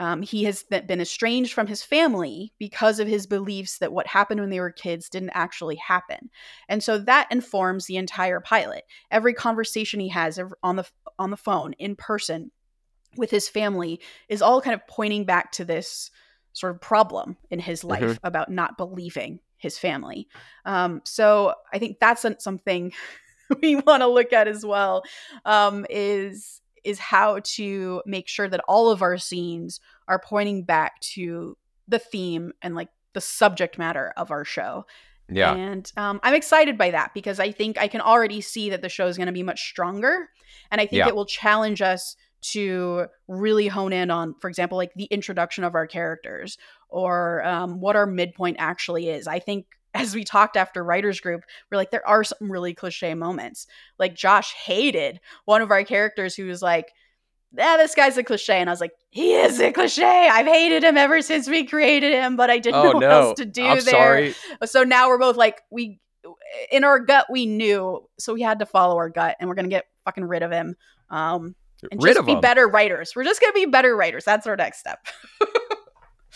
um, 0.00 0.22
he 0.22 0.44
has 0.44 0.62
been 0.64 1.00
estranged 1.00 1.52
from 1.52 1.66
his 1.66 1.82
family 1.82 2.54
because 2.58 2.98
of 2.98 3.06
his 3.06 3.26
beliefs 3.26 3.76
that 3.78 3.92
what 3.92 4.06
happened 4.06 4.40
when 4.40 4.48
they 4.48 4.58
were 4.58 4.72
kids 4.72 5.10
didn't 5.10 5.30
actually 5.34 5.76
happen. 5.76 6.30
And 6.70 6.82
so 6.82 6.96
that 7.00 7.28
informs 7.30 7.84
the 7.84 7.98
entire 7.98 8.40
pilot. 8.40 8.84
Every 9.10 9.34
conversation 9.34 10.00
he 10.00 10.08
has 10.08 10.40
on 10.62 10.76
the 10.76 10.88
on 11.18 11.30
the 11.30 11.36
phone, 11.36 11.74
in 11.74 11.96
person, 11.96 12.50
with 13.18 13.30
his 13.30 13.46
family 13.46 14.00
is 14.30 14.40
all 14.40 14.62
kind 14.62 14.74
of 14.74 14.86
pointing 14.86 15.26
back 15.26 15.52
to 15.52 15.66
this 15.66 16.10
sort 16.54 16.74
of 16.74 16.80
problem 16.80 17.36
in 17.50 17.60
his 17.60 17.84
life 17.84 18.02
Mhm. 18.02 18.18
about 18.24 18.50
not 18.50 18.78
believing 18.78 19.40
his 19.58 19.78
family. 19.78 20.28
Um, 20.64 21.02
so 21.04 21.52
I 21.74 21.78
think 21.78 21.98
that's 22.00 22.24
something 22.38 22.92
we 23.62 23.76
want 23.76 24.00
to 24.00 24.06
look 24.06 24.32
at 24.32 24.48
as 24.48 24.64
well. 24.64 25.02
Um, 25.44 25.84
is 25.90 26.59
is 26.84 26.98
how 26.98 27.40
to 27.42 28.02
make 28.06 28.28
sure 28.28 28.48
that 28.48 28.60
all 28.68 28.90
of 28.90 29.02
our 29.02 29.18
scenes 29.18 29.80
are 30.08 30.20
pointing 30.20 30.64
back 30.64 31.00
to 31.00 31.56
the 31.88 31.98
theme 31.98 32.52
and 32.62 32.74
like 32.74 32.88
the 33.12 33.20
subject 33.20 33.78
matter 33.78 34.12
of 34.16 34.30
our 34.30 34.44
show. 34.44 34.86
Yeah. 35.28 35.54
And 35.54 35.90
um, 35.96 36.20
I'm 36.22 36.34
excited 36.34 36.76
by 36.76 36.90
that 36.90 37.14
because 37.14 37.38
I 37.38 37.52
think 37.52 37.78
I 37.78 37.88
can 37.88 38.00
already 38.00 38.40
see 38.40 38.70
that 38.70 38.82
the 38.82 38.88
show 38.88 39.06
is 39.06 39.16
going 39.16 39.26
to 39.28 39.32
be 39.32 39.42
much 39.42 39.68
stronger. 39.68 40.28
And 40.70 40.80
I 40.80 40.86
think 40.86 40.98
Yeah. 40.98 41.08
it 41.08 41.14
will 41.14 41.26
challenge 41.26 41.82
us 41.82 42.16
to 42.52 43.06
really 43.28 43.68
hone 43.68 43.92
in 43.92 44.10
on, 44.10 44.34
for 44.40 44.48
example, 44.48 44.78
like 44.78 44.92
the 44.94 45.04
introduction 45.04 45.62
of 45.62 45.74
our 45.74 45.86
characters 45.86 46.58
or 46.88 47.44
um, 47.44 47.80
what 47.80 47.96
our 47.96 48.06
midpoint 48.06 48.56
actually 48.58 49.08
is. 49.08 49.26
I 49.26 49.38
think 49.38 49.66
as 49.94 50.14
we 50.14 50.24
talked 50.24 50.56
after 50.56 50.82
writers 50.84 51.20
group 51.20 51.42
we're 51.70 51.76
like 51.76 51.90
there 51.90 52.06
are 52.06 52.22
some 52.24 52.50
really 52.50 52.74
cliche 52.74 53.14
moments 53.14 53.66
like 53.98 54.14
josh 54.14 54.52
hated 54.54 55.20
one 55.44 55.62
of 55.62 55.70
our 55.70 55.84
characters 55.84 56.34
who 56.34 56.46
was 56.46 56.62
like 56.62 56.92
yeah, 57.52 57.76
this 57.78 57.96
guy's 57.96 58.16
a 58.16 58.22
cliche. 58.22 58.60
And 58.60 58.70
I 58.70 58.72
was 58.72 58.80
like, 58.80 58.92
he 59.08 59.32
is 59.32 59.58
a 59.60 59.72
cliche. 59.72 60.04
I've 60.04 60.46
hated 60.46 60.84
him 60.84 60.96
ever 60.96 61.20
since 61.20 61.48
we 61.48 61.64
created 61.66 62.12
him, 62.12 62.36
but 62.36 62.48
I 62.48 62.60
didn't 62.60 62.76
Oh 62.78 62.82
know 62.84 62.92
what 62.92 63.00
no. 63.00 63.10
else 63.10 63.36
to 63.38 63.44
do 63.44 63.64
I'm 63.64 63.80
there. 63.80 63.90
sorry. 63.90 64.34
So 64.66 64.84
now 64.84 65.08
we're 65.08 65.18
both 65.18 65.36
like, 65.36 65.60
we, 65.68 65.98
in 66.70 66.84
our 66.84 67.00
gut, 67.00 67.26
we 67.28 67.46
knew. 67.46 68.08
So 68.20 68.34
we 68.34 68.42
had 68.42 68.60
to 68.60 68.66
follow 68.66 68.96
our 68.98 69.08
gut 69.08 69.34
and 69.40 69.48
we're 69.48 69.56
going 69.56 69.64
to 69.64 69.68
get 69.68 69.86
fucking 70.04 70.22
rid 70.26 70.44
of 70.44 70.52
him. 70.52 70.76
Um, 71.10 71.56
and 71.90 72.00
Rid 72.00 72.14
just 72.14 72.26
be 72.26 72.34
him. 72.34 72.40
better 72.40 72.68
writers. 72.68 73.14
We're 73.16 73.24
just 73.24 73.40
going 73.40 73.52
to 73.52 73.58
be 73.58 73.66
better 73.66 73.96
writers. 73.96 74.24
That's 74.24 74.46
our 74.46 74.54
next 74.54 74.78
step. 74.78 75.00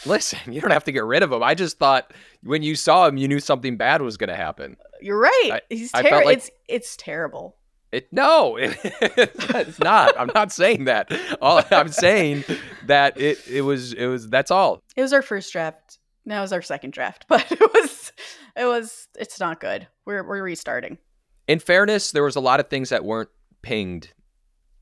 Listen, 0.06 0.52
you 0.52 0.60
don't 0.60 0.70
have 0.70 0.84
to 0.84 0.92
get 0.92 1.04
rid 1.04 1.22
of 1.22 1.32
him. 1.32 1.42
I 1.42 1.54
just 1.54 1.78
thought 1.78 2.12
when 2.42 2.62
you 2.62 2.74
saw 2.76 3.06
him, 3.06 3.16
you 3.16 3.28
knew 3.28 3.40
something 3.40 3.76
bad 3.76 4.02
was 4.02 4.16
going 4.16 4.28
to 4.28 4.36
happen. 4.36 4.76
You're 5.00 5.18
right. 5.18 5.50
I- 5.54 5.60
He's 5.68 5.92
terrible. 5.92 6.26
like- 6.26 6.38
it's, 6.38 6.50
it's 6.68 6.96
terrible. 6.96 7.56
It 7.92 8.12
no, 8.12 8.56
it, 8.60 8.76
it's 8.82 9.78
not. 9.78 10.18
I'm 10.18 10.30
not 10.34 10.50
saying 10.50 10.86
that. 10.86 11.12
All 11.40 11.62
I'm 11.70 11.88
saying 11.88 12.42
that 12.86 13.20
it 13.20 13.38
it 13.48 13.60
was 13.60 13.92
it 13.92 14.06
was 14.06 14.28
that's 14.28 14.50
all. 14.50 14.82
It 14.96 15.02
was 15.02 15.12
our 15.12 15.22
first 15.22 15.52
draft. 15.52 16.00
That 16.26 16.40
was 16.40 16.52
our 16.52 16.60
second 16.62 16.92
draft, 16.92 17.26
but 17.28 17.46
it 17.52 17.60
was, 17.60 18.12
it 18.56 18.64
was, 18.64 19.06
it's 19.16 19.38
not 19.38 19.60
good. 19.60 19.86
We're, 20.06 20.26
we're 20.26 20.42
restarting. 20.42 20.98
In 21.46 21.58
fairness, 21.60 22.10
there 22.12 22.24
was 22.24 22.34
a 22.34 22.40
lot 22.40 22.58
of 22.60 22.68
things 22.68 22.88
that 22.88 23.04
weren't 23.04 23.28
pinged 23.62 24.08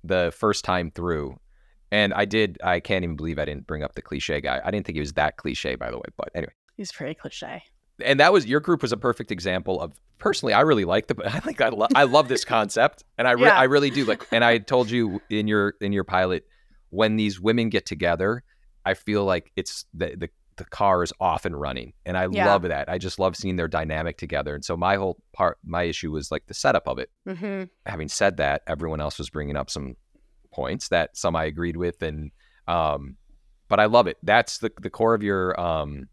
the 0.05 0.33
first 0.35 0.65
time 0.65 0.91
through. 0.91 1.39
And 1.93 2.13
I 2.15 2.25
did 2.25 2.59
I 2.65 2.81
can't 2.81 3.05
even 3.05 3.15
believe 3.17 3.39
I 3.39 3.45
didn't 3.45 3.67
bring 3.69 3.85
up 3.85 3.95
the 3.95 4.03
cliche 4.03 4.41
guy. 4.41 4.61
I 4.65 4.71
didn't 4.73 4.87
think 4.87 4.97
he 4.97 5.01
was 5.01 5.13
that 5.13 5.37
cliche 5.37 5.77
by 5.77 5.91
the 5.93 5.99
way, 5.99 6.09
but 6.17 6.31
anyway. 6.35 6.53
He's 6.77 6.91
pretty 6.91 7.15
cliche. 7.15 7.63
and 8.05 8.19
that 8.19 8.33
was 8.33 8.47
your 8.47 8.59
group 8.61 8.83
was 8.83 8.91
a 8.93 8.97
perfect 8.97 9.31
example 9.31 9.81
of 9.81 9.93
personally 10.19 10.55
i 10.55 10.61
really 10.63 10.85
like 10.95 11.07
the 11.09 11.15
i 11.27 11.39
think 11.41 11.61
i, 11.61 11.69
lo- 11.69 11.87
I 11.95 12.05
love 12.05 12.29
this 12.29 12.45
concept 12.45 13.05
and 13.19 13.29
i 13.29 13.33
re- 13.33 13.43
Yeah. 13.43 13.59
i 13.59 13.65
really 13.65 13.91
do 13.91 14.05
like 14.07 14.27
and 14.33 14.43
i 14.43 14.57
told 14.59 14.91
you 14.91 15.21
in 15.29 15.47
your 15.47 15.75
in 15.81 15.93
your 15.93 16.05
pilot 16.05 16.47
when 16.91 17.17
these 17.17 17.39
women 17.41 17.69
get 17.69 17.85
together 17.87 18.43
i 18.87 18.95
feel 18.95 19.25
like 19.25 19.53
it's 19.57 19.85
the 19.93 20.15
the, 20.17 20.31
the 20.57 20.65
car 20.65 21.03
is 21.03 21.13
off 21.21 21.45
and 21.45 21.61
running 21.61 21.93
and 22.07 22.17
i 22.17 22.27
Yeah. 22.31 22.47
love 22.47 22.63
that 22.63 22.89
i 22.89 22.97
just 22.99 23.19
love 23.19 23.37
seeing 23.37 23.57
their 23.57 23.69
dynamic 23.69 24.17
together 24.17 24.55
and 24.55 24.65
so 24.65 24.77
my 24.77 24.97
whole 24.97 25.19
part 25.35 25.59
my 25.65 25.83
issue 25.83 26.11
was 26.11 26.31
like 26.31 26.47
the 26.47 26.55
setup 26.55 26.89
of 26.89 26.99
it 26.99 27.11
Mm-hmm. 27.29 27.65
having 27.87 28.09
said 28.09 28.39
that 28.39 28.63
everyone 28.67 29.01
else 29.03 29.19
was 29.19 29.29
bringing 29.29 29.57
up 29.57 29.69
some 29.71 29.97
points 30.53 30.89
that 30.89 31.17
some 31.17 31.35
i 31.37 31.45
agreed 31.45 31.77
with 31.77 32.03
and 32.03 32.31
um 32.69 33.17
but 33.69 33.81
i 33.81 33.87
love 33.87 34.07
it 34.07 34.17
that's 34.23 34.59
the 34.59 34.71
the 34.81 34.91
core 34.91 35.15
of 35.15 35.23
your 35.23 35.59
um 35.61 36.09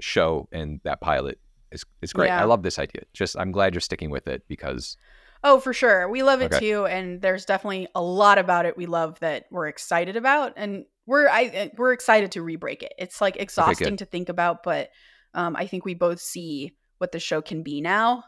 show 0.00 0.48
and 0.52 0.80
that 0.84 1.00
pilot 1.00 1.38
is 1.72 1.84
is 2.02 2.12
great 2.12 2.28
Yeah. 2.28 2.40
i 2.40 2.44
love 2.44 2.62
this 2.62 2.78
idea 2.78 3.02
just 3.12 3.36
i'm 3.38 3.52
glad 3.52 3.74
you're 3.74 3.80
sticking 3.80 4.10
with 4.10 4.28
it 4.28 4.42
because 4.48 4.96
Oh, 5.44 5.60
for 5.60 5.72
sure. 5.72 6.08
We 6.10 6.24
love 6.24 6.42
it 6.42 6.52
Okay. 6.52 6.58
too, 6.58 6.84
and 6.86 7.22
there's 7.22 7.44
definitely 7.44 7.86
a 7.94 8.02
lot 8.02 8.38
about 8.38 8.66
it 8.66 8.76
we 8.76 8.86
love 8.86 9.20
that 9.20 9.44
we're 9.52 9.68
excited 9.68 10.16
about, 10.16 10.54
and 10.56 10.84
we're 11.06 11.28
I 11.28 11.44
uh, 11.46 11.68
we're 11.76 11.92
excited 11.92 12.32
to 12.32 12.42
re-break 12.42 12.82
it. 12.82 12.92
It's 12.98 13.20
like 13.20 13.36
exhausting 13.36 13.98
to 13.98 14.04
think 14.04 14.30
about, 14.30 14.64
but 14.64 14.90
um, 15.34 15.54
I 15.54 15.68
think 15.68 15.84
we 15.84 15.94
both 15.94 16.18
see 16.18 16.74
what 16.98 17.12
the 17.12 17.20
show 17.20 17.40
can 17.40 17.62
be 17.62 17.80
now, 17.80 18.24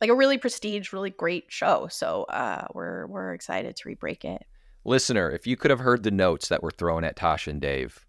like 0.00 0.10
a 0.10 0.14
really 0.14 0.38
prestige, 0.38 0.92
really 0.92 1.10
great 1.10 1.46
show. 1.48 1.88
So 1.90 2.24
uh, 2.24 2.66
we're 2.74 3.06
we're 3.06 3.34
excited 3.34 3.76
to 3.76 3.82
re-break 3.88 4.24
it. 4.24 4.44
listener 4.84 5.30
if 5.30 5.46
you 5.46 5.56
could 5.56 5.70
have 5.70 5.80
heard 5.80 6.02
the 6.02 6.10
notes 6.10 6.48
that 6.48 6.62
were 6.62 6.70
thrown 6.70 7.04
at 7.04 7.16
tasha 7.16 7.48
and 7.48 7.60
dave 7.60 8.06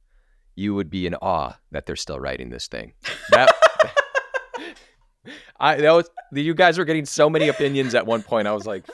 you 0.55 0.73
would 0.75 0.89
be 0.89 1.05
in 1.05 1.15
awe 1.15 1.57
that 1.71 1.85
they're 1.85 1.95
still 1.95 2.19
writing 2.19 2.49
this 2.51 2.67
thing 2.67 2.93
that 3.31 3.49
i 5.59 5.75
that 5.75 5.91
was 5.91 6.09
you 6.33 6.53
guys 6.53 6.77
were 6.77 6.85
getting 6.85 7.05
so 7.05 7.29
many 7.29 7.47
opinions 7.49 7.95
at 7.95 8.05
one 8.05 8.21
point 8.23 8.47
i 8.47 8.53
was 8.53 8.65
like 8.65 8.85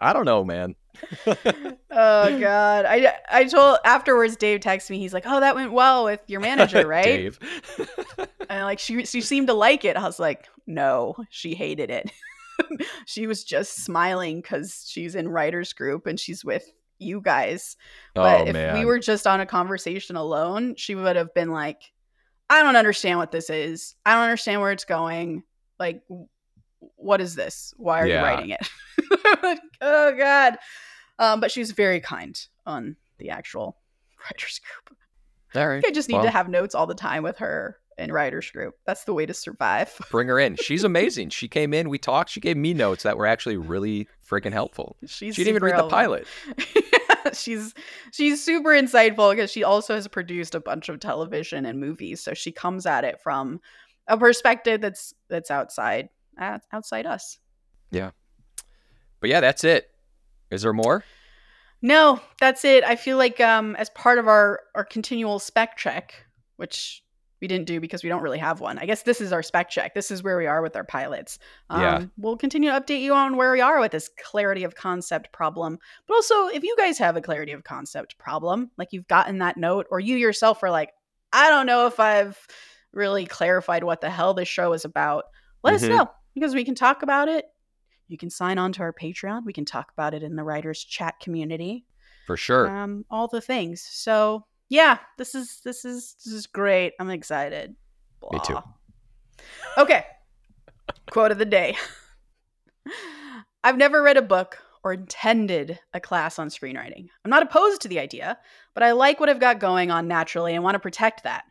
i 0.00 0.12
don't 0.12 0.24
know 0.24 0.44
man 0.44 0.74
oh 1.26 2.38
God, 2.40 2.84
I 2.86 3.12
I 3.28 3.44
told 3.44 3.78
afterwards. 3.84 4.36
Dave 4.36 4.60
texted 4.60 4.90
me. 4.90 4.98
He's 5.00 5.12
like, 5.12 5.24
"Oh, 5.26 5.40
that 5.40 5.56
went 5.56 5.72
well 5.72 6.04
with 6.04 6.20
your 6.28 6.38
manager, 6.40 6.86
right?" 6.96 7.04
dave 7.04 7.38
And 8.48 8.62
like 8.64 8.78
she 8.78 9.04
she 9.04 9.20
seemed 9.20 9.48
to 9.48 9.54
like 9.54 9.84
it. 9.84 9.96
I 9.96 10.04
was 10.04 10.20
like, 10.20 10.46
no, 10.68 11.16
she 11.30 11.54
hated 11.56 11.90
it. 11.90 12.12
she 13.06 13.26
was 13.26 13.44
just 13.44 13.84
smiling 13.84 14.40
because 14.40 14.86
she's 14.88 15.14
in 15.14 15.28
writers 15.28 15.72
group 15.72 16.06
and 16.06 16.18
she's 16.18 16.44
with 16.44 16.64
you 16.98 17.20
guys. 17.20 17.76
But 18.14 18.40
oh 18.42 18.44
if 18.46 18.52
man 18.52 18.74
we 18.78 18.84
were 18.84 18.98
just 18.98 19.26
on 19.26 19.40
a 19.40 19.46
conversation 19.46 20.16
alone, 20.16 20.74
she 20.76 20.94
would 20.94 21.16
have 21.16 21.34
been 21.34 21.50
like, 21.50 21.82
I 22.50 22.62
don't 22.62 22.76
understand 22.76 23.18
what 23.18 23.32
this 23.32 23.50
is. 23.50 23.94
I 24.06 24.14
don't 24.14 24.24
understand 24.24 24.60
where 24.60 24.72
it's 24.72 24.84
going. 24.84 25.42
Like, 25.78 26.02
what 26.96 27.20
is 27.20 27.34
this? 27.34 27.74
Why 27.76 28.00
are 28.00 28.06
Yeah. 28.06 28.18
you 28.20 28.24
writing 28.24 28.50
it? 28.50 28.68
Like, 29.42 29.60
oh 29.80 30.14
God. 30.16 30.56
Um, 31.18 31.40
but 31.40 31.50
she's 31.50 31.72
very 31.72 32.00
kind 32.00 32.38
on 32.66 32.96
the 33.18 33.30
actual 33.30 33.76
writers 34.24 34.60
group. 34.60 34.98
all 35.54 35.68
right 35.68 35.84
I 35.86 35.90
just 35.90 36.08
need 36.08 36.16
Well. 36.16 36.24
to 36.24 36.30
have 36.30 36.48
notes 36.48 36.74
all 36.74 36.86
the 36.86 36.94
time 36.94 37.22
with 37.22 37.38
her 37.38 37.78
in 37.98 38.12
writers 38.12 38.50
group. 38.50 38.74
That's 38.86 39.04
the 39.04 39.14
way 39.14 39.26
to 39.26 39.34
survive. 39.34 39.94
bring 40.10 40.28
her 40.28 40.38
in. 40.38 40.56
She's 40.56 40.84
amazing. 40.84 41.30
She 41.30 41.48
came 41.48 41.74
in, 41.74 41.88
we 41.88 41.98
talked, 41.98 42.30
she 42.30 42.40
gave 42.40 42.56
me 42.56 42.74
notes 42.74 43.02
that 43.02 43.16
were 43.16 43.26
actually 43.26 43.56
really 43.56 44.08
freaking 44.28 44.52
helpful. 44.52 44.96
She's 45.06 45.34
She 45.34 45.44
didn't 45.44 45.56
even 45.56 45.64
read 45.64 45.78
the 45.78 45.88
pilot. 45.88 46.26
she's 47.32 47.74
she's 48.12 48.44
super 48.44 48.70
insightful 48.70 49.30
because 49.30 49.50
she 49.50 49.64
also 49.64 49.94
has 49.94 50.06
produced 50.08 50.54
a 50.54 50.60
bunch 50.60 50.88
of 50.88 51.00
television 51.00 51.66
and 51.66 51.80
movies, 51.80 52.22
so 52.22 52.34
she 52.34 52.52
comes 52.52 52.86
at 52.86 53.04
it 53.04 53.20
from 53.20 53.60
a 54.06 54.18
perspective 54.18 54.80
that's 54.80 55.14
that's 55.28 55.50
outside 55.50 56.08
uh, 56.40 56.58
outside 56.72 57.06
us. 57.06 57.38
Yeah. 57.90 58.10
But 59.20 59.30
yeah, 59.30 59.40
that's 59.40 59.64
it. 59.64 59.90
Is 60.50 60.62
there 60.62 60.72
more? 60.72 61.04
No, 61.80 62.20
that's 62.40 62.64
it. 62.64 62.84
I 62.84 62.96
feel 62.96 63.16
like 63.16 63.40
um 63.40 63.76
as 63.76 63.90
part 63.90 64.18
of 64.18 64.28
our 64.28 64.60
our 64.74 64.84
continual 64.84 65.38
spec 65.38 65.76
check, 65.76 66.26
which 66.56 67.02
we 67.44 67.48
didn't 67.48 67.66
do 67.66 67.78
because 67.78 68.02
we 68.02 68.08
don't 68.08 68.22
really 68.22 68.38
have 68.38 68.60
one. 68.60 68.78
I 68.78 68.86
guess 68.86 69.02
this 69.02 69.20
is 69.20 69.30
our 69.30 69.42
spec 69.42 69.68
check. 69.68 69.92
This 69.92 70.10
is 70.10 70.22
where 70.22 70.38
we 70.38 70.46
are 70.46 70.62
with 70.62 70.76
our 70.76 70.82
pilots. 70.84 71.38
Um, 71.68 71.80
Yeah. 71.82 72.04
We'll 72.16 72.38
continue 72.38 72.70
to 72.70 72.80
update 72.80 73.02
you 73.02 73.12
on 73.12 73.36
where 73.36 73.52
we 73.52 73.60
are 73.60 73.80
with 73.80 73.92
this 73.92 74.08
clarity 74.24 74.64
of 74.64 74.74
concept 74.74 75.30
problem. 75.30 75.78
But 76.08 76.14
also, 76.14 76.46
if 76.46 76.62
you 76.62 76.74
guys 76.78 76.96
have 76.96 77.18
a 77.18 77.20
clarity 77.20 77.52
of 77.52 77.62
concept 77.62 78.16
problem, 78.16 78.70
like 78.78 78.88
you've 78.92 79.06
gotten 79.08 79.38
that 79.40 79.58
note, 79.58 79.86
or 79.90 80.00
you 80.00 80.16
yourself 80.16 80.62
are 80.62 80.70
like, 80.70 80.88
I 81.34 81.50
don't 81.50 81.66
know 81.66 81.86
if 81.86 82.00
I've 82.00 82.38
really 82.94 83.26
clarified 83.26 83.84
what 83.84 84.00
the 84.00 84.08
hell 84.08 84.32
this 84.32 84.48
show 84.48 84.72
is 84.72 84.86
about, 84.86 85.24
let 85.62 85.72
Mhm. 85.74 85.76
us 85.76 85.82
know 85.82 86.10
because 86.32 86.54
we 86.54 86.64
can 86.64 86.74
talk 86.74 87.02
about 87.02 87.28
it. 87.28 87.44
You 88.08 88.16
can 88.16 88.30
sign 88.30 88.56
on 88.56 88.72
to 88.72 88.80
our 88.80 88.94
Patreon. 88.94 89.44
We 89.44 89.52
can 89.52 89.66
talk 89.66 89.92
about 89.92 90.14
it 90.14 90.22
in 90.22 90.34
the 90.34 90.44
writers 90.44 90.82
chat 90.82 91.20
community. 91.20 91.84
For 92.26 92.38
sure. 92.38 92.70
Um, 92.70 93.04
all 93.10 93.28
the 93.28 93.42
things. 93.42 93.82
So 93.82 94.46
yeah, 94.68 94.98
this 95.18 95.34
is 95.34 95.60
this 95.64 95.84
is 95.84 96.16
this 96.24 96.32
is 96.32 96.46
great. 96.46 96.94
I'm 96.98 97.10
excited. 97.10 97.74
Me 98.32 98.40
too. 98.44 98.58
Okay. 99.76 100.04
Quote 101.10 101.32
of 101.32 101.38
the 101.38 101.44
day. 101.44 101.76
I've 103.64 103.76
never 103.76 104.02
read 104.02 104.16
a 104.16 104.22
book 104.22 104.58
or 104.82 104.92
attended 104.92 105.78
a 105.92 106.00
class 106.00 106.38
on 106.38 106.48
screenwriting. 106.48 107.08
I'm 107.24 107.30
not 107.30 107.42
opposed 107.42 107.80
to 107.82 107.88
the 107.88 107.98
idea, 107.98 108.38
but 108.74 108.82
I 108.82 108.92
like 108.92 109.18
what 109.18 109.30
I've 109.30 109.40
got 109.40 109.58
going 109.58 109.90
on 109.90 110.08
naturally 110.08 110.54
and 110.54 110.62
want 110.62 110.74
to 110.74 110.80
protect 110.80 111.24
that. 111.24 111.44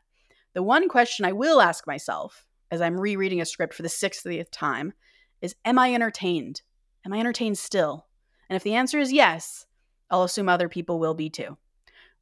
The 0.53 0.63
one 0.63 0.87
question 0.87 1.25
I 1.25 1.31
will 1.31 1.59
ask 1.59 1.87
myself 1.87 2.45
as 2.69 2.81
I'm 2.81 2.99
rereading 2.99 3.41
a 3.41 3.45
script 3.45 3.73
for 3.73 3.81
the 3.81 3.89
60th 3.89 4.51
time 4.51 4.93
is 5.41 5.55
Am 5.65 5.79
I 5.79 5.93
entertained? 5.93 6.61
Am 7.05 7.13
I 7.13 7.19
entertained 7.19 7.57
still? 7.57 8.05
And 8.49 8.55
if 8.55 8.63
the 8.63 8.75
answer 8.75 8.99
is 8.99 9.11
yes, 9.11 9.65
I'll 10.09 10.23
assume 10.23 10.47
other 10.47 10.69
people 10.69 10.99
will 10.99 11.15
be 11.15 11.29
too. 11.29 11.57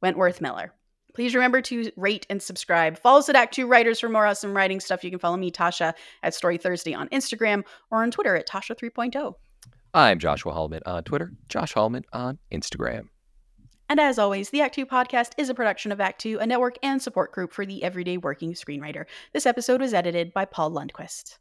Wentworth 0.00 0.40
Miller. 0.40 0.72
Please 1.14 1.34
remember 1.34 1.60
to 1.62 1.90
rate 1.96 2.26
and 2.30 2.42
subscribe. 2.42 2.98
Follow 2.98 3.18
us 3.18 3.28
at 3.28 3.36
Act 3.36 3.54
2 3.54 3.66
Writers 3.66 4.00
for 4.00 4.08
more 4.08 4.26
awesome 4.26 4.54
writing 4.54 4.80
stuff. 4.80 5.04
You 5.04 5.10
can 5.10 5.18
follow 5.18 5.36
me, 5.36 5.50
Tasha, 5.50 5.94
at 6.22 6.34
Story 6.34 6.58
Thursday 6.58 6.94
on 6.94 7.08
Instagram 7.08 7.64
or 7.90 8.02
on 8.02 8.10
Twitter 8.10 8.36
at 8.36 8.48
Tasha 8.48 8.72
oh. 8.72 8.74
3.0. 8.74 9.34
I'm 9.94 10.18
Joshua 10.18 10.52
Hallman 10.52 10.80
on 10.86 11.04
Twitter, 11.04 11.32
Josh 11.48 11.74
Hallman 11.74 12.04
on 12.12 12.38
Instagram. 12.50 13.08
And 13.90 14.00
as 14.00 14.18
always, 14.18 14.48
the 14.48 14.62
Act 14.62 14.74
2 14.74 14.86
podcast 14.86 15.32
is 15.36 15.50
a 15.50 15.54
production 15.54 15.92
of 15.92 16.00
Act 16.00 16.20
2, 16.22 16.38
a 16.38 16.46
network 16.46 16.78
and 16.82 17.02
support 17.02 17.30
group 17.32 17.52
for 17.52 17.66
the 17.66 17.84
everyday 17.84 18.16
working 18.16 18.54
screenwriter. 18.54 19.04
This 19.34 19.44
episode 19.44 19.82
was 19.82 19.92
edited 19.92 20.32
by 20.32 20.46
Paul 20.46 20.70
Lundquist. 20.70 21.36